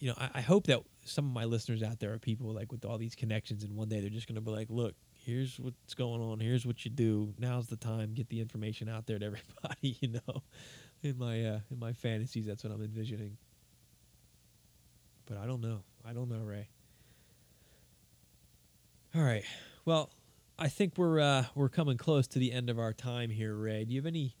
You 0.00 0.08
know, 0.08 0.14
I, 0.18 0.30
I 0.34 0.40
hope 0.42 0.66
that 0.66 0.80
some 1.04 1.24
of 1.26 1.32
my 1.32 1.44
listeners 1.44 1.82
out 1.82 1.98
there 1.98 2.12
are 2.12 2.18
people 2.18 2.52
like 2.52 2.70
with 2.70 2.84
all 2.84 2.98
these 2.98 3.14
connections, 3.14 3.64
and 3.64 3.74
one 3.74 3.88
day 3.88 4.00
they're 4.00 4.10
just 4.10 4.28
going 4.28 4.36
to 4.36 4.42
be 4.42 4.50
like, 4.50 4.68
"Look, 4.70 4.94
here's 5.28 5.60
what's 5.60 5.94
going 5.94 6.22
on. 6.22 6.40
Here's 6.40 6.66
what 6.66 6.84
you 6.84 6.90
do. 6.90 7.34
Now's 7.38 7.66
the 7.66 7.76
time. 7.76 8.14
Get 8.14 8.30
the 8.30 8.40
information 8.40 8.88
out 8.88 9.06
there 9.06 9.18
to 9.18 9.26
everybody." 9.26 9.44
You 10.00 10.20
know, 10.26 10.42
in 11.02 11.18
my 11.18 11.44
uh, 11.44 11.60
in 11.70 11.78
my 11.78 11.92
fantasies, 11.92 12.46
that's 12.46 12.64
what 12.64 12.72
I'm 12.72 12.82
envisioning. 12.82 13.36
But 15.26 15.38
I 15.38 15.46
don't 15.46 15.60
know. 15.60 15.82
I 16.04 16.12
don't 16.12 16.30
know, 16.30 16.40
Ray. 16.40 16.68
All 19.14 19.22
right. 19.22 19.44
Well, 19.84 20.10
I 20.58 20.68
think 20.68 20.94
we're 20.96 21.20
uh, 21.20 21.44
we're 21.54 21.68
coming 21.68 21.96
close 21.96 22.26
to 22.28 22.38
the 22.38 22.52
end 22.52 22.70
of 22.70 22.78
our 22.78 22.92
time 22.92 23.30
here, 23.30 23.54
Ray. 23.54 23.84
Do 23.84 23.94
you 23.94 24.00
have 24.00 24.06
any 24.06 24.36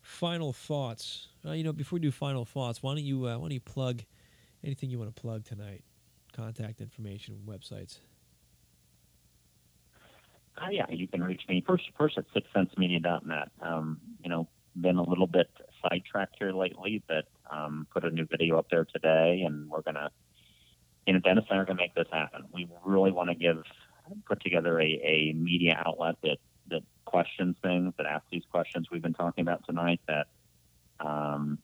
final 0.00 0.52
thoughts? 0.52 1.28
Uh, 1.46 1.52
you 1.52 1.64
know, 1.64 1.72
before 1.72 1.96
we 1.96 2.00
do 2.00 2.10
final 2.10 2.44
thoughts, 2.44 2.82
why 2.82 2.94
don't 2.94 3.04
you 3.04 3.26
uh, 3.26 3.38
why 3.38 3.44
don't 3.44 3.52
you 3.52 3.60
plug 3.60 4.02
anything 4.64 4.90
you 4.90 4.98
want 4.98 5.14
to 5.14 5.20
plug 5.20 5.44
tonight? 5.44 5.84
Contact 6.32 6.80
information, 6.80 7.40
websites. 7.46 7.98
Uh, 10.60 10.68
yeah, 10.70 10.86
you 10.90 11.08
can 11.08 11.22
reach 11.22 11.42
me 11.48 11.64
first. 11.66 11.84
First 11.96 12.18
at 12.18 12.24
sixsensemedia.net. 12.34 13.48
Um, 13.60 14.00
you 14.22 14.30
know, 14.30 14.48
been 14.80 14.96
a 14.96 15.02
little 15.02 15.26
bit 15.26 15.48
sidetracked 15.82 16.36
here 16.38 16.52
lately, 16.52 17.02
but 17.08 17.26
um, 17.50 17.86
put 17.92 18.04
a 18.04 18.10
new 18.10 18.26
video 18.26 18.58
up 18.58 18.66
there 18.70 18.84
today, 18.84 19.42
and 19.46 19.68
we're 19.70 19.82
gonna. 19.82 20.10
You 21.06 21.14
know, 21.14 21.18
Dennis 21.18 21.44
and 21.50 21.58
I 21.58 21.62
are 21.62 21.64
gonna 21.64 21.80
make 21.80 21.94
this 21.94 22.06
happen. 22.12 22.44
We 22.52 22.68
really 22.84 23.10
want 23.10 23.30
to 23.30 23.34
give, 23.34 23.64
put 24.26 24.40
together 24.40 24.80
a, 24.80 24.84
a 24.84 25.32
media 25.34 25.82
outlet 25.84 26.16
that 26.22 26.38
that 26.68 26.82
questions 27.04 27.56
things, 27.62 27.92
that 27.96 28.06
asks 28.06 28.28
these 28.30 28.44
questions 28.50 28.88
we've 28.90 29.02
been 29.02 29.14
talking 29.14 29.42
about 29.42 29.64
tonight, 29.66 30.00
that 30.06 30.26
um, 31.00 31.58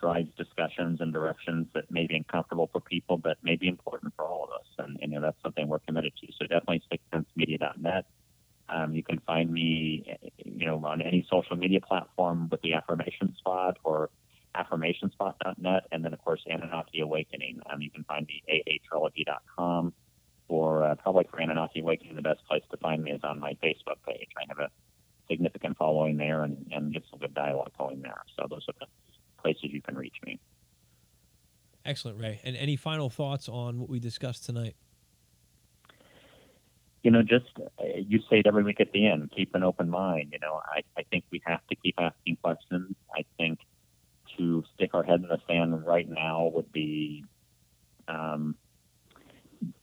drives 0.00 0.30
discussions 0.36 1.00
and 1.00 1.12
directions 1.12 1.66
that 1.74 1.90
may 1.90 2.06
be 2.06 2.16
uncomfortable 2.16 2.68
for 2.70 2.80
people, 2.80 3.16
but 3.16 3.38
may 3.42 3.56
be 3.56 3.68
important 3.68 4.12
for 4.16 4.26
all 4.26 4.44
of 4.44 4.50
us. 4.50 4.66
And, 4.78 4.98
and 5.02 5.12
you 5.12 5.18
know, 5.18 5.26
that's 5.26 5.42
something 5.42 5.66
we're 5.66 5.78
committed 5.80 6.12
to. 6.20 6.32
So 6.38 6.46
definitely 6.46 6.82
sixsensemedia.net. 6.92 8.06
Um, 8.68 8.94
you 8.94 9.02
can 9.02 9.20
find 9.20 9.50
me, 9.52 10.16
you 10.44 10.66
know, 10.66 10.82
on 10.84 11.02
any 11.02 11.26
social 11.30 11.56
media 11.56 11.80
platform 11.80 12.48
with 12.50 12.62
the 12.62 12.74
Affirmation 12.74 13.34
Spot 13.38 13.76
or 13.84 14.10
affirmationspot.net, 14.56 15.86
and 15.92 16.04
then 16.04 16.12
of 16.12 16.24
course 16.24 16.40
Anunnaki 16.48 17.00
Awakening. 17.00 17.60
Um, 17.70 17.82
you 17.82 17.90
can 17.90 18.04
find 18.04 18.26
me 18.26 18.42
aatrilogy.com, 18.48 19.92
or 20.48 20.84
uh, 20.84 20.94
probably 20.94 21.26
for 21.30 21.40
Anunnaki 21.40 21.80
Awakening, 21.80 22.16
the 22.16 22.22
best 22.22 22.44
place 22.46 22.62
to 22.70 22.76
find 22.78 23.02
me 23.02 23.12
is 23.12 23.20
on 23.24 23.40
my 23.40 23.54
Facebook 23.62 24.00
page. 24.06 24.28
I 24.38 24.44
have 24.48 24.58
a 24.58 24.70
significant 25.28 25.76
following 25.76 26.16
there, 26.16 26.44
and, 26.44 26.70
and 26.72 26.92
get 26.92 27.02
some 27.10 27.18
good 27.18 27.34
dialogue 27.34 27.72
going 27.78 28.00
there. 28.02 28.22
So 28.38 28.46
those 28.48 28.64
are 28.68 28.74
the 28.80 28.86
places 29.42 29.64
you 29.64 29.82
can 29.82 29.96
reach 29.96 30.16
me. 30.24 30.38
Excellent, 31.84 32.18
Ray. 32.18 32.40
And 32.44 32.56
any 32.56 32.76
final 32.76 33.10
thoughts 33.10 33.48
on 33.48 33.78
what 33.78 33.90
we 33.90 33.98
discussed 33.98 34.46
tonight? 34.46 34.76
You 37.04 37.10
know, 37.10 37.22
just 37.22 37.44
uh, 37.58 37.84
you 37.96 38.18
say 38.30 38.38
it 38.38 38.46
every 38.46 38.64
week 38.64 38.80
at 38.80 38.90
the 38.92 39.06
end. 39.06 39.30
Keep 39.36 39.54
an 39.54 39.62
open 39.62 39.90
mind. 39.90 40.30
You 40.32 40.38
know, 40.40 40.60
I, 40.64 40.80
I 40.98 41.04
think 41.10 41.24
we 41.30 41.40
have 41.44 41.60
to 41.68 41.76
keep 41.76 41.94
asking 41.98 42.38
questions. 42.42 42.96
I 43.14 43.24
think 43.36 43.60
to 44.38 44.64
stick 44.74 44.94
our 44.94 45.02
head 45.04 45.20
in 45.20 45.28
the 45.28 45.38
sand 45.46 45.86
right 45.86 46.08
now 46.08 46.50
would 46.54 46.72
be 46.72 47.24
um, 48.08 48.56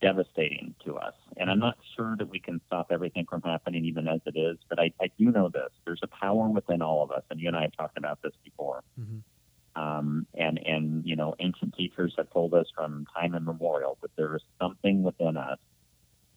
devastating 0.02 0.74
to 0.84 0.96
us. 0.96 1.14
And 1.36 1.48
I'm 1.48 1.60
not 1.60 1.78
sure 1.96 2.16
that 2.18 2.28
we 2.28 2.40
can 2.40 2.60
stop 2.66 2.88
everything 2.90 3.24
from 3.30 3.40
happening, 3.42 3.84
even 3.84 4.08
as 4.08 4.20
it 4.26 4.36
is. 4.36 4.58
But 4.68 4.80
I, 4.80 4.92
I 5.00 5.06
do 5.16 5.26
know 5.30 5.48
this: 5.48 5.70
there's 5.84 6.02
a 6.02 6.08
power 6.08 6.48
within 6.48 6.82
all 6.82 7.04
of 7.04 7.12
us, 7.12 7.22
and 7.30 7.40
you 7.40 7.46
and 7.46 7.56
I 7.56 7.62
have 7.62 7.76
talked 7.76 7.98
about 7.98 8.20
this 8.22 8.32
before. 8.42 8.82
Mm-hmm. 9.00 9.80
Um, 9.80 10.26
and 10.34 10.58
and 10.66 11.06
you 11.06 11.14
know, 11.14 11.36
ancient 11.38 11.76
teachers 11.76 12.14
have 12.18 12.30
told 12.30 12.52
us 12.52 12.66
from 12.74 13.06
time 13.16 13.36
immemorial 13.36 13.96
that 14.02 14.10
there 14.16 14.34
is 14.34 14.42
something 14.60 15.04
within 15.04 15.36
us 15.36 15.58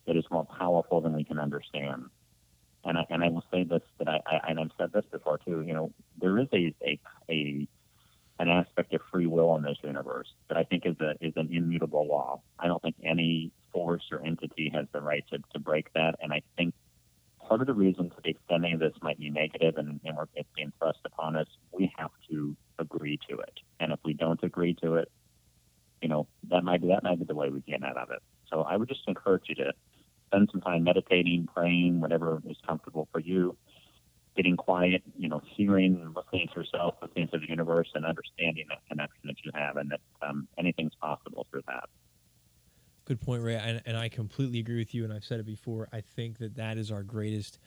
that 0.07 0.15
is 0.15 0.25
more 0.31 0.45
powerful 0.45 1.01
than 1.01 1.13
we 1.13 1.23
can 1.23 1.39
understand. 1.39 2.05
And 2.83 2.97
I, 2.97 3.05
and 3.09 3.23
I 3.23 3.29
will 3.29 3.43
say 3.51 3.63
this 3.63 3.81
that 3.97 4.07
I, 4.07 4.19
I 4.25 4.49
and 4.49 4.59
I've 4.59 4.71
said 4.77 4.91
this 4.93 5.05
before 5.11 5.39
too. 5.39 5.63
You 5.65 5.73
know, 5.73 5.91
there 6.21 6.37
is 6.37 6.47
a, 6.53 6.73
a 6.83 6.99
a 7.29 7.67
an 8.37 8.49
aspect 8.49 8.93
of 8.93 9.01
free 9.11 9.25
will 9.25 9.55
in 9.55 9.63
this 9.63 9.77
universe 9.83 10.27
that 10.49 10.57
I 10.57 10.63
think 10.63 10.85
is 10.85 10.95
a 10.99 11.15
is 11.19 11.33
an 11.35 11.49
immutable 11.51 12.07
law. 12.07 12.41
I 12.59 12.67
don't 12.67 12.81
think 12.81 12.95
any 13.03 13.51
force 13.73 14.03
or 14.11 14.21
entity 14.23 14.71
has 14.73 14.85
the 14.91 15.01
right 15.01 15.23
to, 15.31 15.39
to 15.53 15.59
break 15.59 15.91
that. 15.93 16.15
And 16.21 16.31
I 16.31 16.41
think 16.57 16.73
part 17.39 17.61
of 17.61 17.67
the 17.67 17.73
reason 17.73 18.09
to 18.09 18.15
the 18.23 18.29
extending 18.31 18.73
of 18.73 18.79
this 18.79 18.93
might 19.01 19.19
be 19.19 19.29
negative 19.29 19.77
and, 19.77 19.99
and 20.03 20.17
it's 20.35 20.49
being 20.55 20.71
thrust 20.79 20.99
upon 21.05 21.35
us, 21.35 21.47
we 21.71 21.91
have 21.97 22.11
to 22.29 22.55
agree 22.79 23.19
to 23.29 23.37
it. 23.37 23.59
And 23.79 23.91
if 23.91 23.99
we 24.03 24.13
don't 24.13 24.41
agree 24.43 24.73
to 24.81 24.95
it, 24.95 25.11
you 26.01 26.09
know, 26.09 26.27
that 26.49 26.63
might 26.63 26.81
be 26.81 26.87
that 26.89 27.03
might 27.03 27.19
be 27.19 27.25
the 27.25 27.35
way 27.35 27.49
we 27.49 27.61
get 27.61 27.83
out 27.83 27.97
of 27.97 28.11
it. 28.11 28.21
So 28.49 28.61
I 28.61 28.77
would 28.77 28.89
just 28.89 29.07
encourage 29.07 29.43
you 29.47 29.55
to 29.55 29.73
spend 30.35 30.49
some 30.51 30.61
time 30.61 30.83
meditating, 30.83 31.47
praying, 31.53 32.01
whatever 32.01 32.41
is 32.49 32.57
comfortable 32.67 33.07
for 33.11 33.19
you, 33.19 33.55
getting 34.35 34.57
quiet, 34.57 35.01
you 35.17 35.29
know, 35.29 35.41
hearing 35.55 35.99
and 36.01 36.15
listening 36.15 36.47
to 36.53 36.59
yourself, 36.59 36.95
listening 37.01 37.27
to 37.29 37.39
the 37.39 37.47
universe, 37.47 37.87
and 37.95 38.05
understanding 38.05 38.65
that 38.69 38.79
connection 38.89 39.21
that 39.25 39.35
you 39.43 39.51
have, 39.53 39.77
and 39.77 39.91
that 39.91 40.01
um, 40.21 40.47
anything's 40.57 40.93
possible 40.95 41.47
through 41.49 41.61
that. 41.67 41.87
Good 43.05 43.21
point, 43.21 43.43
Ray. 43.43 43.55
And, 43.55 43.81
and 43.85 43.95
I 43.95 44.09
completely 44.09 44.59
agree 44.59 44.77
with 44.77 44.93
you. 44.93 45.03
And 45.03 45.13
I've 45.13 45.23
said 45.23 45.39
it 45.39 45.45
before. 45.45 45.87
I 45.93 46.01
think 46.01 46.39
that 46.39 46.55
that 46.55 46.77
is 46.77 46.91
our 46.91 47.03
greatest 47.03 47.59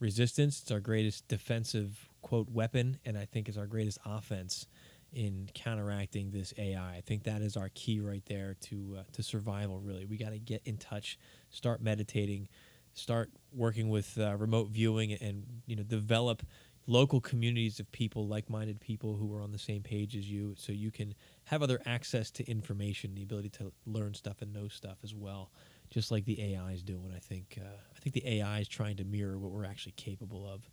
resistance. 0.00 0.60
It's 0.60 0.70
our 0.70 0.80
greatest 0.80 1.28
defensive 1.28 2.08
quote 2.20 2.50
weapon, 2.50 2.98
and 3.04 3.16
I 3.16 3.24
think 3.24 3.48
is 3.48 3.56
our 3.56 3.66
greatest 3.66 3.98
offense 4.04 4.66
in 5.12 5.48
counteracting 5.54 6.30
this 6.30 6.54
AI. 6.58 6.96
I 6.96 7.02
think 7.04 7.24
that 7.24 7.42
is 7.42 7.56
our 7.56 7.70
key 7.74 8.00
right 8.00 8.24
there 8.26 8.56
to 8.62 8.96
uh, 8.98 9.02
to 9.12 9.22
survival. 9.22 9.80
Really, 9.80 10.04
we 10.04 10.16
got 10.16 10.30
to 10.30 10.38
get 10.38 10.62
in 10.64 10.76
touch, 10.76 11.18
start 11.52 11.80
meditating, 11.80 12.48
start 12.94 13.30
working 13.52 13.88
with 13.88 14.18
uh, 14.18 14.36
remote 14.36 14.70
viewing, 14.70 15.12
and 15.12 15.44
you 15.66 15.76
know 15.76 15.84
develop 15.84 16.42
local 16.88 17.20
communities 17.20 17.78
of 17.78 17.90
people, 17.92 18.26
like-minded 18.26 18.80
people 18.80 19.16
who 19.16 19.32
are 19.36 19.40
on 19.40 19.52
the 19.52 19.58
same 19.58 19.82
page 19.82 20.16
as 20.16 20.28
you, 20.28 20.54
so 20.58 20.72
you 20.72 20.90
can 20.90 21.14
have 21.44 21.62
other 21.62 21.80
access 21.86 22.30
to 22.32 22.44
information, 22.50 23.14
the 23.14 23.22
ability 23.22 23.48
to 23.50 23.72
learn 23.86 24.14
stuff 24.14 24.42
and 24.42 24.52
know 24.52 24.66
stuff 24.66 24.98
as 25.04 25.14
well, 25.14 25.52
just 25.90 26.10
like 26.10 26.24
the 26.24 26.54
AI 26.54 26.72
is 26.72 26.82
doing. 26.82 27.12
I 27.14 27.20
think 27.20 27.58
uh, 27.60 27.76
I 27.96 28.00
think 28.00 28.14
the 28.14 28.28
AI 28.38 28.60
is 28.60 28.68
trying 28.68 28.96
to 28.96 29.04
mirror 29.04 29.38
what 29.38 29.52
we're 29.52 29.64
actually 29.64 29.92
capable 29.92 30.48
of 30.48 30.68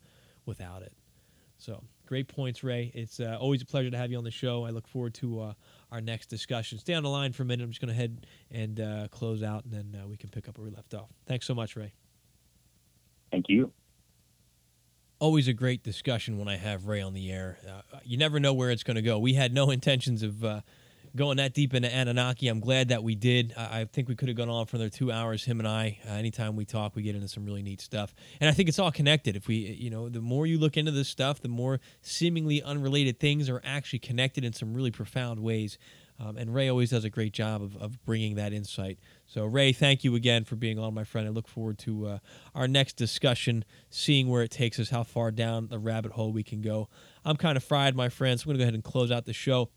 without 0.45 0.81
it. 0.81 0.93
So 1.57 1.83
great 2.05 2.27
points, 2.27 2.63
Ray. 2.63 2.91
It's 2.95 3.19
uh, 3.19 3.37
always 3.39 3.61
a 3.61 3.65
pleasure 3.65 3.91
to 3.91 3.97
have 3.97 4.11
you 4.11 4.17
on 4.17 4.23
the 4.23 4.31
show. 4.31 4.65
I 4.65 4.69
look 4.69 4.87
forward 4.87 5.13
to 5.15 5.41
uh, 5.41 5.53
our 5.91 6.01
next 6.01 6.27
discussion. 6.27 6.77
Stay 6.77 6.93
on 6.93 7.03
the 7.03 7.09
line 7.09 7.33
for 7.33 7.43
a 7.43 7.45
minute. 7.45 7.63
I'm 7.63 7.69
just 7.69 7.81
going 7.81 7.89
to 7.89 7.95
head 7.95 8.25
and 8.51 8.79
uh, 8.79 9.07
close 9.09 9.41
out, 9.43 9.65
and 9.65 9.73
then 9.73 10.01
uh, 10.01 10.07
we 10.07 10.17
can 10.17 10.29
pick 10.29 10.47
up 10.47 10.57
where 10.57 10.65
we 10.65 10.75
left 10.75 10.93
off. 10.93 11.09
Thanks 11.25 11.45
so 11.45 11.55
much, 11.55 11.75
Ray. 11.75 11.93
Thank 13.31 13.49
you. 13.49 13.71
Always 15.19 15.47
a 15.47 15.53
great 15.53 15.83
discussion 15.83 16.37
when 16.37 16.47
I 16.47 16.55
have 16.55 16.85
Ray 16.85 17.01
on 17.01 17.13
the 17.13 17.31
air. 17.31 17.57
Uh, 17.67 17.99
you 18.03 18.17
never 18.17 18.39
know 18.39 18.53
where 18.53 18.71
it's 18.71 18.83
going 18.83 18.95
to 18.95 19.01
go. 19.01 19.19
We 19.19 19.33
had 19.33 19.53
no 19.53 19.69
intentions 19.69 20.23
of 20.23 20.43
uh, 20.43 20.61
going 21.15 21.37
that 21.37 21.53
deep 21.53 21.73
into 21.73 21.93
Anunnaki. 21.93 22.47
I'm 22.47 22.59
glad 22.59 22.89
that 22.89 23.03
we 23.03 23.15
did. 23.15 23.53
I, 23.57 23.81
I 23.81 23.85
think 23.85 24.07
we 24.07 24.15
could 24.15 24.27
have 24.27 24.37
gone 24.37 24.49
on 24.49 24.65
for 24.65 24.77
another 24.77 24.89
two 24.89 25.11
hours. 25.11 25.43
Him 25.43 25.59
and 25.59 25.67
I. 25.67 25.99
Uh, 26.07 26.13
anytime 26.13 26.55
we 26.55 26.65
talk, 26.65 26.95
we 26.95 27.01
get 27.01 27.15
into 27.15 27.27
some 27.27 27.45
really 27.45 27.61
neat 27.61 27.81
stuff, 27.81 28.13
and 28.39 28.49
I 28.49 28.53
think 28.53 28.69
it's 28.69 28.79
all 28.79 28.91
connected. 28.91 29.35
If 29.35 29.47
we, 29.47 29.55
you 29.55 29.89
know, 29.89 30.09
the 30.09 30.21
more 30.21 30.45
you 30.45 30.57
look 30.57 30.77
into 30.77 30.91
this 30.91 31.07
stuff, 31.07 31.41
the 31.41 31.47
more 31.49 31.79
seemingly 32.01 32.61
unrelated 32.61 33.19
things 33.19 33.49
are 33.49 33.61
actually 33.63 33.99
connected 33.99 34.43
in 34.43 34.53
some 34.53 34.73
really 34.73 34.91
profound 34.91 35.39
ways. 35.39 35.77
Um, 36.21 36.35
and 36.35 36.53
Ray 36.53 36.67
always 36.67 36.89
does 36.89 37.05
a 37.05 37.09
great 37.09 37.31
job 37.31 37.61
of, 37.61 37.77
of 37.77 38.03
bringing 38.03 38.35
that 38.35 38.51
insight. 38.51 38.99
So, 39.25 39.45
Ray, 39.45 39.71
thank 39.71 40.03
you 40.03 40.15
again 40.15 40.43
for 40.43 40.57
being 40.57 40.77
on, 40.77 40.93
my 40.93 41.05
friend. 41.05 41.25
I 41.25 41.29
look 41.31 41.47
forward 41.47 41.77
to 41.79 42.07
uh, 42.07 42.19
our 42.53 42.67
next 42.67 42.97
discussion, 42.97 43.63
seeing 43.89 44.27
where 44.27 44.43
it 44.43 44.51
takes 44.51 44.79
us, 44.79 44.89
how 44.89 45.03
far 45.03 45.31
down 45.31 45.67
the 45.69 45.79
rabbit 45.79 46.11
hole 46.11 46.33
we 46.33 46.43
can 46.43 46.61
go. 46.61 46.89
I'm 47.23 47.37
kind 47.37 47.55
of 47.55 47.63
fried, 47.63 47.95
my 47.95 48.09
friends. 48.09 48.41
So 48.41 48.45
I'm 48.45 48.47
going 48.49 48.55
to 48.55 48.59
go 48.59 48.63
ahead 48.65 48.73
and 48.73 48.83
close 48.83 49.11
out 49.11 49.25
the 49.25 49.33
show, 49.33 49.69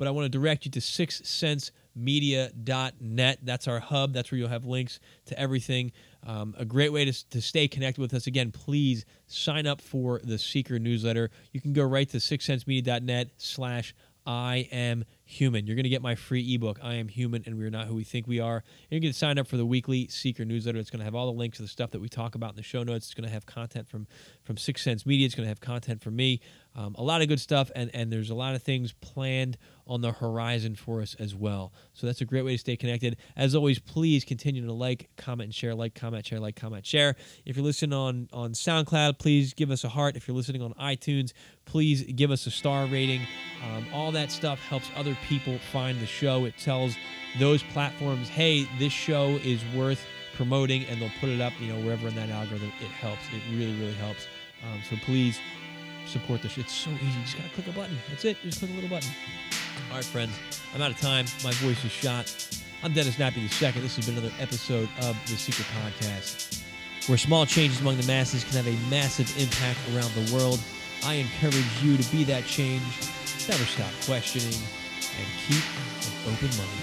but 0.00 0.08
I 0.08 0.10
want 0.12 0.24
to 0.24 0.30
direct 0.30 0.64
you 0.64 0.70
to 0.70 0.80
seekermedia.net. 0.80 3.38
That's 3.42 3.68
our 3.68 3.80
hub. 3.80 4.14
That's 4.14 4.32
where 4.32 4.38
you'll 4.38 4.48
have 4.48 4.64
links 4.64 4.98
to 5.26 5.38
everything. 5.38 5.92
Um, 6.26 6.54
a 6.56 6.64
great 6.64 6.90
way 6.90 7.04
to, 7.04 7.28
to 7.28 7.42
stay 7.42 7.68
connected 7.68 8.00
with 8.00 8.14
us. 8.14 8.26
Again, 8.26 8.50
please 8.50 9.04
sign 9.26 9.66
up 9.66 9.82
for 9.82 10.22
the 10.24 10.38
Seeker 10.38 10.78
newsletter. 10.78 11.30
You 11.52 11.60
can 11.60 11.74
go 11.74 11.84
right 11.84 12.08
to 12.08 12.16
sixsensemedia.net 12.16 13.28
slash 13.36 13.94
I 14.24 14.68
am 14.72 15.04
human. 15.30 15.66
You're 15.66 15.76
going 15.76 15.84
to 15.84 15.90
get 15.90 16.02
my 16.02 16.14
free 16.14 16.54
ebook, 16.54 16.80
I 16.82 16.94
Am 16.94 17.08
Human 17.08 17.44
and 17.46 17.56
We're 17.56 17.70
Not 17.70 17.86
Who 17.86 17.94
We 17.94 18.04
Think 18.04 18.26
We 18.26 18.40
Are. 18.40 18.64
And 18.90 19.00
going 19.00 19.12
to 19.12 19.18
sign 19.18 19.38
up 19.38 19.46
for 19.46 19.56
the 19.56 19.64
weekly 19.64 20.08
Seeker 20.08 20.44
newsletter. 20.44 20.78
It's 20.78 20.90
going 20.90 20.98
to 20.98 21.04
have 21.04 21.14
all 21.14 21.26
the 21.26 21.38
links 21.38 21.58
to 21.58 21.62
the 21.62 21.68
stuff 21.68 21.92
that 21.92 22.00
we 22.00 22.08
talk 22.08 22.34
about 22.34 22.50
in 22.50 22.56
the 22.56 22.62
show 22.62 22.82
notes. 22.82 23.06
It's 23.06 23.14
going 23.14 23.28
to 23.28 23.32
have 23.32 23.46
content 23.46 23.88
from, 23.88 24.06
from 24.42 24.56
Six 24.56 24.82
Sense 24.82 25.06
Media. 25.06 25.26
It's 25.26 25.34
going 25.34 25.44
to 25.44 25.48
have 25.48 25.60
content 25.60 26.02
from 26.02 26.16
me. 26.16 26.40
Um, 26.74 26.94
a 26.98 27.02
lot 27.02 27.20
of 27.20 27.28
good 27.28 27.40
stuff, 27.40 27.70
and, 27.74 27.90
and 27.94 28.12
there's 28.12 28.30
a 28.30 28.34
lot 28.34 28.54
of 28.54 28.62
things 28.62 28.92
planned 28.92 29.58
on 29.88 30.02
the 30.02 30.12
horizon 30.12 30.76
for 30.76 31.00
us 31.00 31.16
as 31.18 31.34
well. 31.34 31.72
So 31.94 32.06
that's 32.06 32.20
a 32.20 32.24
great 32.24 32.44
way 32.44 32.52
to 32.52 32.58
stay 32.58 32.76
connected. 32.76 33.16
As 33.36 33.56
always, 33.56 33.80
please 33.80 34.24
continue 34.24 34.64
to 34.64 34.72
like, 34.72 35.10
comment, 35.16 35.46
and 35.46 35.54
share. 35.54 35.74
Like, 35.74 35.96
comment, 35.96 36.26
share, 36.26 36.38
like, 36.38 36.54
comment, 36.54 36.86
share. 36.86 37.16
If 37.44 37.56
you're 37.56 37.64
listening 37.64 37.92
on, 37.92 38.28
on 38.32 38.52
SoundCloud, 38.52 39.18
please 39.18 39.52
give 39.52 39.72
us 39.72 39.82
a 39.82 39.88
heart. 39.88 40.16
If 40.16 40.28
you're 40.28 40.36
listening 40.36 40.62
on 40.62 40.74
iTunes, 40.74 41.32
please 41.64 42.04
give 42.04 42.30
us 42.30 42.46
a 42.46 42.52
star 42.52 42.86
rating. 42.86 43.22
Um, 43.64 43.86
all 43.92 44.12
that 44.12 44.30
stuff 44.30 44.60
helps 44.60 44.88
other 44.94 45.16
people 45.28 45.58
find 45.72 46.00
the 46.00 46.06
show. 46.06 46.44
It 46.44 46.56
tells 46.58 46.96
those 47.38 47.62
platforms, 47.62 48.28
hey, 48.28 48.66
this 48.78 48.92
show 48.92 49.38
is 49.44 49.62
worth 49.74 50.04
promoting, 50.34 50.84
and 50.86 51.00
they'll 51.00 51.12
put 51.20 51.28
it 51.28 51.40
up, 51.40 51.52
you 51.60 51.72
know, 51.72 51.78
wherever 51.80 52.08
in 52.08 52.14
that 52.16 52.30
algorithm. 52.30 52.72
It 52.80 52.88
helps. 52.88 53.22
It 53.32 53.42
really, 53.56 53.74
really 53.74 53.94
helps. 53.94 54.26
Um, 54.64 54.80
so 54.88 54.96
please 55.04 55.38
support 56.06 56.42
show. 56.42 56.60
It's 56.60 56.72
so 56.72 56.90
easy. 56.90 57.04
You 57.04 57.24
just 57.24 57.36
gotta 57.36 57.48
click 57.50 57.66
a 57.68 57.72
button. 57.72 57.96
That's 58.08 58.24
it. 58.24 58.36
Just 58.42 58.58
click 58.58 58.70
a 58.70 58.74
little 58.74 58.90
button. 58.90 59.10
All 59.90 59.96
right, 59.96 60.04
friends. 60.04 60.32
I'm 60.74 60.82
out 60.82 60.90
of 60.90 61.00
time. 61.00 61.26
My 61.44 61.52
voice 61.52 61.84
is 61.84 61.92
shot. 61.92 62.32
I'm 62.82 62.92
Dennis 62.92 63.16
Nappy 63.16 63.42
II. 63.42 63.82
This 63.82 63.96
has 63.96 64.06
been 64.06 64.16
another 64.16 64.32
episode 64.40 64.88
of 65.02 65.16
the 65.26 65.36
Seeker 65.36 65.64
Podcast, 65.84 66.62
where 67.08 67.18
small 67.18 67.44
changes 67.44 67.80
among 67.80 67.98
the 67.98 68.06
masses 68.06 68.44
can 68.44 68.54
have 68.54 68.66
a 68.66 68.90
massive 68.90 69.30
impact 69.38 69.78
around 69.94 70.10
the 70.12 70.34
world. 70.34 70.58
I 71.04 71.14
encourage 71.14 71.82
you 71.82 71.96
to 71.96 72.10
be 72.10 72.24
that 72.24 72.44
change. 72.44 72.82
Never 73.48 73.64
stop 73.64 73.92
questioning 74.04 74.56
and 75.20 75.28
keep 75.46 75.64
an 76.06 76.32
open 76.32 76.48
mind. 76.56 76.80